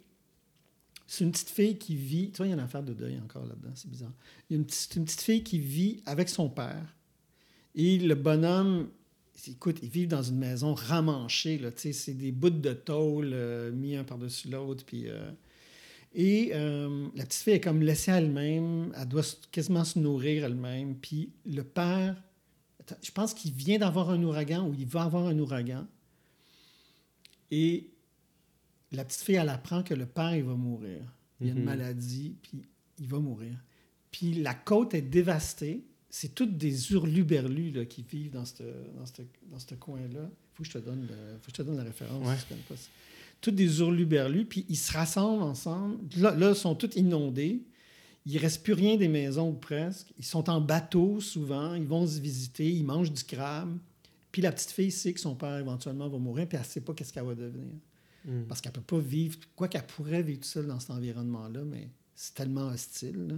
[1.07, 2.31] c'est une petite fille qui vit.
[2.31, 4.11] Tu vois, il y a une affaire de deuil encore là-dedans, c'est bizarre.
[4.49, 6.95] Il y a une petite, une petite fille qui vit avec son père.
[7.75, 8.87] Et le bonhomme,
[9.47, 11.71] écoute, ils vivent dans une maison ramanchée, là.
[11.71, 14.83] Tu sais, c'est des bouts de tôle euh, mis un par-dessus l'autre.
[14.85, 15.09] Puis.
[15.09, 15.29] euh,
[16.15, 18.93] et euh, la petite fille est comme laissée à elle-même.
[18.97, 20.95] Elle doit quasiment se nourrir elle-même.
[20.95, 22.15] Puis le père,
[23.03, 25.85] je pense qu'il vient d'avoir un ouragan ou il va avoir un ouragan.
[27.51, 27.89] Et
[28.91, 31.01] la petite fille, elle apprend que le père, il va mourir.
[31.41, 31.65] Il y a une Mhm.
[31.65, 32.63] maladie, puis
[32.99, 33.53] il va mourir.
[34.11, 35.83] Puis la côte est dévastée.
[36.09, 39.05] C'est toutes des hurluberlus là, qui vivent dans ce dans
[39.75, 40.29] coin-là.
[40.53, 42.25] faut que je te donne le- faut que je te donne la référence.
[42.25, 42.37] Ouais.
[42.37, 42.45] si
[43.41, 45.97] Toutes des hurluberlus, puis ils se rassemblent ensemble.
[46.17, 47.63] Là, là, ils sont tous inondés.
[48.25, 50.11] Il reste plus rien des maisons, ou presque.
[50.17, 51.75] Ils sont en bateau souvent.
[51.75, 52.71] Ils vont se visiter.
[52.71, 53.77] Ils mangent du crabe.
[54.31, 56.81] Puis la petite fille sait que son père éventuellement va mourir, puis elle ne sait
[56.81, 57.73] pas qu'est-ce qu'elle va devenir.
[58.25, 58.43] Mm.
[58.49, 61.89] Parce qu'elle peut pas vivre, quoi qu'elle pourrait vivre toute seule dans cet environnement-là, mais
[62.15, 63.27] c'est tellement hostile.
[63.27, 63.35] là.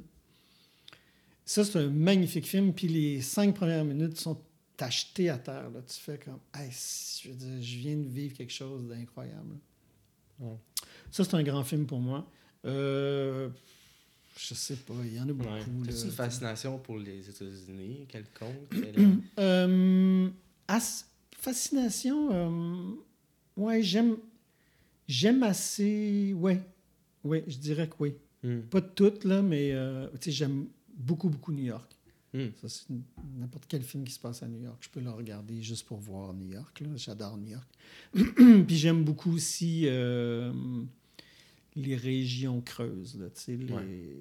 [1.48, 2.74] Ça, c'est un magnifique film.
[2.74, 4.38] Puis les cinq premières minutes sont
[4.80, 5.70] achetées à terre.
[5.70, 5.82] Là.
[5.88, 9.58] Tu fais comme, Hey, je, veux dire, je viens de vivre quelque chose d'incroyable.
[10.40, 10.58] Ouais.
[11.12, 12.30] Ça, c'est un grand film pour moi.
[12.66, 13.50] Euh,
[14.38, 15.50] je sais pas, il y en a beaucoup.
[15.50, 15.62] Ouais.
[15.64, 18.74] une fascination pour les États-Unis quelconque?
[19.40, 20.30] Euh,
[20.68, 22.96] as- fascination, euh,
[23.56, 24.18] ouais, j'aime,
[25.08, 26.62] j'aime assez, ouais,
[27.24, 28.14] ouais, je dirais que oui.
[28.44, 28.60] Mm.
[28.62, 31.92] Pas toutes, là, mais euh, tu sais, j'aime beaucoup, beaucoup New York.
[32.46, 32.68] Mm.
[32.68, 32.86] Ça,
[33.38, 34.78] n'importe quel film qui se passe à New York.
[34.82, 36.80] Je peux le regarder juste pour voir New York.
[36.82, 36.90] là.
[36.96, 37.68] J'adore New York.
[38.68, 40.52] Puis j'aime beaucoup aussi euh,
[41.76, 43.18] les régions creuses.
[43.20, 43.74] Là, tu sais, les...
[43.74, 44.18] Ouais.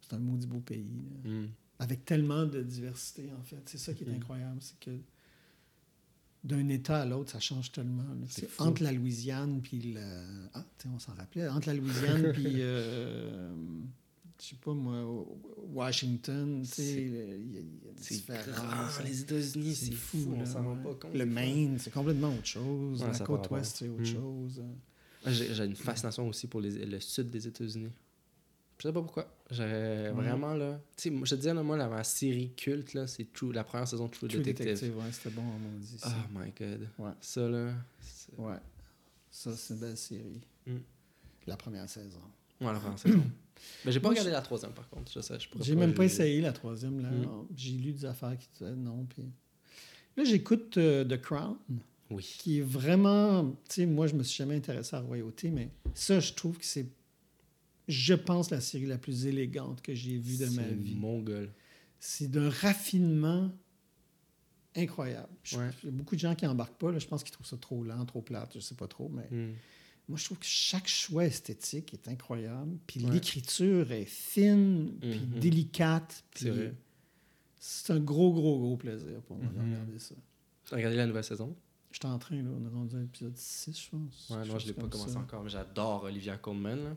[0.00, 1.02] C'est un maudit beau pays.
[1.24, 1.30] là.
[1.30, 1.48] Mm.
[1.78, 3.62] Avec tellement de diversité, en fait.
[3.66, 4.14] C'est ça qui est Mm.
[4.16, 4.58] incroyable.
[4.60, 4.90] C'est que
[6.44, 8.04] d'un État à l'autre, ça change tellement.
[8.28, 10.00] C'est C'est entre la Louisiane puis le...
[10.52, 10.64] Ah,
[10.94, 11.48] on s'en rappelait.
[11.48, 12.56] Entre la Louisiane puis...
[12.58, 13.54] euh,
[14.44, 15.24] je sais pas moi,
[15.72, 19.02] Washington, tu sais, il y a- une différence.
[19.04, 21.14] les États-unis, c'est fou, on là, s'en rend pas compte.
[21.14, 21.24] Le.
[21.26, 23.00] Maine, c'est complètement autre chose.
[23.00, 24.04] Ouais, la ça côte ouest, c'est autre Mm.
[24.04, 24.62] chose.
[25.26, 27.90] J'ai j'ai une fascination aussi pour les- le sud des États-Unis.
[28.78, 29.26] Je sais pas pourquoi.
[29.50, 30.10] J'aurais Ouais.
[30.10, 30.80] vraiment là.
[30.96, 33.64] Tu sais, je te disais, là, moi, la, ma série culte, là, c'est True, la
[33.64, 34.66] première saison de True, True Detective.
[34.66, 35.96] Detective, ouais, c'était bon, on dit.
[36.04, 36.88] Oh my god.
[36.98, 37.12] Ouais.
[37.20, 37.72] Ça, là.
[38.36, 38.56] Ouais.
[39.30, 40.40] Ça, c'est une belle série.
[40.66, 40.76] Mm.
[41.46, 42.20] La première saison.
[42.60, 43.22] Ouais, la première saison.
[43.84, 45.10] Mais j'ai pas Moi, regardé la troisième, par contre.
[45.12, 47.00] Je sais, je J'ai même pas essayé la troisième.
[47.00, 47.10] là.
[47.10, 47.46] Mm.
[47.56, 49.04] J'ai lu des affaires qui disaient non.
[49.06, 49.24] Puis...
[50.16, 51.56] Là, j'écoute euh, The Crown,
[52.10, 52.22] Oui.
[52.38, 53.50] qui est vraiment.
[53.68, 56.58] Tu sais, moi, je me suis jamais intéressé à la royauté, mais ça, je trouve
[56.58, 56.86] que c'est.
[57.88, 60.94] Je pense la série la plus élégante que j'ai vue de ma vie.
[60.94, 61.52] Mongol.
[61.98, 63.50] C'est d'un raffinement
[64.76, 65.28] incroyable.
[65.52, 65.70] Ouais.
[65.82, 66.90] Il y a beaucoup de gens qui embarquent pas.
[66.90, 66.98] là.
[66.98, 68.52] Je pense qu'ils trouvent ça trop lent, trop plate.
[68.54, 69.52] Je sais pas trop, mais Mm.
[70.08, 72.76] Moi, je trouve que chaque choix esthétique est incroyable.
[72.86, 73.12] Puis Ouais.
[73.12, 75.40] l'écriture est fine, puis Mhm.
[75.40, 76.24] délicate.
[76.34, 76.74] C'est puis vrai.
[77.58, 79.72] C'est un gros, gros, gros plaisir pour moi de Mhm.
[79.72, 80.14] regarder ça.
[80.68, 81.56] T'as regardé la nouvelle saison?
[81.90, 84.28] J'étais en train, là, on est rendu à l'épisode 6, je pense.
[84.30, 85.18] Ouais, non, je l'ai chose pas comme commencé ça.
[85.20, 86.76] encore, mais j'adore Olivia Colman.
[86.84, 86.96] là.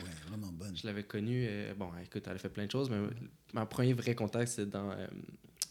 [0.00, 0.76] Ouais, vraiment bonne.
[0.76, 1.46] Je l'avais connue.
[1.48, 2.98] euh, bon, écoute, elle a fait plein de choses, mais
[3.54, 5.06] mon premier vrai contact, c'est dans euh,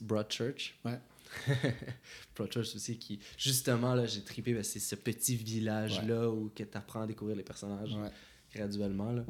[0.02, 0.80] Broadchurch.
[0.84, 1.00] Ouais.
[2.36, 7.02] Broadchurch aussi, qui, justement, là, j'ai trippé, que c'est ce petit village-là où tu apprends
[7.02, 8.10] à découvrir les personnages Ouais.
[8.54, 9.12] graduellement.
[9.12, 9.26] Là.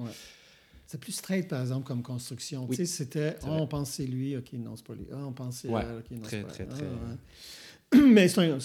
[0.88, 2.66] C'est plus straight, par exemple, comme construction.
[2.66, 3.50] Oui, Tu sais, c'était, vrai.
[3.50, 5.08] on pense c'est lui, ok, non, c'est pas lui.
[5.12, 6.86] Ah, on pense c'est Ouais, elle, ok, non, très, c'est pas très, très-
[7.94, 7.98] Ah.
[7.98, 8.58] Mais c'est, un-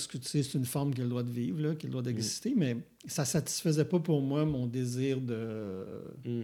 [0.55, 2.77] une forme qui a le droit de vivre, là, qui a le droit d'exister, mais
[3.07, 5.85] ça satisfaisait pas pour moi mon désir de,
[6.25, 6.43] Mm,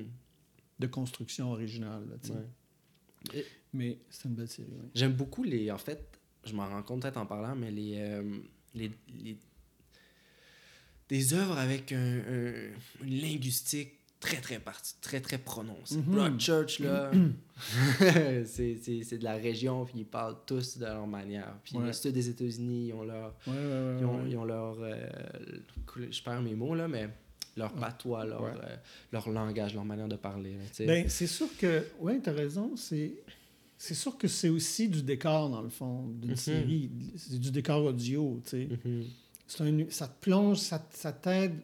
[0.78, 2.02] de construction originale.
[2.08, 2.34] là, tu sais.
[2.34, 3.40] ouais.
[3.40, 4.68] Et Mais c'est une belle série.
[4.94, 5.70] J'aime beaucoup les.
[5.70, 6.15] En fait,
[6.47, 7.94] je m'en rends compte peut-être en parlant, mais les.
[7.98, 8.23] euh,
[8.74, 8.90] les,
[9.23, 9.36] les-
[11.09, 15.98] des œuvres avec un, un- une linguistique très, très partie, très, très prononcée.
[15.98, 16.02] Mhm.
[16.02, 17.12] Broadchurch, là,
[18.44, 21.55] c'est de la région, puis ils parlent tous de leur manière.
[21.64, 21.86] Puis Ouais.
[21.86, 23.35] le sud des États-Unis, ils ont leur.
[23.47, 24.77] Ouais, ouais, ouais, Ils ont, ils ont leur.
[24.81, 25.06] euh,
[26.10, 27.09] je perds mes mots, là, mais
[27.56, 28.77] leur patois, leur, euh,
[29.12, 30.55] leur langage, leur manière de parler.
[30.55, 30.86] là.
[30.86, 33.12] Ben, c'est sûr que, oui, tu as raison, c'est,
[33.78, 36.36] c'est sûr que c'est aussi du décor, dans le fond, d'une Mhm.
[36.36, 36.90] série.
[37.16, 38.68] C'est du décor audio, tu sais.
[38.84, 39.04] Mhm.
[39.60, 40.78] Un- ça te plonge, ça,
[41.12, 41.54] t'aide.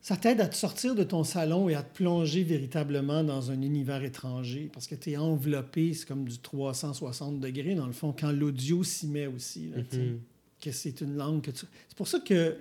[0.00, 3.60] ça t'aide à te sortir de ton salon et à te plonger véritablement dans un
[3.60, 8.14] univers étranger parce que tu es enveloppé, c'est comme du 360 degrés dans le fond,
[8.18, 9.68] quand l'audio s'y met aussi.
[9.70, 10.20] là, Mhm.
[10.60, 11.66] Que c'est une langue que tu.
[11.88, 12.56] C'est pour ça que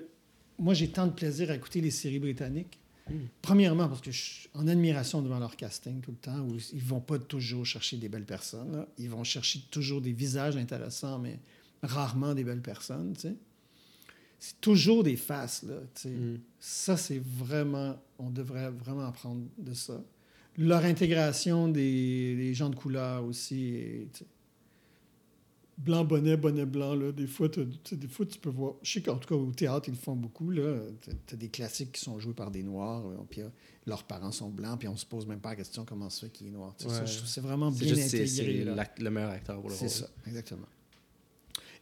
[0.59, 2.77] moi, j'ai tant de plaisir à écouter les séries britanniques.
[3.41, 6.83] Premièrement, parce que je suis en admiration devant leur casting tout le temps, où ils
[6.83, 8.71] vont pas toujours chercher des belles personnes.
[8.71, 8.87] là.
[8.97, 11.39] Ils vont chercher toujours des visages intéressants, mais
[11.83, 13.13] rarement des belles personnes.
[14.39, 15.63] C'est toujours des faces.
[15.63, 15.75] Là.
[16.09, 16.37] Mm.
[16.59, 17.95] Ça, c'est vraiment.
[18.17, 20.01] On devrait vraiment apprendre de ça.
[20.57, 24.07] Leur intégration des, des gens de couleur aussi.
[25.77, 28.75] Blanc, bonnet, bonnet blanc, là, des, fois, des fois, tu peux voir.
[28.81, 30.53] Je sais qu'en tout cas, au théâtre, ils le font beaucoup.
[30.53, 33.49] Tu as des classiques qui sont joués par des Noirs, euh, puis euh,
[33.85, 36.31] leurs parents sont blancs, puis on se pose même pas la question comment ça fait
[36.31, 36.73] qu'il est noir.
[36.77, 38.65] Ça, je trouve c'est vraiment C'est bien juste c'est- intégré.
[38.95, 39.89] c'est le meilleur acteur pour le C'est rôle.
[39.89, 40.67] ça, exactement.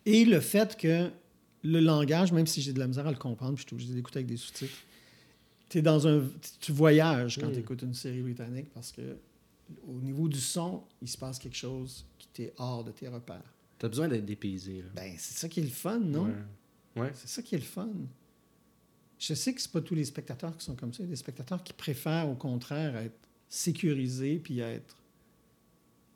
[0.06, 1.10] Et le fait que
[1.64, 3.94] le langage, même si j'ai de la misère à le comprendre, puis je suis obligé
[3.94, 4.74] d'écouter avec des sous-titres,
[5.76, 6.22] es dans un,
[6.60, 7.54] tu voyages quand Mm.
[7.54, 9.02] tu écoutes une série britannique parce que
[9.88, 13.42] au niveau du son, il se passe quelque chose qui t'est hors de tes repères.
[13.84, 14.82] T'as besoin d'être dépaysé.
[14.82, 14.88] là.
[14.96, 16.28] Ben, c'est ça qui est le fun, non?
[16.96, 17.02] Ouais.
[17.02, 17.12] Ouais.
[17.16, 17.90] C'est ça qui est le fun.
[19.20, 21.00] Je sais que c'est pas tous les spectateurs qui sont comme ça.
[21.04, 23.18] Il y a des spectateurs qui préfèrent, au contraire, être
[23.50, 24.96] sécurisés puis être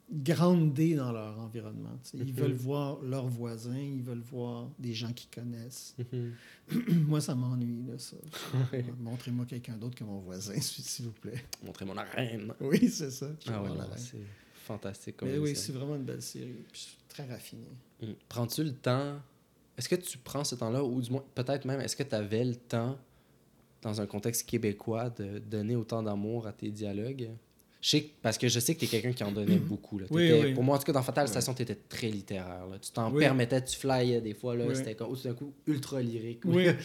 [0.10, 2.00] grandés dans leur environnement.
[2.14, 2.32] Ils Mhm.
[2.32, 5.94] veulent voir leurs voisins, ils veulent voir des gens qu'ils connaissent.
[6.14, 6.34] Mhm.
[7.10, 8.16] Moi, ça m'ennuie, là, ça.
[8.72, 8.86] Ouais.
[8.98, 11.44] Montrez-moi quelqu'un d'autre que mon voisin, s'il vous plaît.
[11.66, 12.54] Montrer mon arène.
[12.62, 13.30] Oui, c'est ça.
[13.48, 13.98] Ah ouais, la reine.
[13.98, 14.18] c'est
[14.64, 15.18] fantastique.
[15.18, 16.64] Comme Mais oui, c'est vraiment une belle série.
[16.72, 17.68] Puis très raffinée.
[18.02, 18.08] Mm.
[18.30, 19.16] Prends-tu le temps?
[19.78, 22.44] Est-ce que tu prends ce temps-là, ou du moins, peut-être même, est-ce que tu avais
[22.44, 22.98] le temps,
[23.82, 27.30] dans un contexte québécois, de donner autant d'amour à tes dialogues?
[27.80, 30.00] Je sais, que- Parce que je sais que tu es quelqu'un qui en donnait beaucoup.
[30.00, 30.08] Là.
[30.10, 30.54] Oui, T'étais- oui.
[30.56, 31.28] Pour moi, en tout cas, dans Fatal.
[31.28, 32.66] Station, tu étais très littéraire.
[32.68, 32.80] là.
[32.80, 33.20] Tu t'en Oui.
[33.20, 34.56] permettais, tu flyais des fois.
[34.74, 36.42] C'était tout d'un coup ultra lyrique.
[36.46, 36.68] Oui.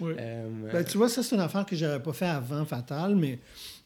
[0.00, 3.38] Euh, Ben, tu vois, ça, c'est une affaire que j'avais pas fait avant Fatal, mais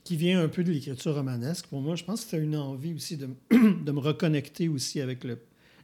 [0.02, 1.66] qui vient un peu de l'écriture romanesque.
[1.66, 5.24] Pour moi, je pense que c'était une envie aussi de, de me reconnecter aussi avec
[5.24, 5.38] le,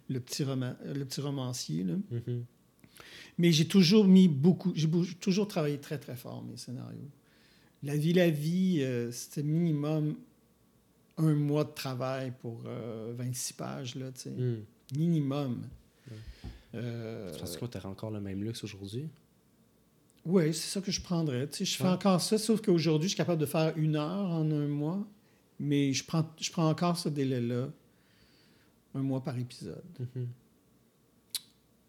[0.08, 1.84] le, petit, roman, le petit romancier.
[1.84, 1.94] là.
[2.10, 2.44] mhm.
[3.38, 4.88] Mais j'ai toujours mis beaucoup, j'ai
[5.20, 7.08] toujours travaillé très, très fort mes scénarios.
[7.82, 10.14] La vie, la vie, euh, c'était minimum
[11.16, 14.30] un mois de travail pour euh, 26 pages, là, tu sais.
[14.30, 14.64] Mm.
[14.96, 15.62] Minimum.
[16.10, 16.16] Ouais.
[16.74, 19.08] Euh, Tu penses que tu aurais encore le même luxe aujourd'hui?
[20.24, 21.48] Oui, c'est ça que je prendrais.
[21.48, 21.90] Tu sais, je fais Ouais.
[21.90, 25.04] encore ça, sauf qu'aujourd'hui, je suis capable de faire une heure en un mois,
[25.58, 27.70] mais je prends, je prends encore ce délai-là,
[28.94, 29.82] un mois par épisode.
[29.98, 30.28] Mhm.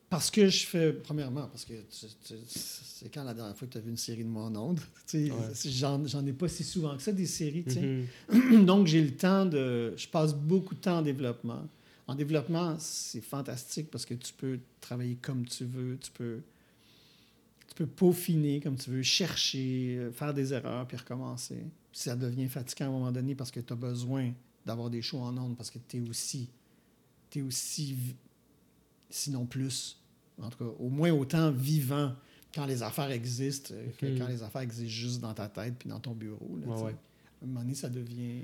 [0.09, 3.81] Parce que je fais, premièrement, parce que c'est quand la dernière fois que tu as
[3.81, 4.79] vu une série de moi en ondes?
[5.13, 5.29] Ouais.
[5.65, 7.65] J'en ai pas si souvent que ça, des séries.
[8.31, 8.65] Mhm.
[8.65, 9.93] Donc, j'ai le temps de.
[9.97, 11.67] Je passe beaucoup de temps en développement.
[12.07, 16.41] En développement, c'est fantastique parce que tu peux travailler comme tu veux, tu peux,
[17.67, 21.63] tu peux peaufiner comme tu veux, chercher, euh, faire des erreurs puis recommencer.
[21.91, 24.31] Ça devient fatigant à un moment donné parce que tu as besoin
[24.65, 26.49] d'avoir des shows en ondes parce que tu es aussi,
[27.39, 27.95] es aussi,
[29.09, 29.97] sinon plus,
[30.41, 32.13] en tout cas, au moins autant vivant
[32.53, 34.17] quand les affaires existent euh, que Mhm.
[34.19, 36.57] quand les affaires existent juste dans ta tête puis dans ton bureau.
[36.61, 36.91] là, Ouais, tu ouais.
[37.41, 38.43] À un moment donné, ça devient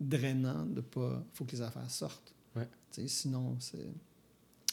[0.00, 1.22] drainant de pas.
[1.32, 2.32] Il faut que les affaires sortent.
[2.56, 2.68] Ouais.
[2.92, 3.86] Tu sinon, c'est...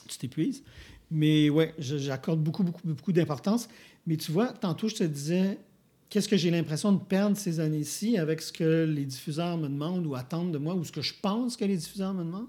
[0.08, 0.64] tu t'épuises.
[1.12, 3.68] Mais ouais, j'accorde beaucoup, beaucoup, beaucoup d'importance.
[4.06, 5.58] Mais tu vois, tantôt, je te disais,
[6.10, 10.06] qu'est-ce que j'ai l'impression de perdre ces années-ci avec ce que les diffuseurs me demandent
[10.06, 12.48] ou attendent de moi, ou ce que je pense que les diffuseurs me demandent?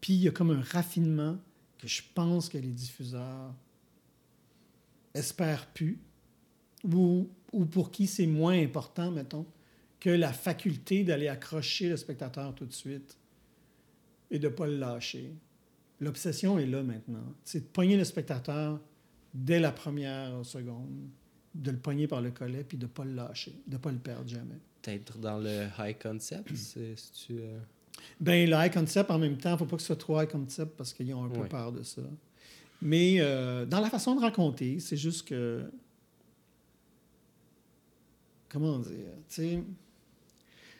[0.00, 1.38] Puis il y a comme un raffinement
[1.78, 3.54] que je pense que les diffuseurs
[5.14, 5.98] espèrent plus,
[6.84, 9.46] ou, ou pour qui c'est moins important, mettons,
[10.00, 13.16] que la faculté d'aller accrocher le spectateur tout de suite
[14.30, 15.32] et de ne pas le lâcher.
[16.00, 17.24] L'obsession est là maintenant.
[17.44, 18.78] C'est de pogner le spectateur
[19.32, 21.08] dès la première seconde,
[21.54, 23.90] de le pogner par le collet puis de ne pas le lâcher, de ne pas
[23.90, 24.58] le perdre jamais.
[24.82, 27.38] Peut-être dans le high concept, c'est- si tu.
[27.40, 27.58] euh,
[28.20, 30.20] Ben, le high concept, en même temps, il ne faut pas que ce soit trop
[30.20, 31.48] high concept parce qu'ils ont un peu Ouais.
[31.48, 32.02] peur de ça.
[32.82, 35.64] Mais euh, dans la façon de raconter, c'est juste que.
[38.48, 38.92] Comment dire?
[39.28, 39.62] Tu sais,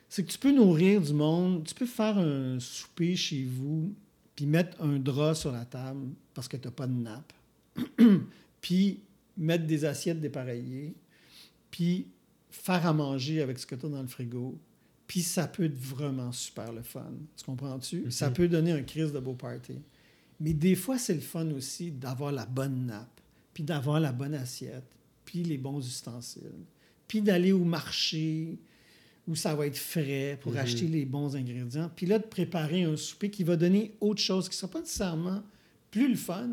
[0.08, 3.92] c'est que tu peux nourrir du monde, tu peux faire un souper chez vous,
[4.34, 7.32] puis mettre un drap sur la table parce que tu n'as pas de nappe,
[8.60, 9.00] puis
[9.36, 10.94] mettre des assiettes dépareillées,
[11.70, 12.06] puis
[12.50, 14.56] faire à manger avec ce que tu as dans le frigo,
[15.06, 17.12] puis ça peut être vraiment super le fun.
[17.36, 18.02] Tu comprends-tu?
[18.02, 18.10] Mhm.
[18.10, 19.74] Ça peut donner un crise de beau party.
[20.40, 23.20] Mais des fois, c'est le fun aussi d'avoir la bonne nappe,
[23.54, 24.84] puis d'avoir la bonne assiette,
[25.24, 26.42] puis les bons ustensiles,
[27.08, 28.58] puis d'aller au marché
[29.28, 30.58] où ça va être frais pour Mhm.
[30.58, 34.48] acheter les bons ingrédients, puis là, de préparer un souper qui va donner autre chose,
[34.48, 35.42] qui ne sera pas nécessairement
[35.90, 36.50] plus le fun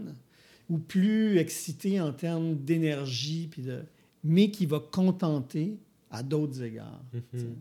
[0.70, 3.82] ou plus excité en termes d'énergie, puis de...
[4.24, 5.78] mais qui va contenter
[6.10, 7.04] à d'autres égards.
[7.34, 7.56] Mhm.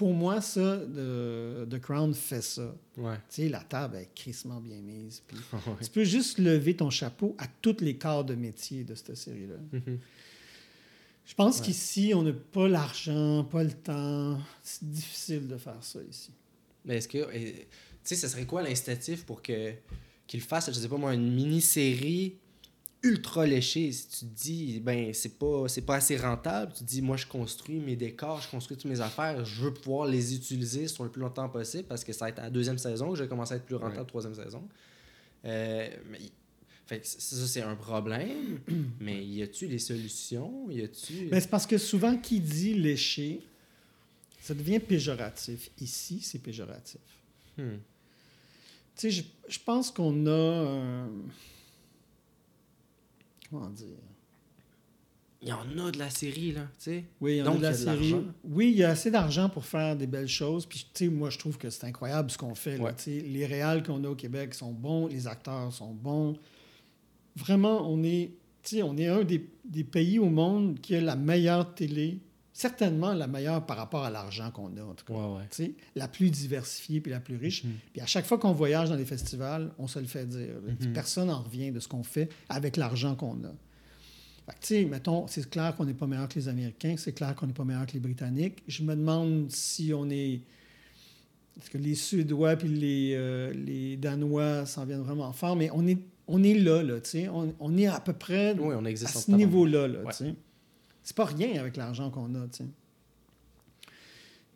[0.00, 2.74] Pour moi, ça, The, The Crown fait ça.
[2.96, 3.16] Ouais.
[3.28, 5.20] Tu sais, la table est crissement bien mise.
[5.26, 5.74] puis Ouais.
[5.84, 9.56] Tu peux juste lever ton chapeau à tous les corps de métier de cette série-là.
[9.78, 9.98] Mhm.
[11.26, 11.66] Je pense Ouais.
[11.66, 14.38] qu'ici, on n'a pas l'argent, pas le temps.
[14.62, 16.30] C'est difficile de faire ça ici.
[16.86, 17.30] Mais est-ce que.
[17.30, 17.66] Tu
[18.02, 19.74] sais, ce serait quoi l'incitatif pour que
[20.26, 22.36] qu'il fasse, je sais pas moi, une mini-série
[23.02, 23.90] ultra léchée?
[23.92, 27.16] Si tu te dis, ben, c'est pas, c'est pas assez rentable, tu te dis, moi,
[27.16, 31.04] je construis mes décors, je construis toutes mes affaires, je veux pouvoir les utiliser sur
[31.04, 33.22] le plus longtemps possible parce que ça va être à la deuxième saison que je
[33.22, 34.06] vais commencer à être plus rentable Ouais.
[34.06, 34.66] troisième saison.
[35.44, 36.18] Euh, mais.
[36.86, 38.58] Fait que ça, c'est un problème,
[39.00, 40.68] mais y a-tu des solutions?
[40.70, 41.28] Y a-tu.
[41.30, 43.40] Mais c'est parce que souvent, qui dit lécher,
[44.40, 45.70] ça devient péjoratif.
[45.80, 47.00] Ici, c'est péjoratif.
[47.56, 47.76] Hmm.
[48.96, 51.06] Tu sais, je, je pense qu'on a.
[53.50, 53.86] Comment dire
[55.42, 57.04] Il y en a de la série, là, tu sais.
[57.20, 58.14] Oui, il y en Donc, a de la a de série.
[58.44, 60.66] oui, il y a assez d'argent pour faire des belles choses.
[60.66, 62.76] Puis, tu sais, moi, je trouve que c'est incroyable ce qu'on fait.
[62.78, 62.84] là.
[62.84, 62.94] Ouais.
[63.06, 66.36] Les réals qu'on a au Québec sont bons, les acteurs sont bons.
[67.36, 68.32] Vraiment, on est,
[68.62, 72.18] tu sais, on est un des, des pays au monde qui a la meilleure télé,
[72.52, 75.14] certainement la meilleure par rapport à l'argent qu'on a, en tout cas.
[75.14, 75.74] Ouais, ouais.
[75.94, 77.64] La plus diversifiée puis la plus riche.
[77.64, 77.72] Mhm.
[77.92, 80.54] Puis à chaque fois qu'on voyage dans les festivals, on se le fait dire.
[80.80, 80.92] Mhm.
[80.92, 83.52] Personne n'en revient de ce qu'on fait avec l'argent qu'on a.
[84.46, 87.12] Fait que, tu sais, mettons, c'est clair qu'on n'est pas meilleur que les Américains, c'est
[87.12, 88.62] clair qu'on n'est pas meilleur que les Britanniques.
[88.66, 90.40] Je me demande si on est.
[91.60, 95.86] Est-ce que les Suédois puis les, euh, les Danois s'en viennent vraiment fort, mais on
[95.86, 97.28] est, on est là, là, tu sais.
[97.28, 100.10] On, on est à peu près Oui, on à existe ce niveau-là, là, Ouais.
[100.12, 100.34] tu sais.
[101.10, 102.64] C'est pas rien avec l'argent qu'on a, tu sais.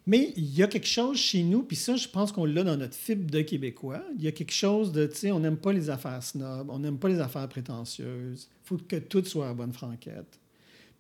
[0.06, 2.76] Mais il y a quelque chose chez nous, puis ça, je pense qu'on l'a dans
[2.76, 4.04] notre fibre de Québécois.
[4.16, 6.78] Il y a quelque chose de, tu sais, on n'aime pas les affaires snobs, on
[6.78, 8.48] n'aime pas les affaires prétentieuses.
[8.62, 10.38] Il faut que tout soit à bonne franquette.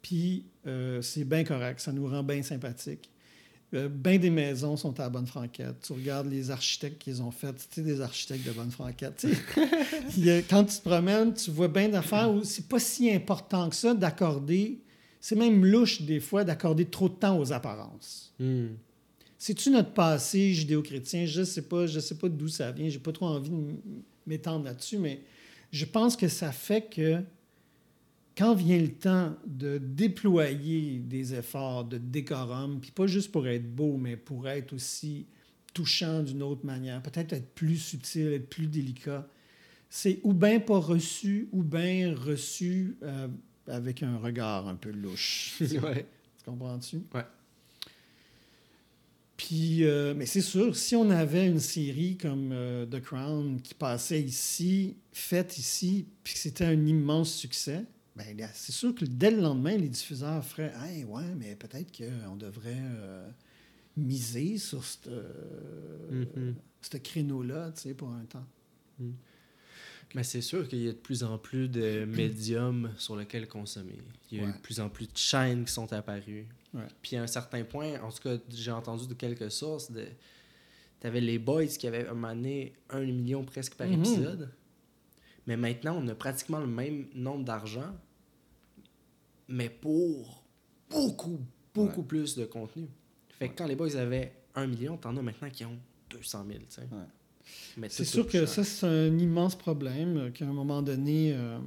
[0.02, 3.08] Puis euh, c'est bien correct, ça nous rend bien sympathiques.
[3.74, 5.82] Euh, ben des maisons sont à bonne franquette.
[5.82, 9.24] Tu regardes les architectes qu'ils ont fait, tu sais, des architectes de bonne franquette.
[10.50, 13.94] quand tu te promènes, tu vois bien d'affaires où c'est pas si important que ça
[13.94, 14.80] d'accorder,
[15.24, 18.34] c'est même louche des fois d'accorder trop de temps aux apparences.
[18.38, 18.74] Hmm.
[19.38, 21.24] C'est-tu notre passé judéo-chrétien?
[21.24, 22.90] Je sais pas, je sais pas d'où ça vient.
[22.90, 23.72] J'ai pas trop envie de
[24.26, 25.22] m'étendre là-dessus, mais
[25.72, 27.22] je pense que ça fait que
[28.36, 33.74] quand vient le temps de déployer des efforts de décorum, puis pas juste pour être
[33.74, 35.24] beau, mais pour être aussi
[35.72, 39.26] touchant d'une autre manière, peut-être être plus subtil, être plus délicat,
[39.88, 43.28] c'est ou bien pas reçu, ou bien reçu euh,
[43.68, 45.56] avec un regard un peu louche.
[45.60, 46.06] ouais.
[46.38, 47.02] Tu comprends-tu?
[47.14, 47.24] Ouais.
[49.36, 53.74] Puis, euh, mais c'est sûr, si on avait une série comme euh, The Crown qui
[53.74, 57.84] passait ici, faite ici, puis que c'était un immense succès,
[58.16, 58.24] ben
[58.54, 62.78] c'est sûr que dès le lendemain, les diffuseurs feraient Hey, ouais, mais peut-être qu'on devrait
[62.80, 63.28] euh,
[63.96, 64.98] miser sur ce
[66.10, 66.54] Mhm.
[67.02, 68.46] créneau-là, tu sais, pour un temps.
[70.14, 73.98] Mais c'est sûr qu'il y a de plus en plus de médiums sur lesquels consommer.
[74.30, 74.52] Il y a Ouais.
[74.52, 76.46] de plus en plus de chaînes qui sont apparues.
[76.72, 76.86] Ouais.
[77.02, 80.06] Puis à un certain point, en tout cas, j'ai entendu de quelques sources, de...
[81.00, 83.94] tu avais les Boys qui avaient amené un million presque par Mhm.
[84.00, 84.50] épisode.
[85.46, 87.94] Mais maintenant, on a pratiquement le même nombre d'argent,
[89.48, 90.42] mais pour
[90.90, 91.40] beaucoup,
[91.74, 92.86] beaucoup plus de contenu.
[93.38, 95.78] Fait que quand les Boys avaient un million, t'en as maintenant qui ont
[96.10, 96.58] 200 000.
[96.60, 96.82] tu sais.
[97.88, 98.48] C'est sûr que cher.
[98.48, 101.32] ça, c'est un immense problème euh, qu'à un moment donné.
[101.34, 101.58] euh,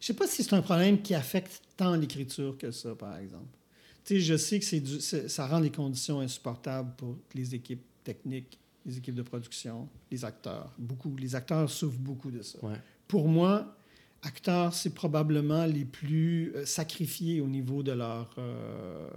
[0.00, 3.56] Je sais pas si c'est un problème qui affecte tant l'écriture que ça, par exemple.
[4.04, 7.54] Tu sais, je sais que c'est du- c'est- ça rend les conditions insupportables pour les
[7.54, 10.72] équipes techniques, les équipes de production, les acteurs.
[10.78, 11.14] Beaucoup.
[11.16, 12.58] Les acteurs souffrent beaucoup de ça.
[12.64, 12.76] Ouais.
[13.06, 13.76] Pour moi,
[14.22, 19.08] acteurs, c'est probablement les plus euh, sacrifiés au niveau de leur euh,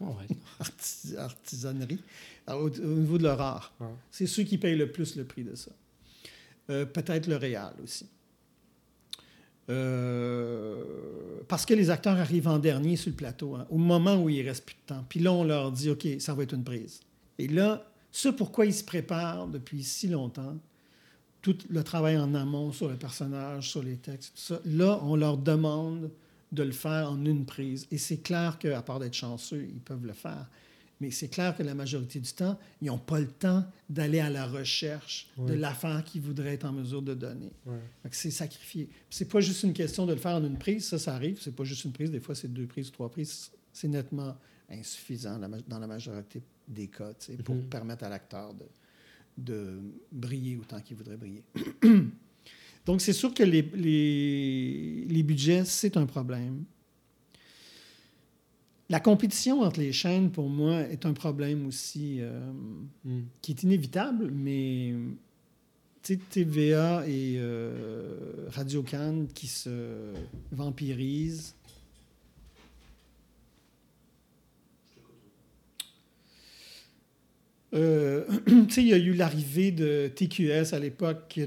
[0.00, 0.36] ouais.
[0.60, 2.02] artis- artisanerie,
[2.46, 3.72] alors, au, au niveau de leur art.
[3.80, 3.86] Ouais.
[4.10, 5.70] C'est ceux qui payent le plus le prix de ça.
[6.70, 8.06] Euh, Peut-être le réal aussi.
[9.70, 10.82] Euh,
[11.46, 14.46] parce que les acteurs arrivent en dernier sur le plateau, hein, au moment où il
[14.46, 15.04] reste plus de temps.
[15.08, 17.00] Puis là, on leur dit, OK, ça va être une prise.
[17.38, 20.56] Et là, ce pourquoi ils se préparent depuis si longtemps,
[21.42, 25.16] tout le travail en amont sur le personnage, sur les textes, tout ça, là, on
[25.16, 26.10] leur demande
[26.50, 27.86] de le faire en une prise.
[27.90, 30.48] Et c'est clair qu'à part d'être chanceux, ils peuvent le faire.
[31.00, 34.30] Mais c'est clair que la majorité du temps, ils n'ont pas le temps d'aller à
[34.30, 37.52] la recherche de l'affaire qu'ils voudraient être en mesure de donner.
[37.66, 37.78] Ouais.
[38.10, 38.88] C'est sacrifié.
[39.08, 41.38] C'est pas juste une question de le faire en une prise, ça, ça arrive.
[41.40, 43.50] C'est pas juste une prise, des fois, c'est deux prises trois prises.
[43.72, 44.34] C'est nettement
[44.68, 45.38] insuffisant
[45.68, 47.12] dans la majorité des cas,
[47.44, 47.62] pour Mhm.
[47.68, 48.64] permettre à l'acteur de,
[49.38, 49.78] de
[50.12, 51.42] briller autant qu'il voudrait briller.
[52.86, 56.64] Donc, c'est sûr que les, les, les budgets, c'est un problème.
[58.90, 62.40] la compétition entre les chaînes, pour moi, est un problème aussi euh,
[63.04, 63.20] Mm.
[63.40, 64.94] qui est inévitable, mais
[66.30, 70.14] TVA et euh, Radio Cannes qui se
[70.50, 71.54] vampirisent.
[77.74, 78.24] Euh,
[78.76, 81.42] il y a eu l'arrivée de TQS à l'époque qui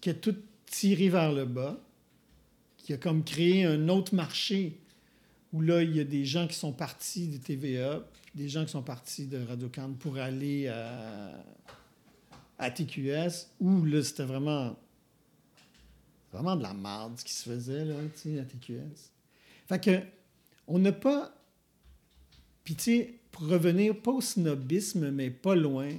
[0.00, 0.36] qui a tout
[0.66, 1.78] tiré vers le bas,
[2.78, 4.78] qui a comme créé un autre marché
[5.52, 8.04] où là, il y a des gens qui sont partis de TVA,
[8.34, 11.32] des gens qui sont partis de Radio Cannes pour aller à,
[12.58, 14.76] à TQS, où là, c'était vraiment,
[16.32, 19.10] vraiment de la merde qui se faisait là, à TQS.
[19.66, 20.00] Fait que,
[20.66, 21.32] on n'a pas.
[22.64, 25.90] Puis, tu sais, pour revenir, pas au snobisme, mais pas loin.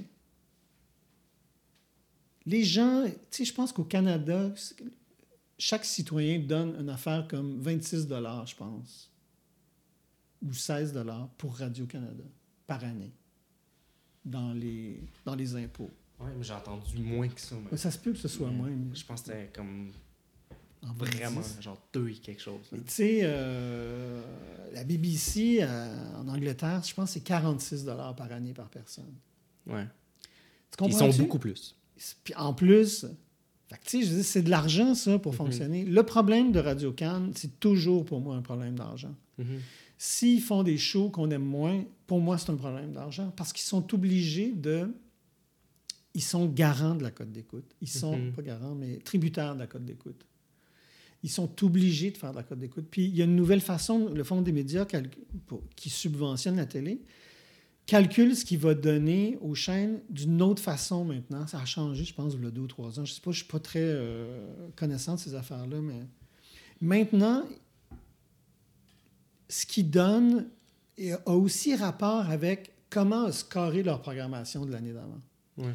[2.44, 4.52] Les gens, tu sais, je pense qu'au Canada,
[5.56, 9.12] chaque citoyen donne une affaire comme 26 je pense,
[10.42, 11.00] ou 16
[11.36, 12.24] pour Radio-Canada
[12.66, 13.12] par année
[14.24, 15.90] dans les, dans les impôts.
[16.18, 17.54] Ouais, mais j'ai entendu moins que ça.
[17.70, 18.70] Mais ça se peut que ce soit Mais moins.
[18.92, 19.92] Je pense que c'était comme
[20.86, 21.62] en vraiment 26.
[21.62, 22.60] genre deux et quelque chose.
[22.72, 24.22] Mais tu sais, euh,
[24.72, 27.84] la BBC euh, en Angleterre, je pense que c'est 46
[28.16, 29.12] par année par personne.
[29.66, 29.86] Ouais.
[30.76, 31.74] Tu Ils sont beaucoup plus.
[32.22, 33.06] Puis en plus,
[33.82, 35.36] c'est de l'argent, ça, pour Mhm.
[35.38, 35.84] fonctionner.
[35.84, 39.14] Le problème de Radio Cannes, c'est toujours pour moi un problème d'argent.
[39.38, 39.60] Mhm.
[39.98, 43.32] S'ils font des shows qu'on aime moins, pour moi, c'est un problème d'argent.
[43.36, 44.88] Parce qu'ils sont obligés de.
[46.14, 47.64] Ils sont garants de la cote d'écoute.
[47.80, 48.32] Ils sont, Mhm.
[48.32, 50.24] pas garants, mais tributaires de la cote d'écoute.
[51.22, 52.86] Ils sont obligés de faire de la cote d'écoute.
[52.90, 54.86] Puis il y a une nouvelle façon, le Fonds des médias
[55.76, 57.00] qui subventionne la télé,
[57.86, 61.46] calcule ce qu'il va donner aux chaînes d'une autre façon maintenant.
[61.46, 63.04] Ça a changé, je pense, il y a deux ou trois ans.
[63.04, 66.06] Je ne sais pas, je ne suis pas très euh, connaissant de ces affaires-là, mais
[66.80, 67.44] maintenant,
[69.48, 70.48] ce qu'ils donnent
[71.26, 75.20] a aussi rapport avec comment scorer leur programmation de l'année d'avant.
[75.56, 75.72] Ouais.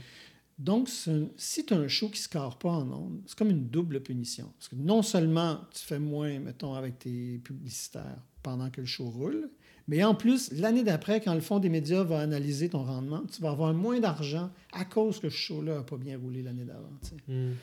[0.59, 0.89] Donc,
[1.37, 4.01] si tu as un show qui ne score pas en ondes, c'est comme une double
[4.01, 4.51] punition.
[4.57, 9.09] Parce que non seulement tu fais moins, mettons, avec tes publicitaires pendant que le show
[9.09, 9.49] roule,
[9.87, 13.41] mais en plus, l'année d'après, quand le Fonds des médias va analyser ton rendement, tu
[13.41, 16.93] vas avoir moins d'argent à cause que ce show-là n'a pas bien roulé l'année d'avant.
[17.27, 17.55] Mhm.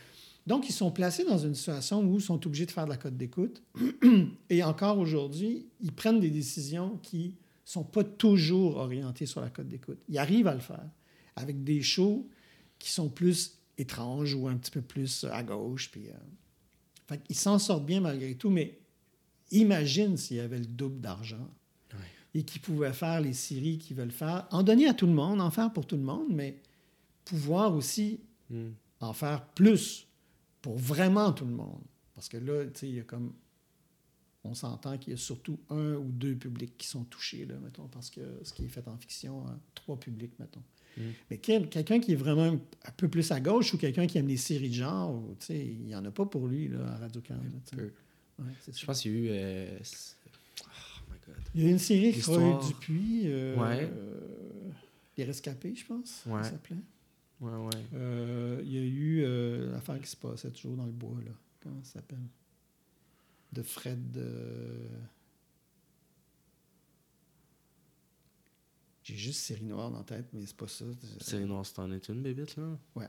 [0.47, 2.97] Donc, ils sont placés dans une situation où ils sont obligés de faire de la
[2.97, 3.63] cote d'écoute.
[4.51, 7.33] Et encore aujourd'hui, ils prennent des décisions qui ne
[7.65, 9.99] sont pas toujours orientées sur la cote d'écoute.
[10.09, 10.85] Ils arrivent à le faire
[11.37, 12.29] avec des shows
[12.81, 15.91] qui sont plus étranges ou un petit peu plus à gauche.
[15.93, 16.15] Puis, euh,
[17.07, 18.79] fait ils s'en sortent bien malgré tout, mais
[19.53, 21.49] imagine s'il y avait le double d'argent
[22.35, 25.41] et qu'ils pouvaient faire les séries qu'ils veulent faire, en donner à tout le monde,
[25.41, 26.61] en faire pour tout le monde, mais
[27.25, 28.21] pouvoir aussi
[28.51, 28.75] Mhm.
[29.01, 30.07] en faire plus
[30.63, 31.81] pour vraiment tout le monde.
[32.15, 33.33] Parce que là, tu sais, il y a comme.
[34.45, 37.89] On s'entend qu'il y a surtout un ou deux publics qui sont touchés, là, mettons,
[37.89, 40.63] parce que ce qui est fait en fiction, a trois publics, mettons.
[41.01, 41.13] Mm.
[41.31, 44.19] Mais quel- quelqu'un qui est vraiment un, un peu plus à gauche ou quelqu'un qui
[44.19, 46.69] aime les séries de genre, ou, tu sais, il n'y en a pas pour lui
[46.69, 47.35] là, à Radio-Can.
[47.77, 47.91] Peu.
[48.39, 48.87] Ouais, c'est Je ça.
[48.87, 49.29] pense qu'il y a eu.
[49.31, 50.65] euh, Oh
[51.11, 51.37] my god.
[51.55, 52.21] Il y a une série.
[52.23, 53.85] Roy Dupuis, euh, Ouais.
[53.93, 54.71] euh,
[55.17, 56.43] Les Rescapés, je pense, Ouais.
[56.43, 56.77] ça s'appelait.
[57.41, 57.83] Ouais, ouais.
[57.95, 61.33] Euh, il y a eu euh, l'affaire qui se passait toujours dans le bois, là.
[61.63, 62.19] Comment ça s'appelle?
[63.53, 64.17] De Fred.
[69.03, 70.85] J'ai juste série noire dans la tête, mais c'est pas ça.
[71.21, 72.79] Série Noire, c'est en est une, bébite, là?
[72.95, 73.09] Ouais.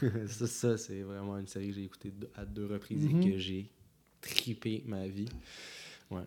[0.28, 3.70] ça, ça c'est vraiment une série que j'ai écoutée à deux reprises et que j'ai
[4.20, 5.28] tripé ma vie.
[6.10, 6.22] Ouais.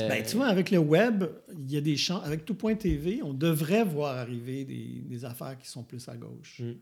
[0.00, 2.20] Euh, Ben, tu vois, avec le web, il y a des champs.
[2.22, 6.60] Avec tout.tv, on devrait voir arriver des, des affaires qui sont plus à gauche.
[6.60, 6.72] Mm.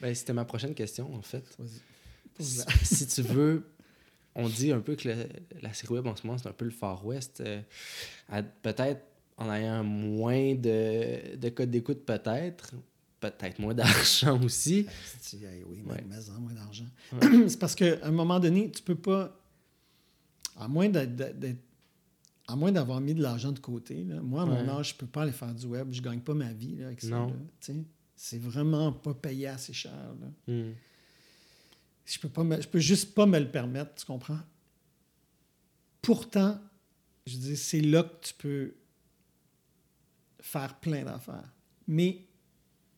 [0.00, 1.44] Ben, c'était ma prochaine question, en fait.
[2.38, 3.66] Si, si tu veux,
[4.34, 5.26] on dit un peu que le-
[5.60, 7.42] la série web en ce moment, c'est un peu le Far West.
[7.42, 7.60] euh,
[8.62, 9.02] peut-être
[9.42, 12.72] en ayant moins de, de codes d'écoute, peut-être.
[13.20, 14.86] Peut-être moins d'argent aussi.
[15.32, 16.02] Hey, oui, Ouais.
[16.08, 16.86] mais, mais en moins d'argent.
[17.12, 17.48] Ouais.
[17.48, 19.38] c'est parce qu'à un moment donné, tu peux pas.
[20.58, 21.56] À moins d'être-
[22.48, 24.68] à moins d'avoir mis de l'argent de côté, là, moi, à mon Ouais.
[24.70, 25.88] âge, je peux pas aller faire du web.
[25.92, 27.26] Je gagne pas ma vie là, avec ça.
[28.16, 29.92] C'est vraiment pas payé assez cher.
[30.20, 30.52] là.
[30.52, 30.72] Mm.
[32.04, 34.40] Je peux pas me- je peux juste pas me le permettre, tu comprends?
[36.00, 36.60] Pourtant,
[37.26, 38.74] je dis, c'est là que tu peux
[40.42, 41.50] faire plein d'affaires.
[41.88, 42.26] Mais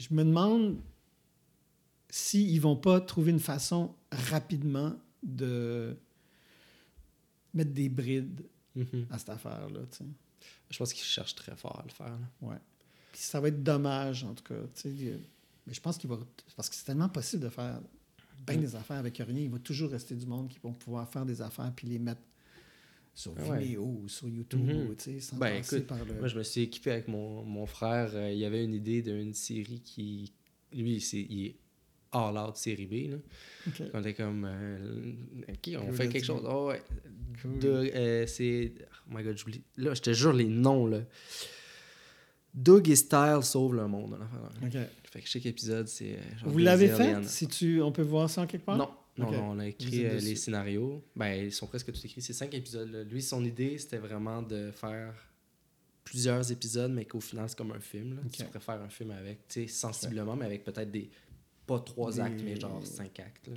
[0.00, 0.80] je me demande
[2.10, 5.96] s'ils vont pas trouver une façon rapidement de
[7.52, 8.44] mettre des brides
[8.76, 9.06] Mhm.
[9.10, 9.80] à cette affaire-là.
[10.68, 12.08] Je pense qu'ils cherchent très fort à le faire.
[12.10, 12.28] là.
[12.40, 12.56] Ouais.
[13.12, 14.54] Puis ça va être dommage, en tout cas.
[14.84, 16.18] Mais je pense qu'il va.
[16.56, 17.80] Parce que c'est tellement possible de faire
[18.44, 19.38] bien des affaires avec rien.
[19.38, 22.20] Il va toujours rester du monde qui vont pouvoir faire des affaires puis les mettre
[23.14, 23.58] sur Ah ouais.
[23.64, 26.14] Vimeo ou sur YouTube, ou, tu sais, sans Ben, passer écoute, par le...
[26.14, 28.10] Moi, je me suis équipé avec mon, mon frère.
[28.14, 30.32] euh, il y avait une idée d'une série qui.
[30.72, 31.56] Lui, il est
[32.12, 33.10] all out série B.
[33.12, 33.16] Là.
[33.68, 33.82] Ok.
[33.94, 34.44] On était comme.
[34.48, 35.12] euh,
[35.48, 36.42] ok, on Cool, fait quelque chose.
[36.44, 36.82] Oh, ouais.
[37.40, 37.58] Cool.
[37.64, 38.72] Euh, c'est.
[39.08, 39.62] Oh my god, j'oublie.
[39.76, 40.86] Là, je te jure les noms.
[40.88, 41.00] là.
[42.52, 44.12] Doug et Style sauvent le monde.
[44.18, 44.68] même.
[44.68, 44.78] Ok.
[45.10, 46.18] Fait que chaque épisode, c'est.
[46.44, 47.22] Vous l'avez fait?
[47.24, 47.80] Si tu...
[47.82, 48.76] On peut voir ça en quelque part?
[48.76, 48.90] Non.
[49.16, 51.04] Non, on a écrit euh, les scénarios.
[51.14, 52.20] Ben, ils sont presque tous écrits.
[52.22, 52.90] C'est cinq épisodes.
[52.90, 53.04] là.
[53.04, 55.14] Lui, son idée, c'était vraiment de faire
[56.02, 58.16] plusieurs épisodes, mais qu'au final, c'est comme un film.
[58.16, 58.22] Là.
[58.26, 58.32] Ok.
[58.32, 61.10] Tu faire un film avec, tu sais, sensiblement, mais avec peut-être des.
[61.66, 63.48] Pas trois Des- actes, mais genre cinq actes.
[63.48, 63.54] là.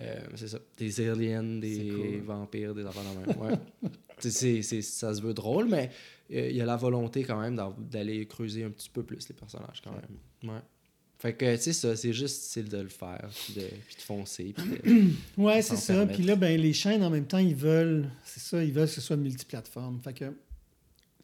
[0.00, 0.58] Euh, c'est ça.
[0.76, 2.20] Des aliens, des cool.
[2.22, 3.40] vampires, des affaires de même.
[3.40, 3.54] Ouais.
[4.18, 5.90] C'est- c'est- ça se veut drôle, mais
[6.32, 7.60] euh, il y a la volonté quand même
[7.90, 10.52] d'aller creuser un petit peu plus les personnages quand même.
[10.54, 10.60] Ouais.
[11.24, 14.54] Fait que, tu sais, ça, c'est juste de le faire, puis de, puis de foncer,
[14.54, 15.10] puis de-
[15.42, 15.94] Ouais, c'est ça.
[15.94, 16.12] permettre.
[16.18, 18.92] Puis là, ben, les chaînes, en même temps, ils veulent, c'est ça, ils veulent que
[18.92, 20.00] ce soit multiplateforme.
[20.02, 20.32] Fait que, tu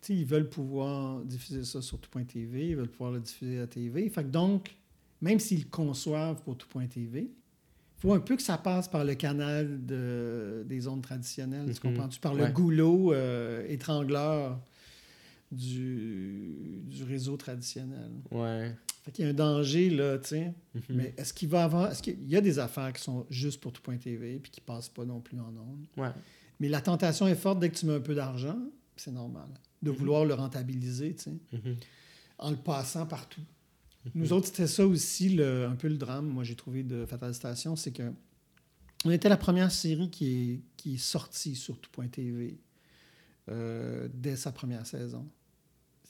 [0.00, 4.08] sais, ils veulent pouvoir diffuser ça sur tout.tv, ils veulent pouvoir le diffuser à TV.
[4.08, 4.74] Fait que donc,
[5.20, 9.14] même s'ils le conçoivent pour tout.tv, il faut un peu que ça passe par le
[9.14, 11.92] canal de, des ondes traditionnelles, tu Mhm.
[11.92, 12.20] comprends-tu?
[12.20, 12.46] Par Ouais.
[12.46, 14.58] le goulot euh, étrangleur
[15.50, 18.10] du, du réseau traditionnel.
[18.30, 18.74] Ouais.
[19.02, 20.54] Fait qu'il y a un danger, là, tu sais.
[20.74, 20.82] Mhm.
[20.90, 21.90] Mais est-ce qu'il va avoir.
[21.90, 25.04] Est-ce qu'il y a des affaires qui sont juste pour tout.tv puis qui passent pas
[25.04, 25.86] non plus en ondes?
[25.96, 26.10] Ouais.
[26.60, 28.58] Mais la tentation est forte dès que tu mets un peu d'argent,
[28.96, 29.48] c'est normal,
[29.82, 29.96] de Mhm.
[29.96, 31.76] vouloir le rentabiliser, tu sais, Mhm.
[32.38, 33.40] en le passant partout.
[34.14, 37.34] Nous autres, c'était ça aussi, le- un peu le drame, moi, j'ai trouvé de Fatal
[37.34, 38.12] Station, c'est que
[39.04, 42.58] on était la première série qui est, qui est sortie sur tout.tv
[43.48, 45.26] euh, dès sa première saison.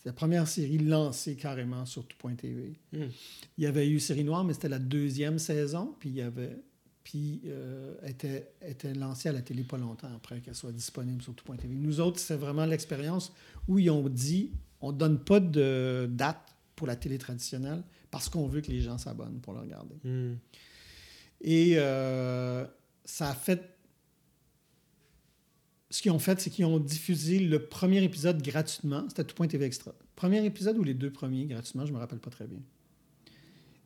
[0.00, 2.72] C'est la première série lancée carrément sur tout.tv.
[2.94, 3.10] Mhm.
[3.58, 6.56] Il y avait eu Série Noire, mais c'était la deuxième saison, puis il y avait
[7.04, 11.34] puis euh, était, était lancée à la télé pas longtemps après qu'elle soit disponible sur
[11.34, 11.74] tout.tv.
[11.74, 13.32] Nous autres, c'est vraiment l'expérience
[13.68, 18.46] où ils ont dit on donne pas de date pour la télé traditionnelle parce qu'on
[18.46, 19.96] veut que les gens s'abonnent pour le regarder.
[20.02, 20.38] Mhm.
[21.42, 22.66] Et euh,
[23.04, 23.76] ça a fait.
[25.90, 29.04] Ce qu'ils ont fait, c'est qu'ils ont diffusé le premier épisode gratuitement.
[29.08, 29.92] C'était tout.tv extra.
[30.14, 32.60] Premier épisode ou les deux premiers gratuitement, je me rappelle pas très bien.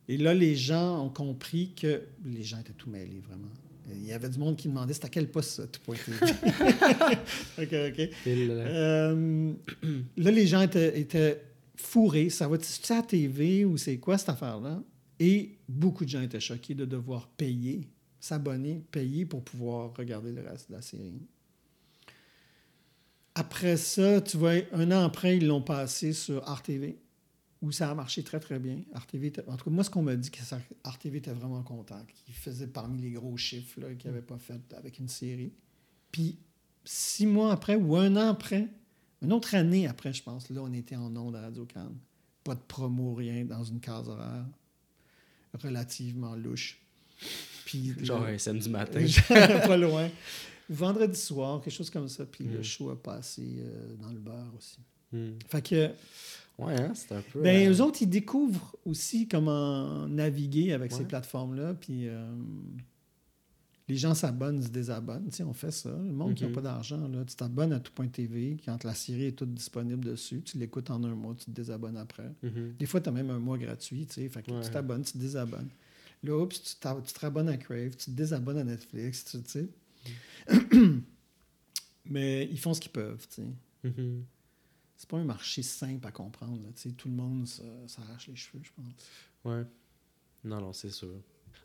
[0.07, 2.03] Et là, les gens ont compris que.
[2.23, 3.49] Les gens étaient tout mêlés, vraiment.
[3.91, 6.17] Il y avait du monde qui demandait c'était à quel poste ça, tout.tv.
[7.57, 8.09] OK, OK.
[8.23, 8.53] Pile, là.
[8.53, 9.53] Euh,
[10.17, 11.41] là, les gens étaient, étaient
[11.75, 12.29] fourrés.
[12.29, 14.81] Ça va être à TV ou c'est quoi cette affaire-là?
[15.19, 17.87] Et beaucoup de gens étaient choqués de devoir payer,
[18.19, 21.21] s'abonner, payer pour pouvoir regarder le reste de la série.
[23.35, 26.97] Après ça, tu vois, un an après, ils l'ont passé sur RTV,
[27.61, 28.79] où ça a marché très, très bien.
[28.93, 32.01] RTV en tout cas, moi, ce qu'on m'a dit, que ça- RTV était vraiment content,
[32.25, 35.51] qu'il faisait parmi les gros chiffres là, qu'il n'avait pas fait avec une série.
[36.11, 36.37] Puis,
[36.85, 38.67] six mois après ou un an après,
[39.21, 41.91] une autre année après, je pense, là, on était en ondes à radio can
[42.43, 44.45] Pas de promo, rien, dans une case horaire
[45.61, 46.77] relativement louche.
[47.65, 49.05] Puis, Genre le- un samedi matin.
[49.67, 50.09] pas loin.
[50.69, 52.25] Vendredi soir, quelque chose comme ça.
[52.25, 52.63] Puis le Mm.
[52.63, 54.79] show a passé euh, dans le beurre aussi.
[55.11, 55.37] Mhm.
[55.47, 55.89] Fait que,
[56.57, 57.41] Ouais, hein, c'est un peu.
[57.41, 61.73] ben, euh, eux autres, ils découvrent aussi comment naviguer avec ces plateformes-là.
[61.75, 62.25] Puis euh,
[63.87, 65.27] les gens s'abonnent, se désabonnent.
[65.29, 65.89] Tu sais, on fait ça.
[65.91, 66.55] Le monde qui n'a Mhm.
[66.55, 68.57] pas d'argent, là, tu t'abonnes à tout.tv.
[68.65, 71.97] Quand la série est toute disponible dessus, tu l'écoutes en un mois, tu te désabonnes
[71.97, 72.31] après.
[72.41, 72.73] mhm.
[72.79, 74.29] Des fois, tu as même un mois gratuit, tu sais.
[74.29, 74.61] Fait que Ouais.
[74.61, 75.69] tu t'abonnes, tu te désabonnes.
[76.23, 79.67] Là, oups, tu, tu te rabonnes à Crave, tu te désabonnes à Netflix, tu sais.
[82.05, 83.47] Mais ils font ce qu'ils peuvent, tu sais.
[83.83, 84.23] Mhm.
[84.97, 86.91] C'est pas un marché simple à comprendre, là, tu sais.
[86.91, 87.47] Tout le monde
[87.87, 88.93] s'arrache les cheveux, je pense.
[89.43, 89.63] Ouais.
[90.43, 91.09] Non, non, c'est sûr.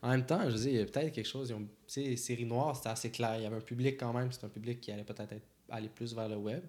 [0.02, 1.52] En même temps, je veux dire, il y a peut-être quelque chose.
[1.52, 3.36] ont- Tu sais, série noire, c'était assez clair.
[3.36, 4.32] Il y avait un public quand même.
[4.32, 6.62] C'est un public qui allait peut-être être- aller plus vers le web.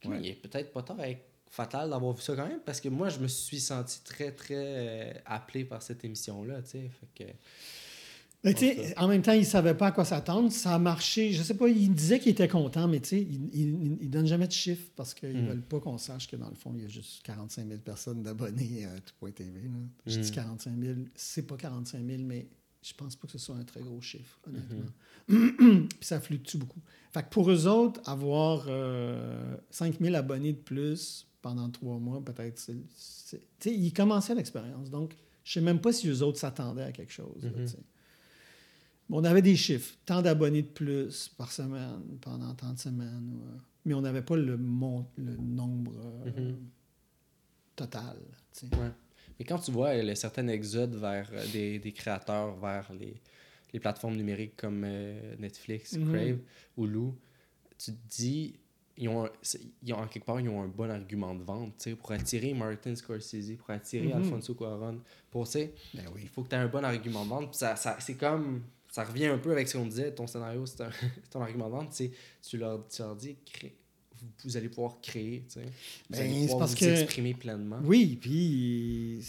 [0.00, 0.20] Puis, Ouais.
[0.20, 2.60] Il est peut-être pas tard avec fatal d'avoir vu ça quand même.
[2.64, 6.62] Parce que moi, je me suis senti très, très euh, appelé par cette émission-là.
[6.62, 6.88] Tu sais.
[7.14, 7.30] Fait que.
[8.44, 8.66] Mais tu
[8.96, 10.50] En même temps, ils savaient pas à quoi s'attendre.
[10.52, 11.32] Ça a marché.
[11.32, 14.88] Je sais pas, ils disaient qu'ils étaient contents, mais ils, ils donnent jamais de chiffres
[14.94, 15.46] parce qu'ils Mm.
[15.48, 18.22] veulent pas qu'on sache que dans le fond, il y a juste 45 000 personnes
[18.22, 19.60] d'abonnés à tout.tv.
[19.62, 19.68] là.
[20.06, 20.34] Je dis Mm.
[20.34, 22.46] 45 000, c'est pas 45 000, mais
[22.80, 24.86] je pense pas que ce soit un très gros chiffre, honnêtement.
[25.28, 25.88] Mm-hmm.
[25.88, 26.80] Puis ça fluctue beaucoup.
[27.12, 32.24] Fait que pour eux autres, avoir euh, 5 000 abonnés de plus pendant trois mois,
[32.24, 32.70] peut-être,
[33.66, 34.90] ils commençaient l'expérience.
[34.90, 37.42] Donc, je sais même pas si eux autres s'attendaient à quelque chose.
[37.42, 37.64] là, Mhm.
[37.66, 37.78] tu sais.
[37.78, 37.84] Bon,
[39.10, 43.58] on avait des chiffres, tant d'abonnés de plus par semaine pendant tant de semaines, euh,
[43.84, 45.92] mais on n'avait pas le, mon- le nombre
[46.26, 46.56] euh, Mhm.
[47.76, 48.16] total.
[48.62, 48.90] Ouais.
[49.38, 53.14] Mais quand tu vois le certain exode vers euh, des, des créateurs vers les,
[53.72, 56.08] les plateformes numériques comme euh, Netflix, Mhm.
[56.12, 56.38] Crave
[56.76, 57.16] ou Lou,
[57.78, 58.58] tu te dis,
[58.96, 61.44] ils ont, un- c'est- ils ont- en quelque part, ils ont un bon argument de
[61.44, 64.14] vente, pour attirer Martin Scorsese, pour attirer Mhm.
[64.24, 65.70] Alfonso Cuarón, pour, Ben
[66.12, 66.22] oui.
[66.24, 67.54] il faut que tu aies un bon argument de vente.
[67.54, 70.76] Ça, ça, c'est comme, ça revient un peu avec ce qu'on disait, ton scénario, c'est
[71.30, 71.88] ton argument de
[72.42, 73.76] tu leur, tu leur dis, crée-
[74.20, 75.62] vous, vous allez pouvoir créer, tu sais.
[75.62, 75.70] Vous
[76.10, 77.78] Ben, allez pouvoir parce vous que- exprimer pleinement.
[77.84, 79.20] Oui, puis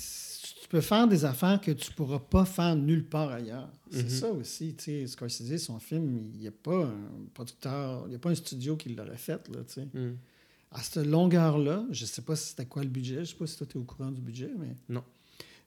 [0.62, 3.70] tu peux faire des affaires que tu pourras pas faire nulle part ailleurs.
[3.92, 4.10] C'est Mhm.
[4.10, 6.96] ça aussi, tu sais, Scorsese, son film, il n'y a pas un
[7.34, 9.86] producteur, il n'y a pas un studio qui l'aurait fait, là, tu sais.
[9.94, 10.18] Mm.
[10.72, 13.58] À cette longueur-là, je sais pas si c'était quoi le budget, je sais pas si
[13.58, 14.76] toi tu es au courant du budget, mais...
[14.88, 15.04] Non.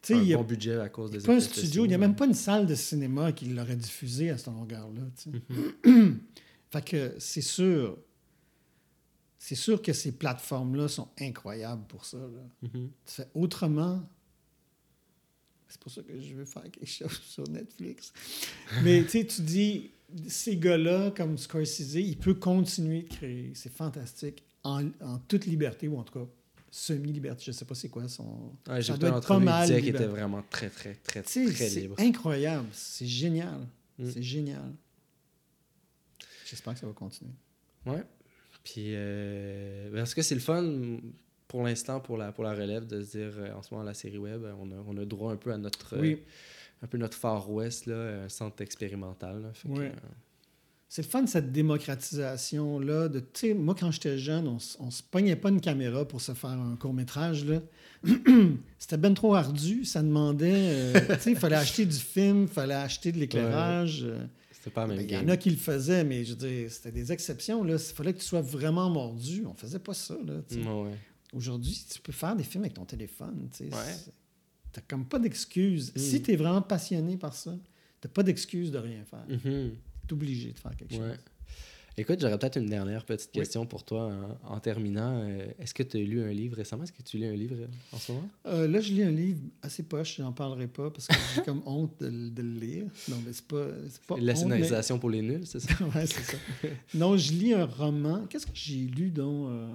[0.02, 1.88] Tu sais, un il n'y a bon budget à cause des pas un studio, il
[1.88, 5.02] n'y a même pas une salle de cinéma qui l'aurait diffusé à cette longueur-là.
[5.84, 6.18] Mhm.
[6.70, 7.96] Fait que c'est sûr,
[9.38, 12.68] c'est sûr que ces plateformes-là sont incroyables pour ça, là.
[12.68, 12.90] Mhm.
[13.06, 14.02] Tu fais autrement.
[15.68, 18.12] C'est pour ça que je veux faire quelque chose sur Netflix.
[18.82, 19.90] Mais tu dis,
[20.26, 23.52] ces gars-là, comme Scorsese, il peut continuer de créer.
[23.54, 24.42] C'est fantastique.
[24.64, 26.26] En, en toute liberté, ou en tout cas,
[26.74, 27.42] semi-liberté.
[27.46, 28.54] Je sais pas c'est quoi son.
[28.66, 29.68] Ouais, ça doit être pas mal.
[29.70, 29.88] libre.
[29.88, 31.96] était vraiment très, très, très, très c'est libre.
[31.98, 32.66] incroyable.
[32.72, 33.60] C'est génial.
[33.98, 34.10] Mm.
[34.10, 34.72] C'est génial.
[36.46, 37.30] J'espère que ça va continuer.
[37.86, 38.02] Ouais.
[38.64, 40.98] Puis, euh, parce que c'est le fun
[41.48, 43.94] pour l'instant pour la, pour la relève de se dire euh, en ce moment la
[43.94, 46.16] série web, on a, on a droit un peu à notre, euh,
[46.82, 49.42] un peu notre Far West, là, un centre expérimental.
[49.42, 49.52] là.
[49.52, 49.86] Fait que, Ouais.
[49.88, 50.08] euh,
[50.92, 53.08] C'est le fun, cette démocratisation-là.
[53.08, 56.34] Tu sais, moi, quand j'étais jeune, on, on se pognait pas une caméra pour se
[56.34, 57.46] faire un court-métrage.
[58.78, 59.86] C'était ben trop ardu.
[59.86, 60.52] Ça demandait...
[60.52, 64.02] euh, tu sais, il fallait acheter du film, il fallait acheter de l'éclairage.
[64.04, 66.34] euh, c'était pas la ben, même Il y en a qui le faisaient, mais je
[66.34, 67.66] veux dire, c'était des exceptions.
[67.66, 69.44] Il fallait que tu sois vraiment mordu.
[69.46, 70.18] On faisait pas ça.
[70.26, 70.60] Là, tu sais.
[70.60, 70.98] Ouais, ouais.
[71.32, 73.48] Aujourd'hui, tu peux faire des films avec ton téléphone.
[73.56, 73.64] Tu
[74.72, 75.90] T'as comme pas d'excuses.
[75.96, 75.98] Mm.
[75.98, 77.56] Si tu es vraiment passionné par ça,
[77.98, 79.24] t'as pas d'excuse de rien faire.
[79.26, 79.70] Mhm.
[79.70, 80.98] T'es obligé de faire quelque Ouais.
[81.10, 81.18] chose.
[81.98, 83.40] Écoute, j'aurais peut-être une dernière petite Oui.
[83.40, 84.10] question pour toi
[84.44, 85.20] en, en terminant.
[85.24, 86.84] Euh, Est-ce que tu as lu un livre récemment?
[86.84, 87.54] Est-ce que tu lis un livre
[87.92, 88.28] en ce moment?
[88.46, 91.60] Euh, là, je lis un livre assez poche, j'en parlerai pas parce que j'ai comme
[91.66, 92.84] honte de, le- de le lire.
[93.10, 93.66] Non, mais c'est pas.
[94.18, 95.74] La honte, scénarisation pour les nuls, c'est ça?
[95.94, 96.38] ouais, c'est ça.
[96.94, 98.24] Non, je lis un roman.
[98.26, 99.68] Qu'est-ce que j'ai lu euh,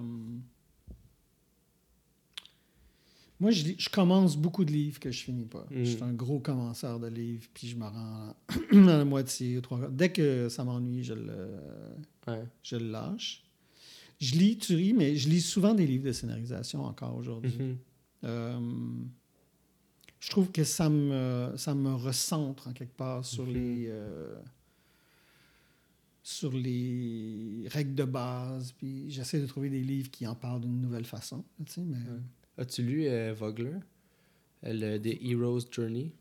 [3.39, 5.65] Moi, je, commence beaucoup de livres que je finis pas.
[5.69, 5.83] Mm.
[5.83, 8.35] Je suis un gros commenceur de livres, puis je me rends
[8.71, 9.87] à la moitié, trois.
[9.89, 11.49] Dès que ça m'ennuie, je le,
[12.27, 12.43] Ouais.
[12.63, 13.43] je le lâche.
[14.19, 17.53] Je lis, tu ris, mais je lis souvent des livres de scénarisation encore aujourd'hui.
[17.59, 17.77] Mhm.
[18.23, 18.59] Euh,
[20.19, 23.53] je trouve que ça me, ça me recentre en quelque part sur Mhm.
[23.53, 24.35] les euh,
[26.23, 28.71] sur les règles de base.
[28.73, 31.45] Puis j'essaie de trouver des livres qui en parlent d'une nouvelle façon.
[31.65, 32.19] Tu sais, mais, Ouais.
[32.57, 33.73] As-tu lu euh, Vogler?
[34.65, 36.11] Euh, Le The Hero's Journey?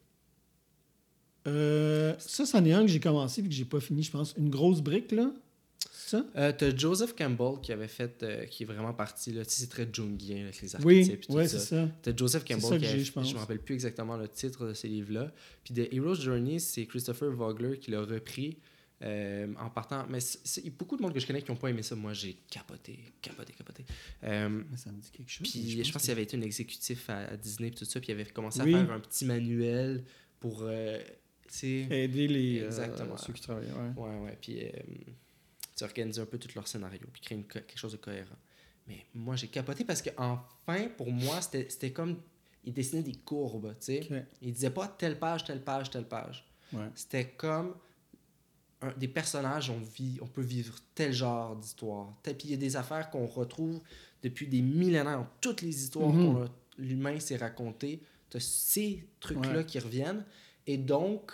[1.47, 4.35] Euh, ça, c'en est un que j'ai commencé et que j'ai pas fini, je pense.
[4.37, 5.33] Une grosse brique, là.
[5.93, 6.27] C'est ça?
[6.37, 9.61] Euh, T'as Joseph Campbell qui avait fait, euh, qui est vraiment parti, là, tu sais,
[9.63, 11.59] c'est très jungien avec les Oui, archétypes et tout ouais, ça.
[11.59, 11.89] c'est ça.
[12.03, 14.75] T'as Joseph Campbell ça qui avait je je me rappelle plus exactement le titre de
[14.75, 15.33] ces livres-là.
[15.65, 18.57] Puis The Hero's Journey, c'est Christopher Vogler qui l'a repris
[19.03, 20.07] euh, en partant.
[20.09, 21.95] Mais c'est- beaucoup de monde que je connais qui n'ont pas aimé ça.
[21.95, 23.85] Moi, j'ai capoté, capoté, capoté.
[24.25, 25.49] Euh, ça me dit quelque chose.
[25.51, 28.01] puis je pense, qu'il avait été un exécutif à, à Disney et tout ça.
[28.01, 28.75] Puis il avait commencé Oui.
[28.75, 30.05] à faire un petit manuel
[30.41, 30.61] pour.
[30.63, 30.99] euh.
[31.63, 33.17] Aider les, euh, Exactement.
[33.17, 33.67] ceux qui travaillent.
[33.71, 34.03] ouais.
[34.03, 34.39] Ouais, ouais.
[34.41, 34.61] Puis
[35.77, 38.37] tu organises un peu tout leur scénario, puis créer une quelque chose de cohérent.
[38.89, 42.21] Mais moi, j'ai capoté parce que enfin, pour moi, c'était comme.
[42.65, 44.01] Il dessinait des courbes, tu sais.
[44.11, 44.17] Ok.
[44.43, 46.45] Il disait pas telle page, telle page, telle page.
[46.73, 46.89] Ouais.
[46.97, 47.75] C'était comme.
[48.87, 52.15] Un- des personnages, on, vit, on peut vivre tel genre d'histoire.
[52.23, 53.81] Puis il y a des affaires qu'on retrouve
[54.23, 55.19] depuis des millénaires.
[55.19, 56.25] dans Toutes les histoires Mhm.
[56.35, 56.49] qu'on a-
[56.79, 58.01] l'humain s'est raconté,
[58.31, 59.67] tu ces trucs-là Ouais.
[59.67, 60.25] qui reviennent.
[60.67, 61.33] Et donc,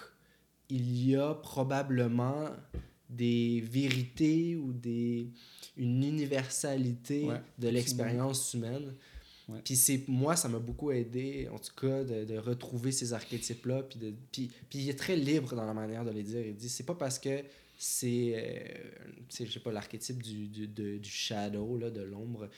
[0.69, 2.51] il y a probablement
[3.09, 5.29] des vérités ou des,
[5.77, 8.95] une universalité Ouais, de l'expérience humaine.
[9.49, 9.61] Ouais.
[9.65, 13.83] Puis c'est moi, ça m'a beaucoup aidé, en tout cas, de, de retrouver ces archétypes-là.
[13.83, 16.47] Puis, de- puis, puis il est très libre dans la manière de les dire.
[16.47, 17.43] Il dit, c'est pas parce que
[17.77, 22.49] c'est, euh, je sais pas, l'archétype du, du, de- du shadow, là, de l'ombre.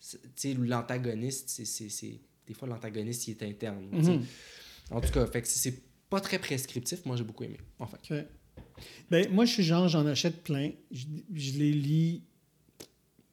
[0.00, 3.88] Tu sais, l'antagoniste, c'est, c'est, c'est- des fois, l'antagoniste, il est interne.
[3.92, 4.24] Mhm.
[4.90, 7.04] En tout cas, fait que c'est- pas très prescriptif.
[7.06, 7.58] Moi, j'ai beaucoup aimé.
[7.78, 7.98] Enfin.
[8.10, 8.16] OK.
[9.10, 10.70] Ben, moi, je suis genre, j'en achète plein.
[10.90, 12.22] Je, je les lis,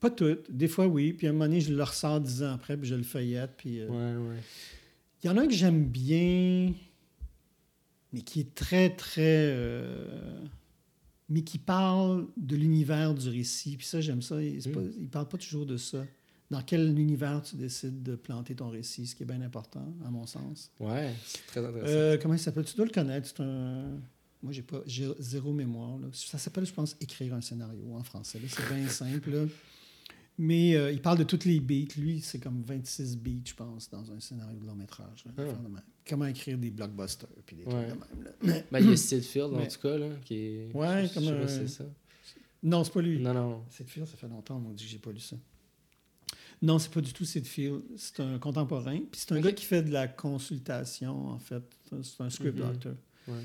[0.01, 0.51] pas toutes.
[0.51, 1.13] Des fois, oui.
[1.13, 3.51] Puis à un moment donné, je le ressors dix ans après, puis je le feuillette.
[3.55, 4.39] Puis, euh, Ouais, ouais.
[5.23, 6.73] Il y en a un que j'aime bien,
[8.11, 9.21] mais qui est très, très...
[9.53, 10.41] euh,
[11.29, 13.77] mais qui parle de l'univers du récit.
[13.77, 14.41] Puis ça, j'aime ça.
[14.43, 15.01] Il Mm.
[15.03, 16.03] ne parle pas toujours de ça.
[16.49, 20.09] Dans quel univers tu décides de planter ton récit, ce qui est bien important, à
[20.11, 20.69] mon sens.
[20.81, 21.93] Ouais, c'est très intéressant.
[21.93, 22.65] Euh, comment il s'appelle?
[22.65, 23.29] Tu dois le connaître.
[23.29, 23.85] C'est un...
[24.43, 25.97] Moi, j'ai pas j'ai zéro mémoire.
[25.99, 26.07] là.
[26.11, 28.39] Ça s'appelle, je pense, écrire un scénario en français.
[28.39, 28.47] là.
[28.49, 29.29] C'est bien simple.
[29.31, 29.45] là.
[30.37, 31.93] Mais euh, il parle de toutes les beats.
[31.97, 35.23] Lui, c'est comme 26 beats, je pense, dans un scénario de long métrage.
[35.25, 35.31] là.
[35.37, 35.43] Ah.
[35.43, 35.79] De.
[36.07, 37.87] Comment écrire des blockbusters puis des Ouais.
[37.89, 38.23] trucs de même.
[38.25, 38.31] là.
[38.41, 40.71] Mais- Ben, il y a Sid Field, en tout cas, là, qui est...
[40.73, 41.83] Ouais, je comme sais pas un- si c'est ça.
[42.63, 43.19] non, c'est pas lui.
[43.19, 43.63] Non, non.
[43.69, 45.35] Sid Field, ça fait longtemps, on m'a dit que j'ai pas lu ça.
[46.63, 47.81] Non, c'est pas du tout Sid Field.
[47.97, 48.97] C'est un contemporain.
[49.11, 51.63] Puis c'est un gars qui fait de la consultation, en fait.
[52.03, 52.65] C'est un script Mhm.
[52.67, 52.93] doctor.
[53.27, 53.43] Ouais.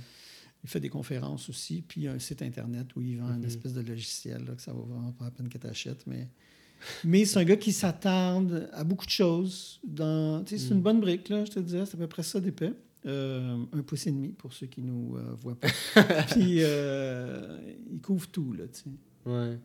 [0.65, 3.29] Il fait des conférences aussi, puis il y a un site internet où il vend
[3.29, 3.45] une Mhm.
[3.47, 6.07] espèce de logiciel là, que ça vaut vraiment pas la peine que tu achètes.
[6.07, 6.29] Mais,
[7.05, 9.81] mais c'est un gars qui s'attarde à beaucoup de choses.
[9.85, 11.85] Dans, c'est une bonne brique, là, je te dirais.
[11.87, 12.73] C'est à peu près ça d'épais.
[13.07, 15.69] Euh, un pouce et demi pour ceux qui nous euh, voient pas.
[16.31, 17.57] puis euh,
[17.93, 19.31] il couvre tout, là, tu sais.
[19.31, 19.59] Ouais.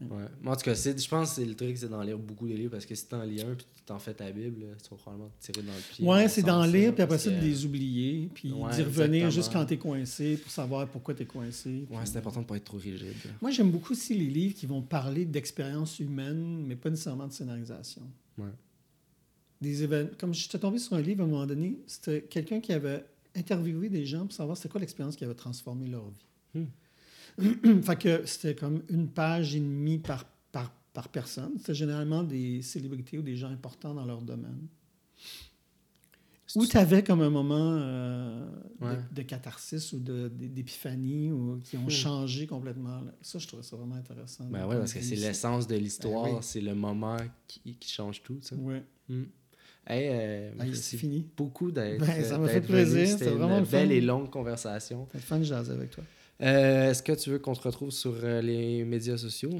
[0.00, 0.24] Ouais.
[0.42, 2.54] Mais en tout cas, je pense que c'est le truc, c'est d'en lire beaucoup de
[2.54, 4.90] livres parce que si t'en lis un puis tu t'en fais ta Bible, là, tu
[4.90, 6.06] vas probablement te tirer dans le pied.
[6.06, 9.52] Ouais, c'est d'en lire, puis après ça, de les oublier, puis Ouais, d'y revenir juste
[9.52, 11.84] quand t'es coincé pour savoir pourquoi t'es coincé.
[11.88, 13.02] puis- Ouais, c'est important de pas être trop rigide.
[13.24, 13.30] là.
[13.42, 17.32] Moi, j'aime beaucoup aussi les livres qui vont parler d'expériences humaines, mais pas nécessairement de
[17.32, 18.02] scénarisation.
[18.38, 18.46] Ouais.
[19.60, 20.10] Des événements.
[20.18, 23.04] Comme j'étais tombé sur un livre à un moment donné, c'était quelqu'un qui avait
[23.34, 26.04] interviewé des gens pour savoir c'était quoi l'expérience qui avait transformé leur
[26.54, 26.66] vie.
[27.82, 31.52] fait que c'était comme une page et demie par, par, par personne.
[31.58, 34.66] C'était généralement des célébrités ou des gens importants dans leur domaine.
[36.56, 38.46] Où tu avais comme un moment euh,
[38.80, 38.96] de- Ouais.
[39.14, 41.90] de, catharsis ou d'épiphanie ou qui ont Hmm.
[41.90, 43.02] changé complètement.
[43.20, 44.44] Ça, je trouvais ça vraiment intéressant.
[44.44, 46.38] Ben point parce que c'est l'essence de l'histoire, Ben oui.
[46.40, 48.56] c'est le moment qui, qui change tout, ça.
[48.56, 48.82] Ouais.
[49.10, 49.22] Mm.
[49.86, 51.26] Hey, euh, c'est fini.
[51.36, 53.94] beaucoup d'être Ben, ça m'a d'être fait plaisir, c'était C'était vraiment une le belle fun.
[53.94, 55.06] et longue conversation.
[55.06, 56.04] Fait fun de jaser avec toi.
[56.42, 59.50] Euh, Est-ce que tu veux qu'on te retrouve sur euh, les médias sociaux?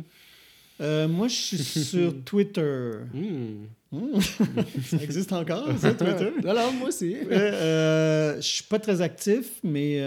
[0.80, 2.92] Euh, moi, je suis sur Twitter.
[3.12, 3.64] Hmm.
[3.90, 4.20] Hmm.
[4.84, 6.30] ça existe encore, ça, Twitter?
[6.44, 7.16] non, moi aussi.
[7.30, 9.98] Je suis pas très actif, mais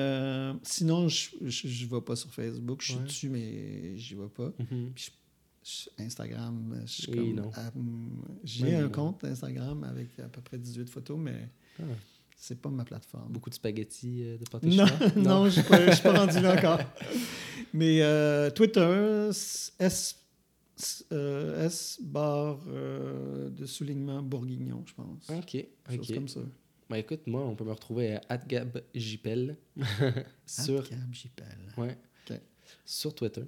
[0.64, 2.82] sinon, je ne vais pas sur Facebook.
[2.82, 3.04] Je suis Ouais.
[3.06, 4.54] dessus, mais j'y vais pas.
[4.96, 5.12] Puis
[6.00, 6.84] Instagram,
[8.44, 8.90] J'ai un non.
[8.90, 11.50] compte Instagram avec à peu près 18 photos, mais
[11.80, 11.84] Ah.
[12.42, 13.32] C'est pas ma plateforme.
[13.32, 14.86] Beaucoup de spaghettis euh, de pâté Non,
[15.16, 16.80] non, je ne suis pas rendu là encore.
[17.74, 19.30] Mais euh, Twitter,
[19.78, 20.18] S,
[21.12, 25.30] euh, S barre euh, de soulignement bourguignon, je pense.
[25.30, 25.66] Ok,
[25.96, 26.40] chose comme ça.
[26.90, 29.56] Ben écoute, moi, on peut me retrouver à @gabjpel
[30.48, 31.46] sur, Gab Gipel.
[31.78, 31.96] ouais,
[32.84, 33.44] sur Twitter.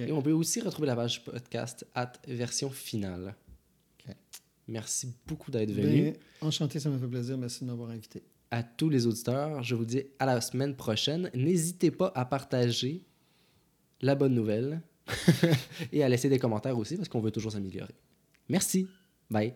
[0.00, 3.36] Et on peut aussi retrouver la page podcast at version finale.
[4.00, 4.14] Ok.
[4.66, 6.10] Merci beaucoup d'être venu.
[6.10, 7.38] Ben, enchanté, ça m'a fait plaisir.
[7.38, 8.22] Merci de m'avoir invité.
[8.52, 11.30] À tous les auditeurs, je vous dis à la semaine prochaine.
[11.34, 13.06] N'hésitez pas à partager
[14.02, 14.82] la bonne nouvelle
[15.92, 17.94] et à laisser des commentaires aussi parce qu'on veut toujours s'améliorer.
[18.50, 18.86] Merci.
[19.30, 19.54] Bye.